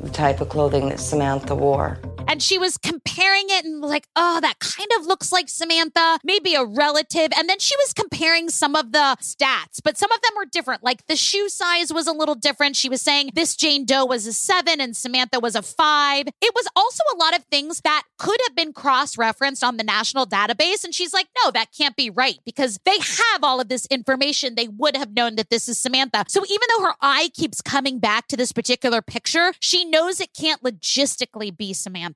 the 0.02 0.10
type 0.10 0.42
of 0.42 0.50
clothing 0.50 0.90
that 0.90 1.00
Samantha 1.00 1.54
wore. 1.54 2.00
And 2.28 2.42
she 2.42 2.58
was 2.58 2.78
comparing 2.78 3.46
it 3.50 3.66
and 3.66 3.82
like, 3.82 4.08
oh, 4.16 4.40
that 4.42 4.60
kind 4.60 4.90
of 4.98 5.06
looks 5.06 5.32
like 5.32 5.50
Samantha, 5.50 6.20
maybe 6.24 6.56
a 6.56 6.64
relative. 6.66 7.30
And 7.38 7.50
then 7.50 7.60
she 7.60 7.76
was 7.78 7.94
comparing 7.94 8.50
some 8.50 8.76
of 8.76 8.92
the 8.92 9.18
stats, 9.22 9.80
but 9.84 9.98
some 9.98 10.12
of 10.12 10.22
them 10.22 10.32
were 10.36 10.46
different. 10.46 10.84
Like 10.84 11.06
the 11.08 11.16
shoe 11.16 11.50
size 11.50 11.94
was 11.94 12.08
a 12.08 12.14
little 12.14 12.36
different. 12.36 12.76
She 12.76 12.90
was 12.90 13.02
saying 13.02 13.32
this 13.36 13.56
Jane 13.56 13.86
Doe 13.86 14.06
was 14.06 14.26
a 14.26 14.34
seven 14.34 14.82
and 14.82 14.96
Samantha 14.96 15.40
was 15.40 15.56
a 15.56 15.62
five. 15.62 16.28
It 16.42 16.54
was 16.56 16.68
also 16.76 17.04
a 17.14 17.18
lot 17.18 17.36
of 17.36 17.44
things 17.46 17.82
that 17.84 18.04
could 18.18 18.40
have 18.48 18.56
been 18.56 18.74
cross 18.74 19.18
referenced 19.18 19.64
on 19.64 19.78
the 19.78 19.84
national 19.84 20.26
database. 20.26 20.84
And 20.84 20.94
she's 20.94 21.14
like, 21.14 21.28
no, 21.44 21.52
that 21.52 21.68
can't 21.78 21.96
be 21.96 22.10
right 22.10 22.40
because 22.46 22.80
they 22.86 22.98
have 22.98 23.44
all 23.44 23.60
of 23.60 23.70
this 23.70 23.86
information. 23.88 24.56
They 24.56 24.68
would 24.68 24.96
have 24.98 25.14
known 25.14 25.36
that 25.36 25.50
this 25.50 25.68
is 25.68 25.78
Samantha. 25.78 26.26
So 26.28 26.44
even 26.46 26.68
though 26.70 26.86
her 26.86 26.96
eye 27.02 27.30
keeps 27.34 27.62
coming 27.62 28.00
back 28.00 28.28
to 28.30 28.38
this 28.38 28.52
particular 28.52 29.02
picture, 29.02 29.54
she 29.60 29.86
knows 29.86 30.20
it 30.20 30.34
can't 30.34 30.64
logistically 30.64 31.56
be 31.56 31.74
Samantha. 31.74 32.13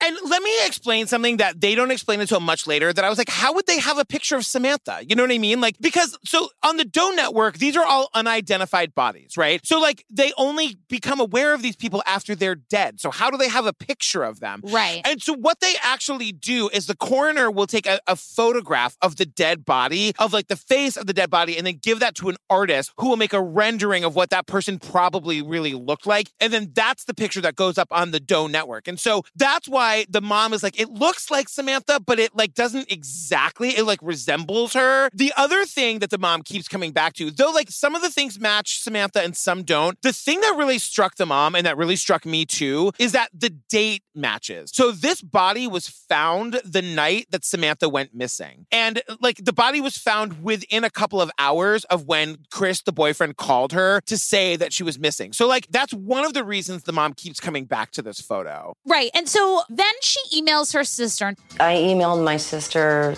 And 0.00 0.16
let 0.24 0.42
me 0.42 0.52
explain 0.66 1.06
something 1.06 1.38
that 1.38 1.60
they 1.60 1.74
don't 1.74 1.90
explain 1.90 2.20
until 2.20 2.40
much 2.40 2.66
later 2.66 2.92
that 2.92 3.04
I 3.04 3.08
was 3.08 3.18
like, 3.18 3.28
how 3.28 3.52
would 3.54 3.66
they 3.66 3.78
have 3.78 3.98
a 3.98 4.04
picture 4.04 4.36
of 4.36 4.46
Samantha? 4.46 5.00
You 5.06 5.16
know 5.16 5.24
what 5.24 5.32
I 5.32 5.38
mean? 5.38 5.60
Like, 5.60 5.76
because 5.80 6.16
so 6.24 6.48
on 6.62 6.76
the 6.76 6.84
Doe 6.84 7.10
Network, 7.10 7.58
these 7.58 7.76
are 7.76 7.84
all 7.84 8.08
unidentified 8.14 8.94
bodies, 8.94 9.36
right? 9.36 9.60
So, 9.64 9.80
like, 9.80 10.04
they 10.10 10.32
only 10.38 10.78
become 10.88 11.20
aware 11.20 11.52
of 11.52 11.62
these 11.62 11.76
people 11.76 12.02
after 12.06 12.34
they're 12.34 12.54
dead. 12.54 13.00
So, 13.00 13.10
how 13.10 13.30
do 13.30 13.36
they 13.36 13.48
have 13.48 13.66
a 13.66 13.72
picture 13.72 14.22
of 14.22 14.40
them? 14.40 14.60
Right. 14.64 15.02
And 15.04 15.20
so, 15.20 15.34
what 15.34 15.60
they 15.60 15.74
actually 15.82 16.32
do 16.32 16.68
is 16.68 16.86
the 16.86 16.96
coroner 16.96 17.50
will 17.50 17.66
take 17.66 17.86
a, 17.86 18.00
a 18.06 18.16
photograph 18.16 18.96
of 19.02 19.16
the 19.16 19.26
dead 19.26 19.64
body, 19.64 20.12
of 20.18 20.32
like 20.32 20.48
the 20.48 20.56
face 20.56 20.96
of 20.96 21.06
the 21.06 21.12
dead 21.12 21.30
body, 21.30 21.58
and 21.58 21.66
then 21.66 21.78
give 21.82 22.00
that 22.00 22.14
to 22.16 22.28
an 22.28 22.36
artist 22.48 22.92
who 22.98 23.08
will 23.08 23.16
make 23.16 23.32
a 23.32 23.42
rendering 23.42 24.04
of 24.04 24.14
what 24.14 24.30
that 24.30 24.46
person 24.46 24.78
probably 24.78 25.42
really 25.42 25.74
looked 25.74 26.06
like. 26.06 26.30
And 26.40 26.52
then 26.52 26.70
that's 26.74 27.04
the 27.04 27.14
picture 27.14 27.40
that 27.40 27.56
goes 27.56 27.78
up 27.78 27.88
on 27.90 28.10
the 28.10 28.20
Doe 28.20 28.46
Network. 28.46 28.88
And 28.88 28.98
so, 28.98 29.24
that's 29.38 29.68
why 29.68 30.06
the 30.08 30.20
mom 30.20 30.52
is 30.52 30.62
like, 30.62 30.78
it 30.78 30.90
looks 30.90 31.30
like 31.30 31.48
Samantha, 31.48 32.00
but 32.00 32.18
it 32.18 32.34
like 32.34 32.54
doesn't 32.54 32.90
exactly, 32.90 33.70
it 33.70 33.84
like 33.84 34.00
resembles 34.02 34.74
her. 34.74 35.08
The 35.12 35.32
other 35.36 35.64
thing 35.64 36.00
that 36.00 36.10
the 36.10 36.18
mom 36.18 36.42
keeps 36.42 36.68
coming 36.68 36.92
back 36.92 37.14
to, 37.14 37.30
though, 37.30 37.50
like 37.50 37.70
some 37.70 37.94
of 37.94 38.02
the 38.02 38.10
things 38.10 38.38
match 38.38 38.80
Samantha 38.80 39.22
and 39.22 39.36
some 39.36 39.62
don't, 39.62 40.00
the 40.02 40.12
thing 40.12 40.40
that 40.40 40.56
really 40.56 40.78
struck 40.78 41.16
the 41.16 41.26
mom 41.26 41.54
and 41.54 41.66
that 41.66 41.76
really 41.76 41.96
struck 41.96 42.26
me 42.26 42.44
too 42.44 42.92
is 42.98 43.12
that 43.12 43.30
the 43.32 43.50
date 43.50 44.02
matches. 44.14 44.70
So 44.74 44.90
this 44.90 45.22
body 45.22 45.66
was 45.66 45.88
found 45.88 46.60
the 46.64 46.82
night 46.82 47.26
that 47.30 47.44
Samantha 47.44 47.88
went 47.88 48.14
missing. 48.14 48.66
And 48.72 49.02
like 49.20 49.36
the 49.44 49.52
body 49.52 49.80
was 49.80 49.96
found 49.96 50.42
within 50.42 50.84
a 50.84 50.90
couple 50.90 51.20
of 51.20 51.30
hours 51.38 51.84
of 51.84 52.06
when 52.06 52.38
Chris, 52.50 52.82
the 52.82 52.92
boyfriend, 52.92 53.36
called 53.36 53.72
her 53.72 54.00
to 54.06 54.18
say 54.18 54.56
that 54.56 54.72
she 54.72 54.82
was 54.82 54.98
missing. 54.98 55.32
So, 55.32 55.46
like, 55.46 55.66
that's 55.70 55.92
one 55.92 56.24
of 56.24 56.34
the 56.34 56.44
reasons 56.44 56.82
the 56.82 56.92
mom 56.92 57.14
keeps 57.14 57.40
coming 57.40 57.64
back 57.64 57.90
to 57.92 58.02
this 58.02 58.20
photo. 58.20 58.74
Right. 58.86 59.10
And 59.14 59.27
so 59.28 59.62
then 59.68 59.92
she 60.00 60.20
emails 60.40 60.72
her 60.74 60.84
sister. 60.84 61.34
I 61.60 61.74
emailed 61.74 62.24
my 62.24 62.36
sister, 62.36 63.14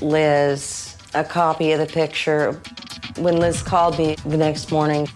Liz, 0.00 0.96
a 1.14 1.24
copy 1.24 1.72
of 1.72 1.80
the 1.80 1.86
picture. 1.86 2.60
When 3.16 3.38
Liz 3.38 3.62
called 3.62 3.98
me 3.98 4.16
the 4.26 4.36
next 4.36 4.70
morning, 4.70 5.08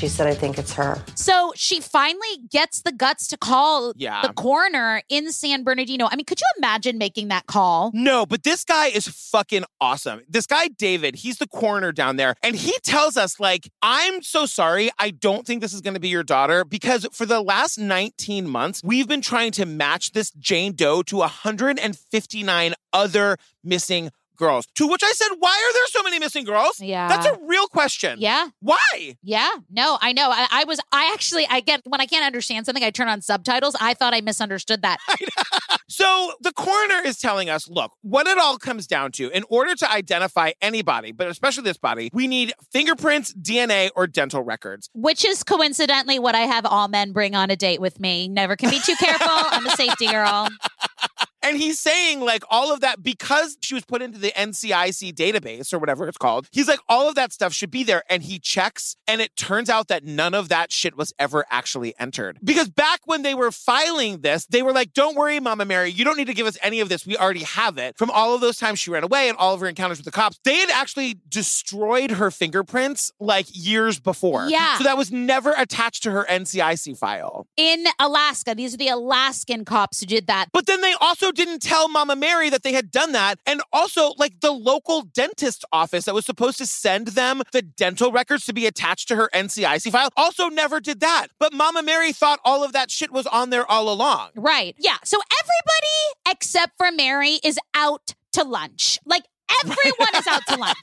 she 0.00 0.08
said, 0.08 0.26
I 0.26 0.32
think 0.34 0.56
it's 0.56 0.72
her. 0.72 0.96
So 1.14 1.52
she 1.54 1.78
finally 1.78 2.38
gets 2.50 2.80
the 2.80 2.90
guts 2.90 3.26
to 3.28 3.36
call 3.36 3.92
Yeah. 3.96 4.22
the 4.22 4.32
coroner 4.32 5.02
in 5.10 5.30
San 5.30 5.62
Bernardino. 5.62 6.08
I 6.10 6.16
mean, 6.16 6.24
could 6.24 6.40
you 6.40 6.46
imagine 6.56 6.96
making 6.96 7.28
that 7.28 7.44
call? 7.46 7.90
No, 7.92 8.24
but 8.24 8.42
this 8.42 8.64
guy 8.64 8.86
is 8.86 9.06
fucking 9.06 9.64
awesome. 9.78 10.22
This 10.26 10.46
guy, 10.46 10.68
David, 10.68 11.16
he's 11.16 11.36
the 11.36 11.46
coroner 11.46 11.92
down 11.92 12.16
there. 12.16 12.34
And 12.42 12.56
he 12.56 12.72
tells 12.82 13.18
us, 13.18 13.38
like, 13.38 13.70
I'm 13.82 14.22
so 14.22 14.46
sorry. 14.46 14.88
I 14.98 15.10
don't 15.10 15.46
think 15.46 15.60
this 15.60 15.74
is 15.74 15.82
going 15.82 15.92
to 15.94 16.00
be 16.00 16.08
your 16.08 16.22
daughter 16.22 16.64
because 16.64 17.06
for 17.12 17.26
the 17.26 17.42
last 17.42 17.76
19 17.78 18.48
months, 18.48 18.80
we've 18.82 19.06
been 19.06 19.20
trying 19.20 19.52
to 19.52 19.66
match 19.66 20.12
this 20.12 20.30
Jane 20.30 20.72
Doe 20.72 21.02
to 21.02 21.16
159 21.18 22.74
other 22.94 23.36
missing 23.62 24.10
girls. 24.40 24.66
To 24.74 24.88
which 24.88 25.02
I 25.04 25.12
said, 25.12 25.28
why 25.38 25.50
are 25.50 25.72
there 25.72 25.86
so 25.86 26.02
many 26.02 26.18
missing 26.18 26.44
girls? 26.44 26.80
Yeah. 26.80 27.06
That's 27.06 27.26
a 27.26 27.38
real 27.42 27.68
question. 27.68 28.18
Yeah. 28.18 28.48
Why? 28.58 29.16
Yeah. 29.22 29.50
No, 29.70 29.98
I 30.00 30.12
know. 30.12 30.30
I, 30.30 30.48
I 30.50 30.64
was, 30.64 30.80
I 30.90 31.12
actually, 31.14 31.46
I 31.48 31.60
get, 31.60 31.82
when 31.86 32.00
I 32.00 32.06
can't 32.06 32.24
understand 32.24 32.66
something, 32.66 32.82
I 32.82 32.90
turn 32.90 33.08
on 33.08 33.20
subtitles. 33.22 33.76
I 33.80 33.94
thought 33.94 34.14
I 34.14 34.20
misunderstood 34.20 34.82
that. 34.82 34.98
So 35.90 36.32
the 36.40 36.52
coroner 36.52 37.04
is 37.04 37.18
telling 37.18 37.50
us, 37.50 37.68
look, 37.68 37.92
what 38.02 38.28
it 38.28 38.38
all 38.38 38.58
comes 38.58 38.86
down 38.86 39.10
to, 39.12 39.28
in 39.28 39.44
order 39.50 39.74
to 39.74 39.92
identify 39.92 40.52
anybody, 40.62 41.10
but 41.10 41.26
especially 41.26 41.64
this 41.64 41.78
body, 41.78 42.10
we 42.12 42.28
need 42.28 42.54
fingerprints, 42.72 43.34
DNA, 43.34 43.90
or 43.96 44.06
dental 44.06 44.42
records. 44.44 44.88
Which 44.94 45.24
is 45.24 45.42
coincidentally 45.42 46.20
what 46.20 46.36
I 46.36 46.42
have 46.42 46.64
all 46.64 46.86
men 46.86 47.12
bring 47.12 47.34
on 47.34 47.50
a 47.50 47.56
date 47.56 47.80
with 47.80 47.98
me. 47.98 48.28
Never 48.28 48.54
can 48.54 48.70
be 48.70 48.78
too 48.78 48.94
careful. 48.94 49.28
I'm 49.28 49.66
a 49.66 49.70
safety 49.72 50.06
girl. 50.06 50.48
And 51.42 51.56
he's 51.56 51.78
saying 51.78 52.20
like 52.20 52.44
all 52.50 52.72
of 52.72 52.80
that 52.80 53.02
because 53.02 53.56
she 53.60 53.74
was 53.74 53.84
put 53.84 54.02
into 54.02 54.18
the 54.18 54.32
NCIC 54.32 55.14
database 55.14 55.72
or 55.72 55.78
whatever 55.78 56.06
it's 56.08 56.18
called. 56.18 56.48
He's 56.52 56.68
like, 56.68 56.80
all 56.88 57.08
of 57.08 57.14
that 57.14 57.32
stuff 57.32 57.52
should 57.52 57.70
be 57.70 57.84
there. 57.84 58.02
And 58.08 58.22
he 58.22 58.38
checks, 58.38 58.96
and 59.06 59.20
it 59.20 59.36
turns 59.36 59.70
out 59.70 59.88
that 59.88 60.04
none 60.04 60.34
of 60.34 60.48
that 60.48 60.72
shit 60.72 60.96
was 60.96 61.12
ever 61.18 61.44
actually 61.50 61.94
entered. 61.98 62.38
Because 62.42 62.68
back 62.68 63.00
when 63.06 63.22
they 63.22 63.34
were 63.34 63.50
filing 63.50 64.20
this, 64.20 64.46
they 64.46 64.62
were 64.62 64.72
like, 64.72 64.92
don't 64.92 65.16
worry, 65.16 65.40
Mama 65.40 65.64
Mary, 65.64 65.90
you 65.90 66.04
don't 66.04 66.16
need 66.16 66.26
to 66.26 66.34
give 66.34 66.46
us 66.46 66.58
any 66.62 66.80
of 66.80 66.88
this. 66.88 67.06
We 67.06 67.16
already 67.16 67.44
have 67.44 67.78
it. 67.78 67.96
From 67.96 68.10
all 68.10 68.34
of 68.34 68.40
those 68.40 68.58
times 68.58 68.78
she 68.78 68.90
ran 68.90 69.04
away 69.04 69.28
and 69.28 69.36
all 69.38 69.54
of 69.54 69.60
her 69.60 69.66
encounters 69.66 69.98
with 69.98 70.04
the 70.04 70.10
cops, 70.10 70.38
they 70.44 70.56
had 70.56 70.70
actually 70.70 71.18
destroyed 71.28 72.12
her 72.12 72.30
fingerprints 72.30 73.12
like 73.18 73.46
years 73.52 73.98
before. 73.98 74.46
Yeah. 74.48 74.78
So 74.78 74.84
that 74.84 74.96
was 74.96 75.10
never 75.10 75.54
attached 75.56 76.02
to 76.04 76.10
her 76.10 76.26
NCIC 76.28 76.98
file. 76.98 77.46
In 77.56 77.86
Alaska, 77.98 78.54
these 78.54 78.74
are 78.74 78.78
the 78.78 78.88
Alaskan 78.88 79.64
cops 79.64 80.00
who 80.00 80.06
did 80.06 80.26
that. 80.26 80.46
But 80.52 80.66
then 80.66 80.80
they 80.80 80.94
also 81.00 81.29
didn't 81.32 81.60
tell 81.60 81.88
Mama 81.88 82.16
Mary 82.16 82.50
that 82.50 82.62
they 82.62 82.72
had 82.72 82.90
done 82.90 83.12
that. 83.12 83.38
And 83.46 83.62
also, 83.72 84.12
like 84.18 84.40
the 84.40 84.52
local 84.52 85.02
dentist 85.02 85.64
office 85.72 86.04
that 86.04 86.14
was 86.14 86.26
supposed 86.26 86.58
to 86.58 86.66
send 86.66 87.08
them 87.08 87.42
the 87.52 87.62
dental 87.62 88.12
records 88.12 88.44
to 88.46 88.52
be 88.52 88.66
attached 88.66 89.08
to 89.08 89.16
her 89.16 89.28
NCIC 89.34 89.90
file 89.90 90.10
also 90.16 90.48
never 90.48 90.80
did 90.80 91.00
that. 91.00 91.28
But 91.38 91.52
Mama 91.52 91.82
Mary 91.82 92.12
thought 92.12 92.40
all 92.44 92.64
of 92.64 92.72
that 92.72 92.90
shit 92.90 93.12
was 93.12 93.26
on 93.26 93.50
there 93.50 93.66
all 93.70 93.92
along. 93.92 94.30
Right. 94.36 94.74
Yeah. 94.78 94.96
So 95.04 95.18
everybody 95.40 96.30
except 96.30 96.72
for 96.78 96.90
Mary 96.90 97.38
is 97.42 97.58
out 97.74 98.14
to 98.32 98.44
lunch. 98.44 98.98
Like 99.04 99.24
everyone 99.64 100.14
is 100.16 100.26
out 100.26 100.42
to 100.48 100.56
lunch. 100.56 100.78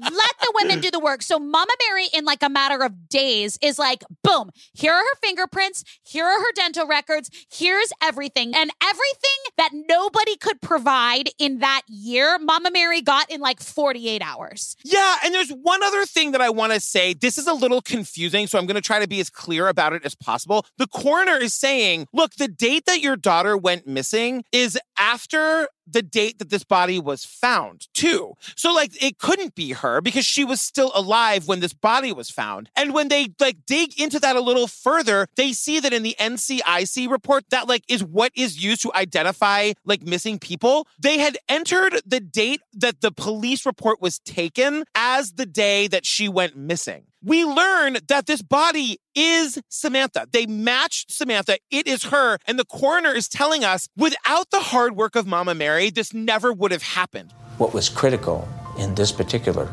Let 0.00 0.12
the 0.40 0.52
women 0.54 0.80
do 0.80 0.90
the 0.90 1.00
work. 1.00 1.22
So 1.22 1.38
Mama 1.38 1.72
Mary, 1.88 2.06
in 2.12 2.24
like 2.24 2.42
a 2.42 2.48
matter 2.48 2.84
of 2.84 3.08
days, 3.08 3.58
is 3.60 3.78
like, 3.78 4.04
boom, 4.22 4.50
here 4.72 4.92
are 4.92 5.02
her 5.02 5.16
fingerprints, 5.20 5.84
here 6.04 6.24
are 6.24 6.38
her 6.38 6.52
dental 6.54 6.86
records, 6.86 7.30
here's 7.50 7.92
everything. 8.02 8.54
And 8.54 8.70
everything 8.82 9.52
that 9.56 9.70
nobody 9.72 10.36
could 10.36 10.60
provide 10.60 11.30
in 11.38 11.58
that 11.58 11.82
year, 11.88 12.38
Mama 12.38 12.70
Mary 12.70 13.02
got 13.02 13.30
in 13.30 13.40
like 13.40 13.60
48 13.60 14.22
hours. 14.22 14.76
Yeah, 14.84 15.16
and 15.24 15.34
there's 15.34 15.50
one 15.50 15.82
other 15.82 16.04
thing 16.04 16.32
that 16.32 16.40
I 16.40 16.50
want 16.50 16.72
to 16.72 16.80
say. 16.80 17.14
This 17.14 17.38
is 17.38 17.46
a 17.46 17.54
little 17.54 17.80
confusing, 17.80 18.46
so 18.46 18.58
I'm 18.58 18.66
going 18.66 18.76
to 18.76 18.80
try 18.80 19.00
to 19.00 19.08
be 19.08 19.20
as 19.20 19.30
clear 19.30 19.68
about 19.68 19.92
it 19.92 20.04
as 20.04 20.14
possible. 20.14 20.64
The 20.76 20.86
coroner 20.86 21.36
is 21.36 21.54
saying, 21.54 22.06
look, 22.12 22.34
the 22.34 22.48
date 22.48 22.84
that 22.86 23.00
your 23.00 23.16
daughter 23.16 23.56
went 23.56 23.86
missing 23.86 24.44
is 24.52 24.78
after 24.98 25.68
the 25.92 26.02
date 26.02 26.38
that 26.38 26.50
this 26.50 26.64
body 26.64 26.98
was 26.98 27.24
found, 27.24 27.88
too. 27.94 28.34
So, 28.56 28.72
like, 28.72 29.02
it 29.02 29.18
couldn't 29.18 29.54
be 29.54 29.72
her 29.72 30.00
because 30.00 30.24
she 30.24 30.44
was 30.44 30.60
still 30.60 30.92
alive 30.94 31.48
when 31.48 31.60
this 31.60 31.72
body 31.72 32.12
was 32.12 32.30
found. 32.30 32.70
And 32.76 32.94
when 32.94 33.08
they, 33.08 33.28
like, 33.40 33.66
dig 33.66 33.98
into 34.00 34.18
that 34.20 34.36
a 34.36 34.40
little 34.40 34.66
further, 34.66 35.26
they 35.36 35.52
see 35.52 35.80
that 35.80 35.92
in 35.92 36.02
the 36.02 36.16
NCIC 36.18 37.10
report, 37.10 37.44
that, 37.50 37.68
like, 37.68 37.84
is 37.88 38.04
what 38.04 38.32
is 38.34 38.62
used 38.62 38.82
to 38.82 38.92
identify, 38.94 39.72
like, 39.84 40.02
missing 40.02 40.38
people. 40.38 40.86
They 40.98 41.18
had 41.18 41.38
entered 41.48 42.00
the 42.06 42.20
date 42.20 42.60
that 42.74 43.00
the 43.00 43.10
police 43.10 43.66
report 43.66 44.00
was 44.00 44.18
taken 44.20 44.84
as 44.94 45.32
the 45.32 45.46
day 45.46 45.88
that 45.88 46.06
she 46.06 46.28
went 46.28 46.56
missing 46.56 47.04
we 47.28 47.44
learn 47.44 47.98
that 48.08 48.26
this 48.26 48.40
body 48.40 48.98
is 49.14 49.60
Samantha. 49.68 50.26
They 50.32 50.46
matched 50.46 51.12
Samantha. 51.12 51.58
It 51.70 51.86
is 51.86 52.04
her. 52.04 52.38
And 52.46 52.58
the 52.58 52.64
coroner 52.64 53.12
is 53.12 53.28
telling 53.28 53.64
us 53.64 53.86
without 53.96 54.50
the 54.50 54.60
hard 54.60 54.96
work 54.96 55.14
of 55.14 55.26
Mama 55.26 55.54
Mary, 55.54 55.90
this 55.90 56.14
never 56.14 56.52
would 56.52 56.72
have 56.72 56.82
happened. 56.82 57.32
What 57.58 57.74
was 57.74 57.90
critical 57.90 58.48
in 58.78 58.94
this 58.94 59.12
particular 59.12 59.70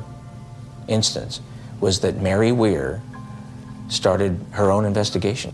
instance 0.89 1.39
was 1.79 2.01
that 2.01 2.21
Mary 2.21 2.51
Weir 2.51 3.01
started 3.87 4.37
her 4.51 4.69
own 4.69 4.83
investigation. 4.83 5.53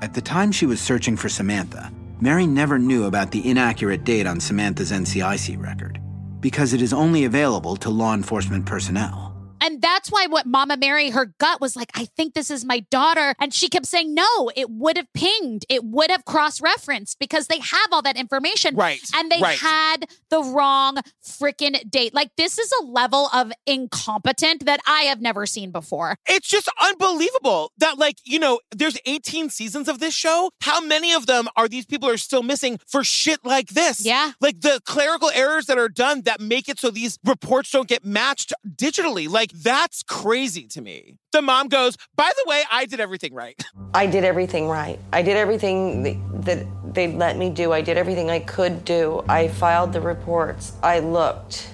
At 0.00 0.14
the 0.14 0.20
time 0.20 0.52
she 0.52 0.66
was 0.66 0.80
searching 0.80 1.16
for 1.16 1.28
Samantha, 1.28 1.92
Mary 2.20 2.46
never 2.46 2.78
knew 2.78 3.06
about 3.06 3.32
the 3.32 3.50
inaccurate 3.50 4.04
date 4.04 4.28
on 4.28 4.38
Samantha's 4.38 4.92
NCIC 4.92 5.60
record 5.60 6.00
because 6.40 6.72
it 6.72 6.80
is 6.82 6.92
only 6.92 7.24
available 7.24 7.74
to 7.76 7.90
law 7.90 8.14
enforcement 8.14 8.64
personnel. 8.64 9.32
And 9.60 9.80
that's 9.80 10.01
why 10.10 10.26
what 10.26 10.46
Mama 10.46 10.76
Mary, 10.76 11.10
her 11.10 11.34
gut 11.38 11.60
was 11.60 11.76
like, 11.76 11.90
I 11.94 12.06
think 12.16 12.34
this 12.34 12.50
is 12.50 12.64
my 12.64 12.80
daughter. 12.90 13.34
And 13.40 13.52
she 13.52 13.68
kept 13.68 13.86
saying, 13.86 14.14
no, 14.14 14.50
it 14.56 14.70
would 14.70 14.96
have 14.96 15.12
pinged. 15.14 15.64
It 15.68 15.84
would 15.84 16.10
have 16.10 16.24
cross 16.24 16.60
referenced 16.60 17.18
because 17.18 17.46
they 17.46 17.58
have 17.58 17.88
all 17.92 18.02
that 18.02 18.16
information. 18.16 18.74
Right. 18.74 19.00
And 19.14 19.30
they 19.30 19.40
right. 19.40 19.58
had 19.58 20.06
the 20.30 20.42
wrong 20.42 20.98
freaking 21.24 21.88
date. 21.90 22.14
Like, 22.14 22.30
this 22.36 22.58
is 22.58 22.72
a 22.82 22.84
level 22.84 23.28
of 23.32 23.52
incompetent 23.66 24.64
that 24.66 24.80
I 24.86 25.02
have 25.02 25.20
never 25.20 25.46
seen 25.46 25.70
before. 25.70 26.16
It's 26.26 26.48
just 26.48 26.68
unbelievable 26.80 27.72
that, 27.78 27.98
like, 27.98 28.16
you 28.24 28.38
know, 28.38 28.60
there's 28.74 28.98
18 29.06 29.50
seasons 29.50 29.88
of 29.88 29.98
this 29.98 30.14
show. 30.14 30.50
How 30.62 30.80
many 30.80 31.12
of 31.12 31.26
them 31.26 31.48
are 31.56 31.68
these 31.68 31.86
people 31.86 32.08
are 32.08 32.16
still 32.16 32.42
missing 32.42 32.78
for 32.86 33.04
shit 33.04 33.40
like 33.44 33.68
this? 33.68 34.04
Yeah. 34.04 34.32
Like 34.40 34.60
the 34.60 34.80
clerical 34.84 35.30
errors 35.30 35.66
that 35.66 35.78
are 35.78 35.88
done 35.88 36.22
that 36.22 36.40
make 36.40 36.68
it 36.68 36.78
so 36.78 36.90
these 36.90 37.18
reports 37.24 37.70
don't 37.70 37.88
get 37.88 38.04
matched 38.04 38.52
digitally. 38.66 39.28
Like, 39.28 39.52
that's 39.92 40.02
crazy 40.04 40.66
to 40.68 40.80
me. 40.80 41.16
The 41.32 41.42
mom 41.42 41.68
goes, 41.68 41.98
By 42.16 42.30
the 42.34 42.48
way, 42.48 42.62
I 42.72 42.86
did 42.86 42.98
everything 42.98 43.34
right. 43.34 43.62
I 43.92 44.06
did 44.06 44.24
everything 44.24 44.66
right. 44.66 44.98
I 45.12 45.20
did 45.20 45.36
everything 45.36 46.02
that 46.44 46.66
they 46.94 47.12
let 47.12 47.36
me 47.36 47.50
do. 47.50 47.72
I 47.72 47.82
did 47.82 47.98
everything 47.98 48.30
I 48.30 48.38
could 48.38 48.86
do. 48.86 49.22
I 49.28 49.48
filed 49.48 49.92
the 49.92 50.00
reports. 50.00 50.72
I 50.82 51.00
looked. 51.00 51.68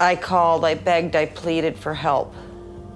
I 0.00 0.16
called. 0.16 0.64
I 0.64 0.74
begged. 0.74 1.14
I 1.14 1.26
pleaded 1.26 1.78
for 1.78 1.92
help. 1.92 2.34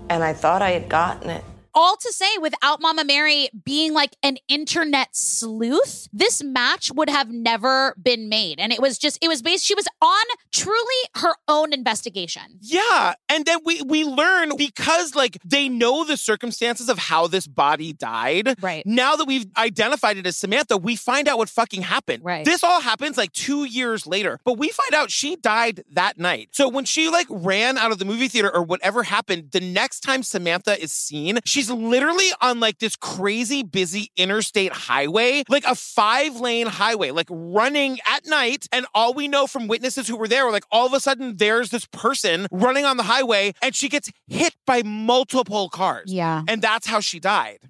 And 0.08 0.24
I 0.24 0.32
thought 0.32 0.62
I 0.62 0.70
had 0.70 0.88
gotten 0.88 1.28
it 1.28 1.44
all 1.74 1.96
to 1.96 2.12
say, 2.12 2.38
without 2.40 2.80
Mama 2.80 3.04
Mary 3.04 3.48
being 3.64 3.92
like 3.92 4.16
an 4.22 4.36
internet 4.48 5.14
sleuth, 5.14 6.08
this 6.12 6.42
match 6.42 6.90
would 6.94 7.10
have 7.10 7.30
never 7.30 7.94
been 8.02 8.28
made. 8.28 8.60
And 8.60 8.72
it 8.72 8.80
was 8.80 8.98
just, 8.98 9.18
it 9.22 9.28
was 9.28 9.42
based, 9.42 9.64
she 9.64 9.74
was 9.74 9.86
on 10.00 10.24
truly 10.52 10.80
her 11.16 11.34
own 11.48 11.72
investigation. 11.72 12.42
Yeah. 12.60 13.14
And 13.28 13.44
then 13.44 13.58
we 13.64 13.82
we 13.82 14.04
learn 14.04 14.56
because 14.56 15.14
like 15.14 15.38
they 15.44 15.68
know 15.68 16.04
the 16.04 16.16
circumstances 16.16 16.88
of 16.88 16.98
how 16.98 17.26
this 17.26 17.46
body 17.46 17.92
died. 17.92 18.62
Right. 18.62 18.84
Now 18.86 19.16
that 19.16 19.26
we've 19.26 19.46
identified 19.56 20.16
it 20.16 20.26
as 20.26 20.36
Samantha, 20.36 20.76
we 20.76 20.96
find 20.96 21.28
out 21.28 21.38
what 21.38 21.48
fucking 21.48 21.82
happened. 21.82 22.24
Right. 22.24 22.44
This 22.44 22.62
all 22.62 22.80
happens 22.80 23.16
like 23.16 23.32
two 23.32 23.64
years 23.64 24.06
later, 24.06 24.38
but 24.44 24.58
we 24.58 24.68
find 24.68 24.94
out 24.94 25.10
she 25.10 25.36
died 25.36 25.82
that 25.92 26.18
night. 26.18 26.50
So 26.52 26.68
when 26.68 26.84
she 26.84 27.08
like 27.08 27.26
ran 27.30 27.78
out 27.78 27.92
of 27.92 27.98
the 27.98 28.04
movie 28.04 28.28
theater 28.28 28.54
or 28.54 28.62
whatever 28.62 29.02
happened, 29.02 29.50
the 29.52 29.60
next 29.60 30.00
time 30.00 30.22
Samantha 30.22 30.80
is 30.80 30.92
seen, 30.92 31.38
she's 31.44 31.63
She's 31.64 31.70
literally 31.70 32.28
on 32.42 32.60
like 32.60 32.78
this 32.78 32.94
crazy 32.94 33.62
busy 33.62 34.10
interstate 34.18 34.72
highway, 34.72 35.44
like 35.48 35.64
a 35.64 35.74
five 35.74 36.36
lane 36.36 36.66
highway, 36.66 37.10
like 37.10 37.26
running 37.30 37.98
at 38.06 38.26
night. 38.26 38.66
And 38.70 38.84
all 38.94 39.14
we 39.14 39.28
know 39.28 39.46
from 39.46 39.66
witnesses 39.66 40.06
who 40.06 40.16
were 40.16 40.28
there 40.28 40.44
were 40.44 40.52
like, 40.52 40.66
all 40.70 40.86
of 40.86 40.92
a 40.92 41.00
sudden 41.00 41.36
there's 41.38 41.70
this 41.70 41.86
person 41.86 42.46
running 42.50 42.84
on 42.84 42.98
the 42.98 43.02
highway 43.02 43.54
and 43.62 43.74
she 43.74 43.88
gets 43.88 44.10
hit 44.26 44.54
by 44.66 44.82
multiple 44.82 45.70
cars. 45.70 46.12
Yeah. 46.12 46.42
And 46.46 46.60
that's 46.60 46.86
how 46.86 47.00
she 47.00 47.18
died. 47.18 47.60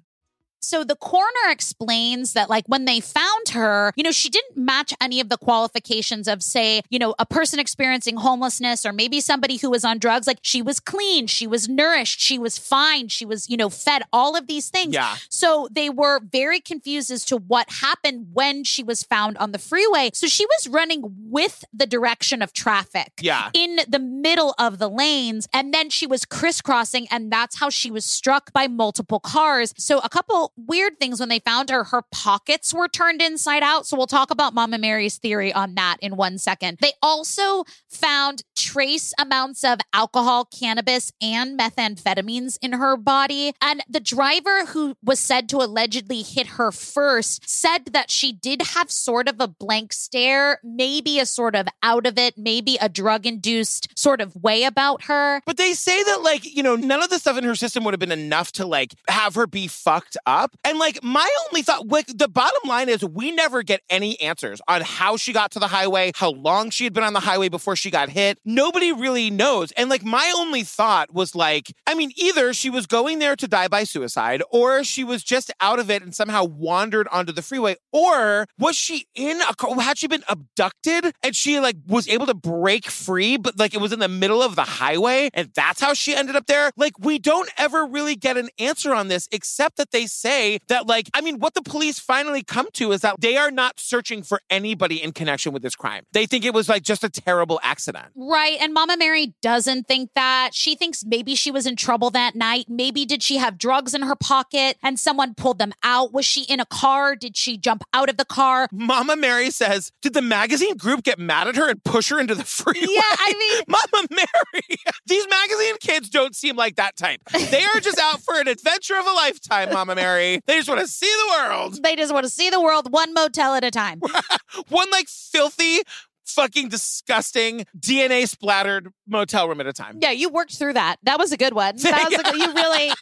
So 0.65 0.83
the 0.83 0.95
coroner 0.95 1.49
explains 1.49 2.33
that, 2.33 2.49
like, 2.49 2.65
when 2.67 2.85
they 2.85 2.99
found 2.99 3.49
her, 3.49 3.93
you 3.95 4.03
know, 4.03 4.11
she 4.11 4.29
didn't 4.29 4.57
match 4.57 4.93
any 4.99 5.19
of 5.19 5.29
the 5.29 5.37
qualifications 5.37 6.27
of, 6.27 6.41
say, 6.41 6.81
you 6.89 6.97
know, 6.97 7.13
a 7.19 7.25
person 7.25 7.59
experiencing 7.59 8.17
homelessness 8.17 8.85
or 8.85 8.91
maybe 8.91 9.21
somebody 9.21 9.57
who 9.57 9.69
was 9.69 9.85
on 9.85 9.99
drugs. 9.99 10.27
Like, 10.27 10.39
she 10.41 10.61
was 10.61 10.79
clean, 10.79 11.27
she 11.27 11.45
was 11.45 11.69
nourished, 11.69 12.19
she 12.19 12.39
was 12.39 12.57
fine, 12.57 13.07
she 13.09 13.25
was, 13.25 13.49
you 13.49 13.57
know, 13.57 13.69
fed, 13.69 14.01
all 14.11 14.35
of 14.35 14.47
these 14.47 14.69
things. 14.69 14.93
Yeah. 14.93 15.15
So 15.29 15.67
they 15.71 15.89
were 15.89 16.19
very 16.19 16.59
confused 16.59 17.11
as 17.11 17.23
to 17.25 17.37
what 17.37 17.69
happened 17.69 18.29
when 18.33 18.63
she 18.63 18.83
was 18.83 19.03
found 19.03 19.37
on 19.37 19.51
the 19.51 19.59
freeway. 19.59 20.09
So 20.13 20.27
she 20.27 20.45
was 20.45 20.67
running 20.67 21.03
with 21.29 21.63
the 21.71 21.85
direction 21.85 22.41
of 22.41 22.53
traffic. 22.53 23.11
Yeah. 23.21 23.51
In 23.53 23.81
the 23.87 23.99
middle 23.99 24.55
of 24.57 24.79
the 24.79 24.89
lanes. 24.89 25.47
And 25.53 25.73
then 25.73 25.89
she 25.89 26.07
was 26.07 26.25
crisscrossing, 26.25 27.07
and 27.11 27.31
that's 27.31 27.59
how 27.59 27.69
she 27.69 27.91
was 27.91 28.03
struck 28.03 28.51
by 28.51 28.67
multiple 28.67 29.19
cars. 29.19 29.73
So 29.77 29.99
a 29.99 30.09
couple 30.09 30.53
weird 30.57 30.99
things 30.99 31.19
when 31.19 31.29
they 31.29 31.39
found 31.39 31.69
her. 31.69 31.85
Her 31.85 32.03
pockets 32.11 32.73
were 32.73 32.87
turned 32.87 33.21
inside 33.21 33.63
out. 33.63 33.85
So 33.87 33.97
we'll 33.97 34.07
talk 34.07 34.31
about 34.31 34.53
Mama 34.53 34.77
Mary's 34.77 35.17
theory 35.17 35.51
on 35.51 35.75
that 35.75 35.97
in 36.01 36.15
one 36.15 36.37
second. 36.37 36.77
They 36.81 36.93
also 37.01 37.63
found 37.89 38.43
trace 38.55 39.13
amounts 39.19 39.63
of 39.63 39.79
alcohol, 39.93 40.45
cannabis, 40.45 41.11
and 41.21 41.59
methamphetamines 41.59 42.57
in 42.61 42.73
her 42.73 42.97
body. 42.97 43.53
And 43.61 43.83
the 43.89 43.99
driver 43.99 44.65
who 44.67 44.95
was 45.03 45.19
said 45.19 45.49
to 45.49 45.57
allegedly 45.57 46.21
hit 46.21 46.47
her 46.47 46.71
first 46.71 47.49
said 47.49 47.85
that 47.93 48.09
she 48.09 48.31
did 48.31 48.61
have 48.61 48.91
sort 48.91 49.27
of 49.27 49.37
a 49.39 49.47
blank 49.47 49.93
stare, 49.93 50.59
maybe 50.63 51.19
a 51.19 51.25
sort 51.25 51.55
of 51.55 51.67
out 51.83 52.05
of 52.05 52.17
it, 52.17 52.37
maybe 52.37 52.77
a 52.79 52.89
drug 52.89 53.25
induced 53.25 53.87
sort 53.97 54.21
of 54.21 54.35
way 54.35 54.63
about 54.63 55.03
her. 55.03 55.41
But 55.45 55.57
they 55.57 55.73
say 55.73 56.03
that, 56.03 56.21
like, 56.21 56.45
you 56.45 56.63
know, 56.63 56.75
none 56.75 57.03
of 57.03 57.09
the 57.09 57.19
stuff 57.19 57.37
in 57.37 57.43
her 57.43 57.55
system 57.55 57.83
would 57.83 57.93
have 57.93 57.99
been 57.99 58.11
enough 58.11 58.51
to, 58.53 58.65
like, 58.65 58.93
have 59.09 59.35
her 59.35 59.47
be 59.47 59.67
fucked 59.67 60.17
up 60.25 60.34
And 60.63 60.77
like 60.79 61.03
my 61.03 61.29
only 61.47 61.61
thought, 61.61 61.87
like 61.87 62.07
the 62.07 62.27
bottom 62.27 62.67
line 62.67 62.89
is 62.89 63.03
we 63.03 63.31
never 63.31 63.63
get 63.63 63.81
any 63.89 64.19
answers 64.21 64.61
on 64.67 64.81
how 64.81 65.17
she 65.17 65.33
got 65.33 65.51
to 65.51 65.59
the 65.59 65.67
highway, 65.67 66.11
how 66.15 66.31
long 66.31 66.69
she 66.69 66.83
had 66.83 66.93
been 66.93 67.03
on 67.03 67.13
the 67.13 67.19
highway 67.19 67.49
before 67.49 67.75
she 67.75 67.89
got 67.89 68.09
hit. 68.09 68.39
Nobody 68.45 68.91
really 68.91 69.29
knows. 69.29 69.71
And 69.73 69.89
like 69.89 70.03
my 70.03 70.33
only 70.35 70.63
thought 70.63 71.13
was 71.13 71.35
like, 71.35 71.73
I 71.87 71.95
mean, 71.95 72.11
either 72.15 72.53
she 72.53 72.69
was 72.69 72.85
going 72.87 73.19
there 73.19 73.35
to 73.35 73.47
die 73.47 73.67
by 73.67 73.83
suicide, 73.83 74.41
or 74.51 74.83
she 74.83 75.03
was 75.03 75.23
just 75.23 75.51
out 75.61 75.79
of 75.79 75.89
it 75.89 76.01
and 76.01 76.13
somehow 76.13 76.43
wandered 76.43 77.07
onto 77.11 77.31
the 77.31 77.41
freeway, 77.41 77.75
or 77.91 78.47
was 78.57 78.75
she 78.75 79.07
in 79.15 79.41
a 79.41 79.53
car? 79.55 79.79
Had 79.79 79.97
she 79.97 80.07
been 80.07 80.23
abducted 80.27 81.13
and 81.23 81.35
she 81.35 81.59
like 81.59 81.77
was 81.87 82.07
able 82.07 82.25
to 82.25 82.33
break 82.33 82.85
free, 82.85 83.37
but 83.37 83.57
like 83.57 83.73
it 83.73 83.81
was 83.81 83.93
in 83.93 83.99
the 83.99 84.07
middle 84.07 84.41
of 84.41 84.55
the 84.55 84.63
highway 84.63 85.29
and 85.33 85.49
that's 85.55 85.81
how 85.81 85.93
she 85.93 86.15
ended 86.15 86.35
up 86.35 86.47
there? 86.47 86.71
Like 86.75 86.99
we 86.99 87.19
don't 87.19 87.49
ever 87.57 87.85
really 87.85 88.15
get 88.15 88.37
an 88.37 88.49
answer 88.59 88.93
on 88.93 89.07
this 89.07 89.27
except 89.31 89.77
that 89.77 89.91
they 89.91 90.07
that 90.25 90.87
like, 90.87 91.09
I 91.13 91.21
mean, 91.21 91.39
what 91.39 91.53
the 91.53 91.61
police 91.61 91.99
finally 91.99 92.43
come 92.43 92.67
to 92.73 92.91
is 92.91 93.01
that 93.01 93.15
they 93.19 93.37
are 93.37 93.51
not 93.51 93.79
searching 93.79 94.23
for 94.23 94.41
anybody 94.49 95.01
in 95.01 95.11
connection 95.11 95.53
with 95.53 95.61
this 95.61 95.75
crime. 95.75 96.03
They 96.11 96.25
think 96.25 96.45
it 96.45 96.53
was 96.53 96.69
like 96.69 96.83
just 96.83 97.03
a 97.03 97.09
terrible 97.09 97.59
accident. 97.63 98.07
Right. 98.15 98.57
And 98.59 98.73
Mama 98.73 98.97
Mary 98.97 99.33
doesn't 99.41 99.87
think 99.87 100.11
that. 100.15 100.53
She 100.53 100.75
thinks 100.75 101.03
maybe 101.05 101.35
she 101.35 101.51
was 101.51 101.65
in 101.65 101.75
trouble 101.75 102.09
that 102.11 102.35
night. 102.35 102.65
Maybe 102.67 103.05
did 103.05 103.23
she 103.23 103.37
have 103.37 103.57
drugs 103.57 103.93
in 103.93 104.01
her 104.03 104.15
pocket 104.15 104.77
and 104.81 104.99
someone 104.99 105.35
pulled 105.35 105.59
them 105.59 105.73
out? 105.83 106.13
Was 106.13 106.25
she 106.25 106.43
in 106.43 106.59
a 106.59 106.65
car? 106.65 107.15
Did 107.15 107.37
she 107.37 107.57
jump 107.57 107.83
out 107.93 108.09
of 108.09 108.17
the 108.17 108.25
car? 108.25 108.67
Mama 108.71 109.15
Mary 109.15 109.51
says, 109.51 109.91
Did 110.01 110.13
the 110.13 110.21
magazine 110.21 110.77
group 110.77 111.03
get 111.03 111.19
mad 111.19 111.47
at 111.47 111.55
her 111.55 111.69
and 111.69 111.83
push 111.83 112.09
her 112.09 112.19
into 112.19 112.35
the 112.35 112.43
freeway? 112.55 112.87
Yeah, 112.89 113.01
I 113.03 113.33
mean, 113.37 113.63
Mama 113.91 114.07
Mary, 114.11 114.77
these 115.05 115.27
magazine 115.29 115.75
kids 115.79 116.09
don't 116.09 116.35
seem 116.35 116.55
like 116.55 116.75
that 116.75 116.95
type. 116.95 117.21
They 117.31 117.63
are 117.63 117.79
just 117.79 117.99
out 117.99 118.21
for 118.21 118.39
an 118.39 118.47
adventure 118.47 118.95
of 118.97 119.05
a 119.05 119.11
lifetime, 119.11 119.71
Mama 119.71 119.95
Mary. 119.95 120.14
They 120.15 120.57
just 120.57 120.67
want 120.69 120.81
to 120.81 120.87
see 120.87 121.05
the 121.11 121.33
world. 121.37 121.83
they 121.83 121.95
just 121.95 122.13
want 122.13 122.25
to 122.25 122.29
see 122.29 122.49
the 122.49 122.61
world 122.61 122.91
one 122.91 123.13
motel 123.13 123.53
at 123.55 123.63
a 123.63 123.71
time. 123.71 124.01
One 124.69 124.89
like 124.89 125.07
filthy, 125.09 125.81
fucking 126.25 126.69
disgusting, 126.69 127.65
DNA 127.77 128.27
splattered 128.27 128.89
motel 129.07 129.49
room 129.49 129.59
at 129.59 129.67
a 129.67 129.73
time. 129.73 129.99
Yeah, 130.01 130.11
you 130.11 130.29
worked 130.29 130.57
through 130.57 130.73
that. 130.73 130.95
That 131.03 131.19
was 131.19 131.31
a 131.33 131.37
good 131.37 131.53
one. 131.53 131.75
That 131.77 132.05
was 132.09 132.19
a 132.19 132.23
good, 132.23 132.35
you 132.35 132.53
really 132.53 132.89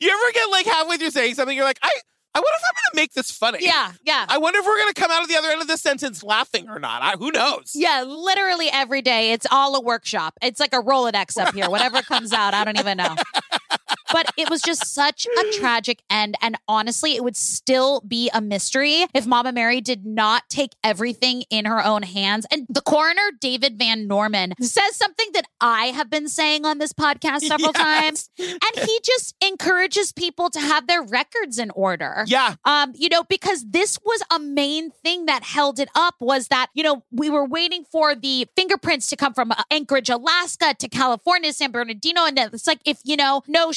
You 0.00 0.10
ever 0.10 0.32
get 0.32 0.50
like 0.50 0.66
halfway 0.66 0.96
through 0.96 1.10
saying 1.10 1.34
something, 1.34 1.54
you're 1.56 1.66
like, 1.66 1.78
I, 1.82 1.90
I 2.34 2.38
wonder 2.38 2.48
if 2.56 2.62
I'm 2.64 2.74
going 2.74 2.90
to 2.92 2.96
make 3.02 3.12
this 3.12 3.30
funny. 3.30 3.58
Yeah, 3.60 3.92
yeah. 4.04 4.24
I 4.28 4.38
wonder 4.38 4.60
if 4.60 4.66
we're 4.66 4.78
going 4.78 4.92
to 4.94 5.00
come 5.00 5.10
out 5.10 5.22
of 5.22 5.28
the 5.28 5.36
other 5.36 5.48
end 5.48 5.60
of 5.60 5.66
this 5.68 5.82
sentence 5.82 6.22
laughing 6.22 6.68
or 6.70 6.78
not. 6.78 7.02
I, 7.02 7.12
who 7.18 7.30
knows? 7.30 7.72
Yeah, 7.74 8.04
literally 8.06 8.68
every 8.72 9.02
day. 9.02 9.32
It's 9.32 9.46
all 9.50 9.74
a 9.76 9.80
workshop. 9.80 10.34
It's 10.40 10.58
like 10.58 10.72
a 10.72 10.80
Rolodex 10.80 11.36
up 11.38 11.54
here. 11.54 11.68
Whatever 11.68 12.00
comes 12.02 12.32
out, 12.32 12.54
I 12.54 12.64
don't 12.64 12.78
even 12.78 12.96
know. 12.96 13.14
But 14.12 14.32
it 14.36 14.50
was 14.50 14.60
just 14.62 14.86
such 14.86 15.26
a 15.26 15.52
tragic 15.58 16.02
end. 16.10 16.36
And 16.42 16.56
honestly, 16.68 17.16
it 17.16 17.24
would 17.24 17.36
still 17.36 18.00
be 18.06 18.30
a 18.32 18.40
mystery 18.40 19.06
if 19.14 19.26
Mama 19.26 19.52
Mary 19.52 19.80
did 19.80 20.04
not 20.06 20.44
take 20.48 20.72
everything 20.82 21.44
in 21.50 21.64
her 21.64 21.84
own 21.84 22.02
hands. 22.02 22.46
And 22.50 22.66
the 22.68 22.80
coroner, 22.80 23.30
David 23.40 23.78
Van 23.78 24.06
Norman, 24.06 24.54
says 24.60 24.96
something 24.96 25.28
that 25.34 25.44
I 25.60 25.86
have 25.86 26.10
been 26.10 26.28
saying 26.28 26.64
on 26.64 26.78
this 26.78 26.92
podcast 26.92 27.40
several 27.40 27.72
Yes. 27.74 27.82
times. 27.82 28.30
And 28.38 28.86
he 28.88 29.00
just 29.04 29.34
encourages 29.44 30.12
people 30.12 30.50
to 30.50 30.60
have 30.60 30.86
their 30.86 31.02
records 31.02 31.58
in 31.58 31.70
order. 31.70 32.24
Yeah. 32.26 32.54
Um, 32.64 32.92
you 32.96 33.08
know, 33.08 33.22
because 33.24 33.64
this 33.68 33.98
was 34.04 34.22
a 34.32 34.38
main 34.38 34.90
thing 34.90 35.26
that 35.26 35.42
held 35.44 35.78
it 35.78 35.88
up 35.94 36.14
was 36.20 36.48
that, 36.48 36.68
you 36.74 36.82
know, 36.82 37.04
we 37.10 37.30
were 37.30 37.44
waiting 37.46 37.84
for 37.84 38.14
the 38.14 38.46
fingerprints 38.56 39.08
to 39.08 39.16
come 39.16 39.34
from 39.34 39.52
uh, 39.52 39.62
Anchorage, 39.70 40.10
Alaska 40.10 40.74
to 40.78 40.88
California, 40.88 41.52
San 41.52 41.70
Bernardino. 41.70 42.24
And 42.26 42.38
it's 42.38 42.66
like, 42.66 42.80
if, 42.84 42.98
you 43.04 43.16
know, 43.16 43.42
no 43.46 43.72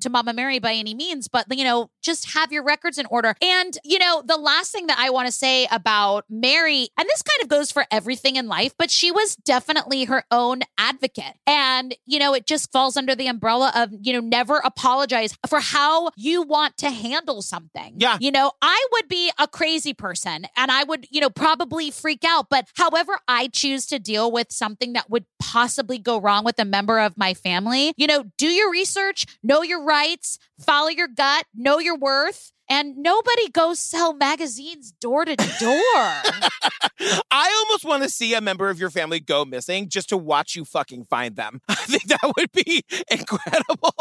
to 0.00 0.10
Mama 0.10 0.32
Mary 0.32 0.58
by 0.58 0.74
any 0.74 0.94
means, 0.94 1.28
but, 1.28 1.46
you 1.50 1.64
know, 1.64 1.90
just 2.02 2.34
have 2.34 2.52
your 2.52 2.64
records 2.64 2.98
in 2.98 3.06
order. 3.06 3.34
And, 3.42 3.76
you 3.84 3.98
know, 3.98 4.22
the 4.24 4.36
last 4.36 4.72
thing 4.72 4.86
that 4.86 4.98
I 4.98 5.10
want 5.10 5.26
to 5.26 5.32
say 5.32 5.66
about 5.70 6.24
Mary, 6.28 6.88
and 6.98 7.08
this 7.08 7.22
kind 7.22 7.42
of 7.42 7.48
goes 7.48 7.70
for 7.70 7.86
everything 7.90 8.36
in 8.36 8.46
life, 8.46 8.74
but 8.78 8.90
she 8.90 9.10
was 9.10 9.36
definitely 9.36 10.04
her 10.04 10.24
own 10.30 10.60
advocate. 10.76 11.34
And, 11.46 11.94
you 12.06 12.18
know, 12.18 12.34
it 12.34 12.46
just 12.46 12.72
falls 12.72 12.96
under 12.96 13.14
the 13.14 13.26
umbrella 13.26 13.72
of, 13.74 13.90
you 14.00 14.12
know, 14.12 14.20
never 14.20 14.58
apologize 14.58 15.36
for 15.48 15.60
how 15.60 16.10
you 16.16 16.42
want 16.42 16.76
to 16.78 16.90
handle 16.90 17.42
something. 17.42 17.94
Yeah. 17.98 18.16
You 18.20 18.30
know, 18.30 18.52
I 18.62 18.86
would 18.92 19.08
be 19.08 19.30
a 19.38 19.46
crazy 19.46 19.94
person 19.94 20.46
and 20.56 20.70
I 20.70 20.84
would, 20.84 21.06
you 21.10 21.20
know, 21.20 21.30
probably 21.30 21.90
freak 21.90 22.24
out. 22.24 22.46
But 22.50 22.68
however 22.76 23.18
I 23.26 23.48
choose 23.48 23.86
to 23.86 23.98
deal 23.98 24.30
with 24.30 24.50
something 24.50 24.92
that 24.94 25.10
would 25.10 25.24
possibly 25.38 25.98
go 25.98 26.20
wrong 26.20 26.44
with 26.44 26.58
a 26.58 26.64
member 26.64 26.98
of 26.98 27.16
my 27.16 27.34
family, 27.34 27.92
you 27.96 28.06
know, 28.06 28.24
do 28.36 28.46
your 28.46 28.70
research, 28.70 29.26
know 29.42 29.62
your 29.68 29.82
rights, 29.84 30.38
follow 30.60 30.88
your 30.88 31.08
gut, 31.08 31.44
know 31.54 31.78
your 31.78 31.96
worth. 31.96 32.52
And 32.70 32.98
nobody 32.98 33.48
goes 33.48 33.78
sell 33.78 34.12
magazines 34.12 34.92
door 35.00 35.24
to 35.24 35.34
door. 35.36 35.46
I 37.30 37.64
almost 37.64 37.82
want 37.82 38.02
to 38.02 38.10
see 38.10 38.34
a 38.34 38.42
member 38.42 38.68
of 38.68 38.78
your 38.78 38.90
family 38.90 39.20
go 39.20 39.46
missing 39.46 39.88
just 39.88 40.10
to 40.10 40.18
watch 40.18 40.54
you 40.54 40.66
fucking 40.66 41.06
find 41.06 41.34
them. 41.34 41.62
I 41.68 41.74
think 41.76 42.04
that 42.08 42.30
would 42.36 42.52
be 42.52 42.82
incredible. 43.10 43.94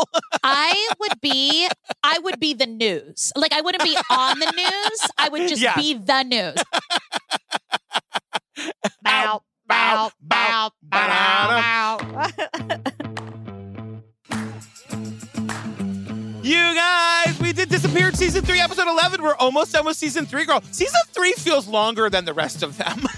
I 0.43 0.89
would 0.99 1.21
be, 1.21 1.69
I 2.03 2.19
would 2.19 2.41
be 2.41 2.53
the 2.53 2.65
news. 2.65 3.31
Like 3.37 3.53
I 3.53 3.61
wouldn't 3.61 3.85
be 3.85 3.95
on 4.11 4.39
the 4.39 4.51
news. 4.51 4.99
I 5.17 5.29
would 5.29 5.47
just 5.47 5.61
Yeah. 5.61 5.75
be 5.75 5.93
the 5.93 6.23
news. 6.23 6.55
bow, 9.01 9.43
bow, 9.65 10.11
bow, 10.19 10.71
bow, 10.83 11.97
bow. 12.01 12.27
you 16.47 16.75
guys, 16.75 17.37
we 17.41 17.51
did 17.51 17.67
Disappeared 17.67 18.15
season 18.15 18.43
three, 18.43 18.59
episode 18.59 18.87
11. 18.87 19.21
We're 19.21 19.35
almost 19.35 19.73
done 19.73 19.85
with 19.85 19.97
season 19.97 20.25
three, 20.25 20.45
girl. 20.45 20.61
Season 20.71 21.01
three 21.09 21.33
feels 21.33 21.67
longer 21.67 22.09
than 22.09 22.23
the 22.25 22.33
rest 22.33 22.63
of 22.63 22.77
them. 22.77 23.01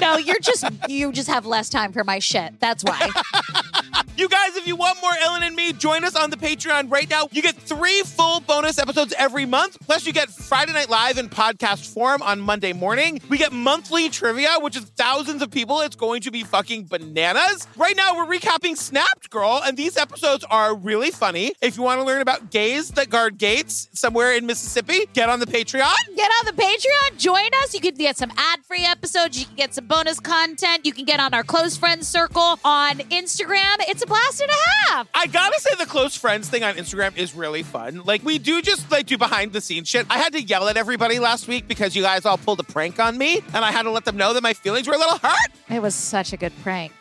No, 0.00 0.16
you're 0.16 0.40
just 0.40 0.64
you 0.88 1.12
just 1.12 1.28
have 1.28 1.44
less 1.44 1.68
time 1.68 1.92
for 1.92 2.04
my 2.04 2.20
shit. 2.20 2.58
That's 2.58 2.82
why. 2.82 3.10
You 4.20 4.28
guys, 4.28 4.54
if 4.54 4.66
you 4.66 4.76
want 4.76 5.00
more 5.00 5.12
Ellen 5.22 5.42
and 5.44 5.56
me, 5.56 5.72
join 5.72 6.04
us 6.04 6.14
on 6.14 6.28
the 6.28 6.36
Patreon 6.36 6.92
right 6.92 7.08
now. 7.08 7.28
You 7.32 7.40
get 7.40 7.56
three 7.56 8.02
full 8.02 8.40
bonus 8.40 8.78
episodes 8.78 9.14
every 9.16 9.46
month. 9.46 9.78
Plus, 9.80 10.06
you 10.06 10.12
get 10.12 10.28
Friday 10.28 10.74
Night 10.74 10.90
Live 10.90 11.16
in 11.16 11.30
podcast 11.30 11.90
form 11.90 12.20
on 12.20 12.38
Monday 12.38 12.74
morning. 12.74 13.22
We 13.30 13.38
get 13.38 13.50
monthly 13.50 14.10
trivia, 14.10 14.56
which 14.58 14.76
is 14.76 14.84
thousands 14.84 15.40
of 15.40 15.50
people. 15.50 15.80
It's 15.80 15.96
going 15.96 16.20
to 16.20 16.30
be 16.30 16.44
fucking 16.44 16.84
bananas. 16.84 17.66
Right 17.78 17.96
now, 17.96 18.14
we're 18.14 18.26
recapping 18.26 18.76
Snapped, 18.76 19.30
girl, 19.30 19.62
and 19.64 19.74
these 19.74 19.96
episodes 19.96 20.44
are 20.50 20.76
really 20.76 21.10
funny. 21.10 21.54
If 21.62 21.78
you 21.78 21.82
want 21.82 21.98
to 22.02 22.04
learn 22.04 22.20
about 22.20 22.50
gays 22.50 22.90
that 22.90 23.08
guard 23.08 23.38
gates 23.38 23.88
somewhere 23.94 24.34
in 24.34 24.44
Mississippi, 24.44 25.06
get 25.14 25.30
on 25.30 25.40
the 25.40 25.46
Patreon. 25.46 25.94
Get 26.14 26.30
on 26.40 26.44
the 26.44 26.62
Patreon, 26.62 27.16
join 27.16 27.48
us. 27.62 27.72
You 27.72 27.80
can 27.80 27.94
get 27.94 28.18
some 28.18 28.32
ad-free 28.36 28.84
episodes. 28.84 29.40
You 29.40 29.46
can 29.46 29.56
get 29.56 29.72
some 29.72 29.86
bonus 29.86 30.20
content. 30.20 30.84
You 30.84 30.92
can 30.92 31.06
get 31.06 31.20
on 31.20 31.32
our 31.32 31.42
close 31.42 31.78
friends 31.78 32.06
circle 32.06 32.58
on 32.62 32.98
Instagram. 32.98 33.76
It's 33.88 34.02
a 34.02 34.09
blast 34.10 34.40
and 34.40 34.50
a 34.50 34.54
half. 34.90 35.08
I 35.14 35.26
gotta 35.28 35.58
say 35.60 35.76
the 35.78 35.86
close 35.86 36.16
friends 36.16 36.48
thing 36.48 36.64
on 36.64 36.74
Instagram 36.74 37.16
is 37.16 37.34
really 37.34 37.62
fun. 37.62 38.02
Like 38.04 38.24
we 38.24 38.38
do 38.38 38.60
just 38.60 38.90
like 38.90 39.06
do 39.06 39.16
behind 39.16 39.52
the 39.52 39.60
scenes 39.60 39.88
shit. 39.88 40.04
I 40.10 40.18
had 40.18 40.32
to 40.32 40.42
yell 40.42 40.68
at 40.68 40.76
everybody 40.76 41.20
last 41.20 41.46
week 41.46 41.68
because 41.68 41.94
you 41.94 42.02
guys 42.02 42.26
all 42.26 42.36
pulled 42.36 42.58
a 42.60 42.64
prank 42.64 42.98
on 42.98 43.16
me, 43.16 43.40
and 43.54 43.64
I 43.64 43.70
had 43.70 43.84
to 43.84 43.90
let 43.90 44.04
them 44.04 44.16
know 44.16 44.34
that 44.34 44.42
my 44.42 44.52
feelings 44.52 44.88
were 44.88 44.94
a 44.94 44.98
little 44.98 45.18
hurt. 45.18 45.50
It 45.68 45.80
was 45.80 45.94
such 45.94 46.32
a 46.32 46.36
good 46.36 46.52
prank. 46.62 46.92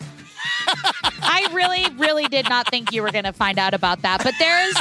I 1.22 1.48
really, 1.52 1.86
really 1.98 2.28
did 2.28 2.48
not 2.50 2.70
think 2.70 2.92
you 2.92 3.02
were 3.02 3.12
going 3.12 3.26
to 3.26 3.34
find 3.34 3.60
out 3.60 3.74
about 3.74 4.02
that. 4.02 4.24
But 4.24 4.34
there 4.40 4.68
is, 4.68 4.76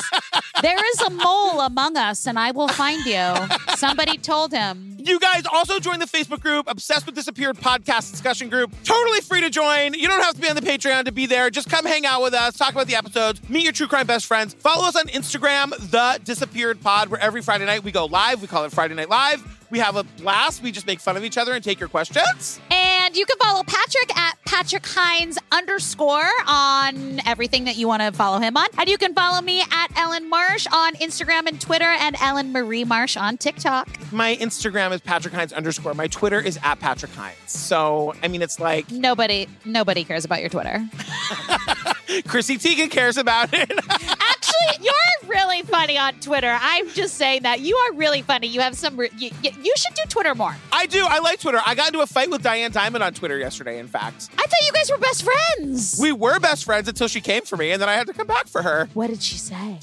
there 0.62 0.78
is 0.92 1.00
a 1.02 1.10
mole 1.10 1.60
among 1.60 1.96
us, 1.96 2.26
and 2.26 2.38
I 2.38 2.50
will 2.50 2.68
find 2.68 3.04
you. 3.04 3.34
Somebody 3.76 4.18
told 4.18 4.52
him. 4.52 4.96
You 4.98 5.18
guys 5.20 5.44
also 5.52 5.78
join 5.78 6.00
the 6.00 6.06
Facebook 6.06 6.40
group, 6.40 6.66
Obsessed 6.68 7.06
with 7.06 7.14
Disappeared 7.14 7.56
podcast 7.56 8.10
discussion 8.10 8.48
group. 8.48 8.72
Totally 8.84 9.20
free 9.20 9.40
to 9.40 9.50
join. 9.50 9.94
You 9.94 10.08
don't 10.08 10.22
have 10.22 10.34
to 10.34 10.40
be 10.40 10.48
on 10.48 10.56
the 10.56 10.62
Patreon 10.62 11.04
to 11.04 11.12
be 11.12 11.26
there. 11.26 11.50
Just 11.50 11.70
come 11.70 11.86
hang 11.86 12.04
out 12.04 12.22
with 12.22 12.34
us, 12.34 12.56
talk 12.56 12.72
about 12.72 12.86
the 12.86 12.96
episodes, 12.96 13.40
meet 13.48 13.64
your 13.64 13.72
true 13.72 13.86
crime 13.86 14.06
best 14.06 14.26
friends. 14.26 14.54
Follow 14.54 14.86
us 14.86 14.96
on 14.96 15.06
Instagram, 15.08 15.70
The 15.90 16.20
Disappeared 16.24 16.80
Pod, 16.80 17.08
where 17.08 17.20
every 17.20 17.42
Friday 17.42 17.64
night 17.64 17.84
we 17.84 17.92
go 17.92 18.06
live. 18.06 18.42
We 18.42 18.48
call 18.48 18.64
it 18.64 18.72
Friday 18.72 18.94
Night 18.94 19.08
Live. 19.08 19.57
We 19.70 19.78
have 19.80 19.96
a 19.96 20.04
blast. 20.04 20.62
We 20.62 20.72
just 20.72 20.86
make 20.86 21.00
fun 21.00 21.16
of 21.16 21.24
each 21.24 21.36
other 21.36 21.52
and 21.52 21.62
take 21.62 21.78
your 21.78 21.88
questions. 21.88 22.60
And 22.70 23.16
you 23.16 23.26
can 23.26 23.36
follow 23.38 23.62
Patrick 23.62 24.16
at 24.16 24.38
Patrick 24.46 24.86
Hinds 24.86 25.38
underscore 25.52 26.28
on 26.46 27.20
everything 27.26 27.64
that 27.64 27.76
you 27.76 27.86
want 27.86 28.02
to 28.02 28.12
follow 28.12 28.38
him 28.38 28.56
on. 28.56 28.66
And 28.78 28.88
you 28.88 28.96
can 28.98 29.14
follow 29.14 29.40
me 29.42 29.60
at 29.60 29.88
Ellen 29.96 30.28
Marsh 30.28 30.66
on 30.72 30.94
Instagram 30.94 31.46
and 31.46 31.60
Twitter 31.60 31.84
and 31.84 32.16
Ellen 32.20 32.52
Marie 32.52 32.84
Marsh 32.84 33.16
on 33.16 33.36
TikTok. 33.36 33.88
My 34.12 34.36
Instagram 34.36 34.92
is 34.92 35.00
Patrick 35.00 35.34
Hinds 35.34 35.52
underscore. 35.52 35.94
My 35.94 36.06
Twitter 36.06 36.40
is 36.40 36.58
at 36.62 36.80
Patrick 36.80 37.12
Hinds. 37.12 37.38
So, 37.52 38.14
I 38.22 38.28
mean, 38.28 38.42
it's 38.42 38.58
like 38.58 38.90
Nobody, 38.90 39.48
nobody 39.64 40.04
cares 40.04 40.24
about 40.24 40.40
your 40.40 40.48
Twitter. 40.50 40.88
Chrissy 42.26 42.56
Teigen 42.56 42.90
cares 42.90 43.16
about 43.18 43.50
it. 43.52 43.70
Really, 44.60 44.78
you're 44.84 45.30
really 45.30 45.62
funny 45.62 45.98
on 45.98 46.14
Twitter. 46.14 46.56
I'm 46.60 46.88
just 46.90 47.14
saying 47.14 47.42
that 47.42 47.60
you 47.60 47.76
are 47.76 47.92
really 47.94 48.22
funny. 48.22 48.46
You 48.46 48.60
have 48.60 48.76
some. 48.76 48.96
Re- 48.96 49.10
you 49.18 49.30
you 49.42 49.72
should 49.76 49.94
do 49.94 50.02
Twitter 50.08 50.34
more. 50.34 50.54
I 50.72 50.86
do. 50.86 51.06
I 51.08 51.18
like 51.20 51.40
Twitter. 51.40 51.60
I 51.64 51.74
got 51.74 51.88
into 51.88 52.00
a 52.00 52.06
fight 52.06 52.30
with 52.30 52.42
Diane 52.42 52.72
Dimond 52.72 53.00
on 53.04 53.14
Twitter 53.14 53.38
yesterday, 53.38 53.78
in 53.78 53.86
fact. 53.88 54.28
I 54.38 54.42
thought 54.42 54.66
you 54.66 54.72
guys 54.72 54.90
were 54.90 54.98
best 54.98 55.24
friends. 55.24 55.98
We 56.00 56.12
were 56.12 56.38
best 56.40 56.64
friends 56.64 56.88
until 56.88 57.08
she 57.08 57.20
came 57.20 57.42
for 57.42 57.56
me, 57.56 57.70
and 57.72 57.80
then 57.82 57.88
I 57.88 57.94
had 57.94 58.06
to 58.08 58.12
come 58.12 58.26
back 58.26 58.46
for 58.48 58.62
her. 58.62 58.88
what 58.94 59.08
did 59.08 59.22
she 59.22 59.36
say? 59.36 59.78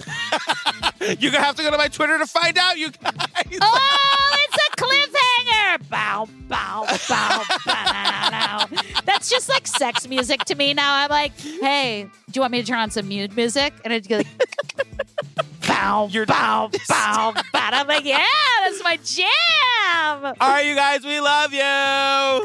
You're 1.19 1.31
gonna 1.31 1.43
have 1.43 1.55
to 1.55 1.63
go 1.63 1.71
to 1.71 1.77
my 1.77 1.87
Twitter 1.87 2.17
to 2.17 2.25
find 2.25 2.57
out, 2.57 2.77
you 2.77 2.89
guys. 3.03 3.13
Oh, 3.61 4.35
it's 4.47 4.57
a 4.67 4.75
cliffhanger. 4.77 5.24
Bow, 5.89 6.27
bow, 6.47 6.85
bow, 7.09 7.43
bow. 7.65 8.65
That's 9.05 9.29
just 9.29 9.49
like 9.49 9.67
sex 9.67 10.07
music 10.07 10.45
to 10.45 10.55
me 10.55 10.73
now. 10.73 10.95
I'm 10.95 11.09
like, 11.09 11.37
hey, 11.39 12.03
do 12.03 12.31
you 12.33 12.41
want 12.41 12.51
me 12.53 12.61
to 12.61 12.67
turn 12.67 12.79
on 12.79 12.89
some 12.91 13.07
mu- 13.07 13.27
music? 13.35 13.73
And 13.83 13.93
it's 13.93 14.09
like, 14.09 14.25
bow, 15.67 16.07
You're- 16.11 16.25
bow, 16.25 16.69
bow, 16.87 17.33
bow. 17.53 17.59
I'm 17.73 17.87
like, 17.87 18.05
yeah, 18.05 18.25
that's 18.63 18.81
my 18.83 18.97
jam. 19.03 20.33
All 20.39 20.49
right, 20.49 20.65
you 20.65 20.75
guys, 20.75 21.03
we 21.03 21.19
love 21.19 21.53
you. 21.53 21.59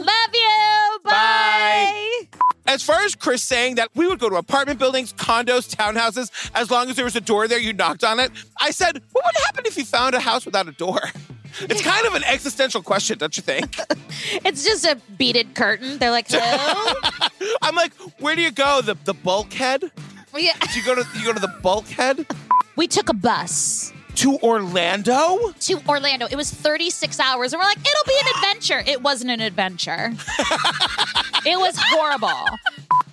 Love 0.05 0.31
you. 0.35 0.99
Bye. 1.05 2.21
As 2.67 2.83
far 2.83 3.01
as 3.05 3.15
Chris 3.15 3.43
saying 3.43 3.77
that 3.77 3.89
we 3.95 4.07
would 4.07 4.19
go 4.19 4.29
to 4.29 4.37
apartment 4.37 4.79
buildings, 4.79 5.13
condos, 5.13 5.75
townhouses, 5.75 6.31
as 6.55 6.71
long 6.71 6.89
as 6.91 6.97
there 6.97 7.05
was 7.05 7.17
a 7.17 7.21
door 7.21 7.49
there, 7.49 7.59
you 7.59 7.73
knocked 7.73 8.05
on 8.05 8.21
it, 8.21 8.31
I 8.61 8.71
said, 8.71 9.01
what 9.13 9.25
would 9.25 9.45
happen 9.47 9.65
if 9.67 9.77
you 9.77 9.85
found 9.85 10.15
a 10.15 10.21
house 10.21 10.45
without 10.45 10.69
a 10.69 10.73
door? 10.73 11.01
It's 11.61 11.83
kind 11.83 12.07
of 12.07 12.15
an 12.15 12.25
existential 12.25 12.83
question, 12.83 13.19
don't 13.19 13.37
you 13.37 13.43
think? 13.43 13.77
It's 14.45 14.65
just 14.65 14.85
a 14.85 14.97
beaded 15.17 15.55
curtain. 15.55 15.99
They're 15.99 16.11
like, 16.11 16.27
hello. 16.29 16.95
I'm 17.63 17.75
like, 17.75 17.93
where 18.19 18.37
do 18.37 18.43
you 18.43 18.51
go? 18.51 18.81
The 18.81 18.95
the 19.05 19.15
bulkhead? 19.15 19.81
Do 19.81 20.43
yeah. 20.43 20.53
you 20.75 20.85
go 20.85 20.95
to 20.95 21.05
you 21.19 21.25
go 21.25 21.33
to 21.33 21.41
the 21.41 21.53
bulkhead? 21.63 22.27
We 22.77 22.87
took 22.87 23.09
a 23.09 23.15
bus. 23.15 23.93
To 24.17 24.39
Orlando? 24.39 25.53
to 25.61 25.81
Orlando. 25.89 26.27
It 26.31 26.37
was 26.37 26.51
36 26.51 27.19
hours. 27.21 27.53
And 27.53 27.61
we're 27.61 27.67
like, 27.67 27.79
it'll 27.79 28.07
be 28.07 28.19
an 28.21 28.27
adventure. 28.37 28.83
It 28.87 29.03
wasn't 29.03 29.31
an 29.31 29.41
adventure. 29.41 30.13
it 31.47 31.59
was 31.59 31.77
horrible. 31.79 32.59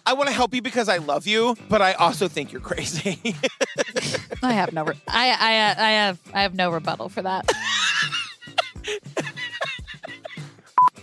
I 0.08 0.14
want 0.14 0.30
to 0.30 0.34
help 0.34 0.54
you 0.54 0.62
because 0.62 0.88
I 0.88 0.98
love 0.98 1.28
you, 1.28 1.58
but 1.68 1.82
I 1.82 1.92
also 1.94 2.30
think 2.30 2.54
you're 2.54 2.62
crazy. 2.62 3.20
I 4.42 4.54
have 4.54 4.72
no, 4.72 4.86
re- 4.86 4.96
I, 5.06 5.28
I, 5.30 5.32
uh, 5.32 5.76
I 5.78 5.92
have, 5.92 6.20
I 6.34 6.42
have 6.44 6.56
no 6.56 6.72
rebuttal 6.72 7.10
for 7.10 7.22
that. 7.24 7.52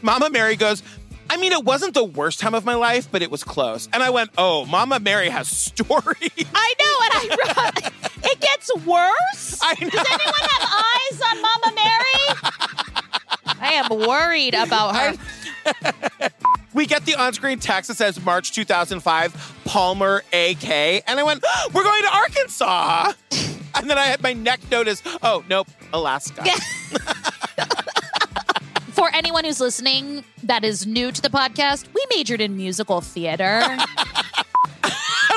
Mama 0.05 0.29
Mary 0.29 0.55
goes, 0.55 0.83
I 1.31 1.39
mean, 1.39 1.53
it 1.53 1.65
wasn't 1.65 1.95
the 1.95 2.05
worst 2.05 2.39
time 2.39 2.55
of 2.55 2.67
my 2.67 2.75
life, 2.75 3.09
but 3.11 3.23
it 3.23 3.31
was 3.31 3.43
close. 3.43 3.89
And 3.91 4.03
I 4.03 4.11
went, 4.11 4.31
oh, 4.37 4.67
Mama 4.67 5.01
Mary 5.01 5.31
has 5.31 5.49
stories. 5.49 6.31
I 6.55 6.75
know, 6.79 6.95
and 7.05 7.13
I 7.15 7.63
wrote, 7.65 7.93
it 8.25 8.41
gets 8.41 8.71
worse. 8.85 9.59
I 9.63 9.75
know. 9.81 9.89
Does 9.89 10.07
anyone 10.13 10.49
have 10.51 10.69
eyes 10.85 11.21
on 11.31 11.43
Mama 11.43 11.75
Mary? 11.75 12.27
I 13.61 13.73
am 13.73 14.07
worried 14.07 14.55
about 14.55 14.95
her. 14.95 16.31
We 16.75 16.87
get 16.87 17.07
the 17.07 17.15
on-screen 17.15 17.61
text 17.61 17.87
that 17.87 17.95
says 17.97 18.21
March 18.25 18.51
2005, 18.51 19.63
Palmer 19.65 20.25
AK, 20.33 20.69
and 20.69 21.21
I 21.21 21.23
went, 21.23 21.45
oh, 21.47 21.71
"We're 21.73 21.85
going 21.85 22.03
to 22.03 22.15
Arkansas." 22.15 23.13
And 23.77 23.91
then 23.91 23.99
I 23.99 24.05
had 24.05 24.23
my 24.23 24.33
neck 24.33 24.61
notice, 24.71 25.03
"Oh, 25.23 25.45
nope, 25.49 25.69
Alaska." 25.93 26.45
For 29.05 29.15
anyone 29.15 29.45
who's 29.45 29.61
listening 29.61 30.25
that 30.45 30.65
is 30.65 30.87
new 30.87 31.13
to 31.13 31.21
the 31.21 31.29
podcast, 31.29 31.85
we 31.93 32.03
majored 32.17 32.41
in 32.41 32.57
musical 32.57 33.03
theater. 33.03 33.61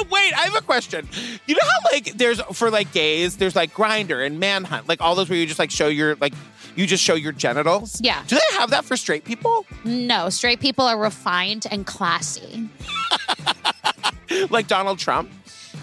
Wait, 0.09 0.33
I 0.33 0.43
have 0.45 0.55
a 0.55 0.61
question. 0.61 1.05
You 1.47 1.55
know 1.55 1.67
how 1.69 1.91
like 1.91 2.13
there's 2.13 2.39
for 2.53 2.71
like 2.71 2.93
gays, 2.93 3.35
there's 3.35 3.57
like 3.57 3.73
Grindr 3.73 4.25
and 4.25 4.39
Manhunt, 4.39 4.87
like 4.87 5.01
all 5.01 5.15
those 5.15 5.29
where 5.29 5.37
you 5.37 5.45
just 5.45 5.59
like 5.59 5.69
show 5.69 5.89
your 5.89 6.15
like 6.15 6.33
you 6.77 6.87
just 6.87 7.03
show 7.03 7.15
your 7.15 7.33
genitals. 7.33 7.99
Yeah. 7.99 8.23
Do 8.27 8.35
they 8.37 8.57
have 8.57 8.69
that 8.69 8.85
for 8.85 8.95
straight 8.95 9.25
people? 9.25 9.65
no, 9.83 10.29
straight 10.29 10.61
people 10.61 10.85
are 10.85 10.97
refined 10.97 11.67
and 11.69 11.85
classy. 11.85 12.69
Like 14.49 14.67
Donald 14.67 14.97
Trump? 14.97 15.29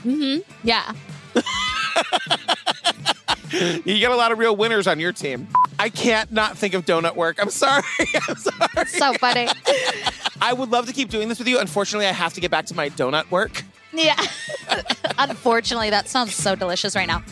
Mm-hmm. 0.06 0.40
Yeah. 0.66 0.92
You 3.84 3.98
get 3.98 4.10
a 4.10 4.16
lot 4.16 4.32
of 4.32 4.38
real 4.38 4.56
winners 4.56 4.86
on 4.86 4.98
your 4.98 5.12
team. 5.12 5.46
I 5.78 5.88
can't 5.88 6.32
not 6.32 6.56
think 6.56 6.74
of 6.74 6.84
donut 6.84 7.16
work. 7.16 7.38
I'm 7.40 7.50
sorry. 7.50 7.82
I'm 8.28 8.36
sorry. 8.36 8.86
So 8.86 9.12
funny. 9.14 9.48
I 10.40 10.52
would 10.52 10.70
love 10.70 10.86
to 10.86 10.92
keep 10.92 11.08
doing 11.08 11.28
this 11.28 11.38
with 11.38 11.48
you. 11.48 11.58
Unfortunately, 11.58 12.06
I 12.06 12.12
have 12.12 12.32
to 12.34 12.40
get 12.40 12.50
back 12.50 12.66
to 12.66 12.74
my 12.74 12.90
donut 12.90 13.30
work. 13.30 13.62
Yeah. 13.92 14.20
Unfortunately, 15.18 15.90
that 15.90 16.08
sounds 16.08 16.34
so 16.34 16.54
delicious 16.56 16.96
right 16.96 17.06
now. 17.06 17.22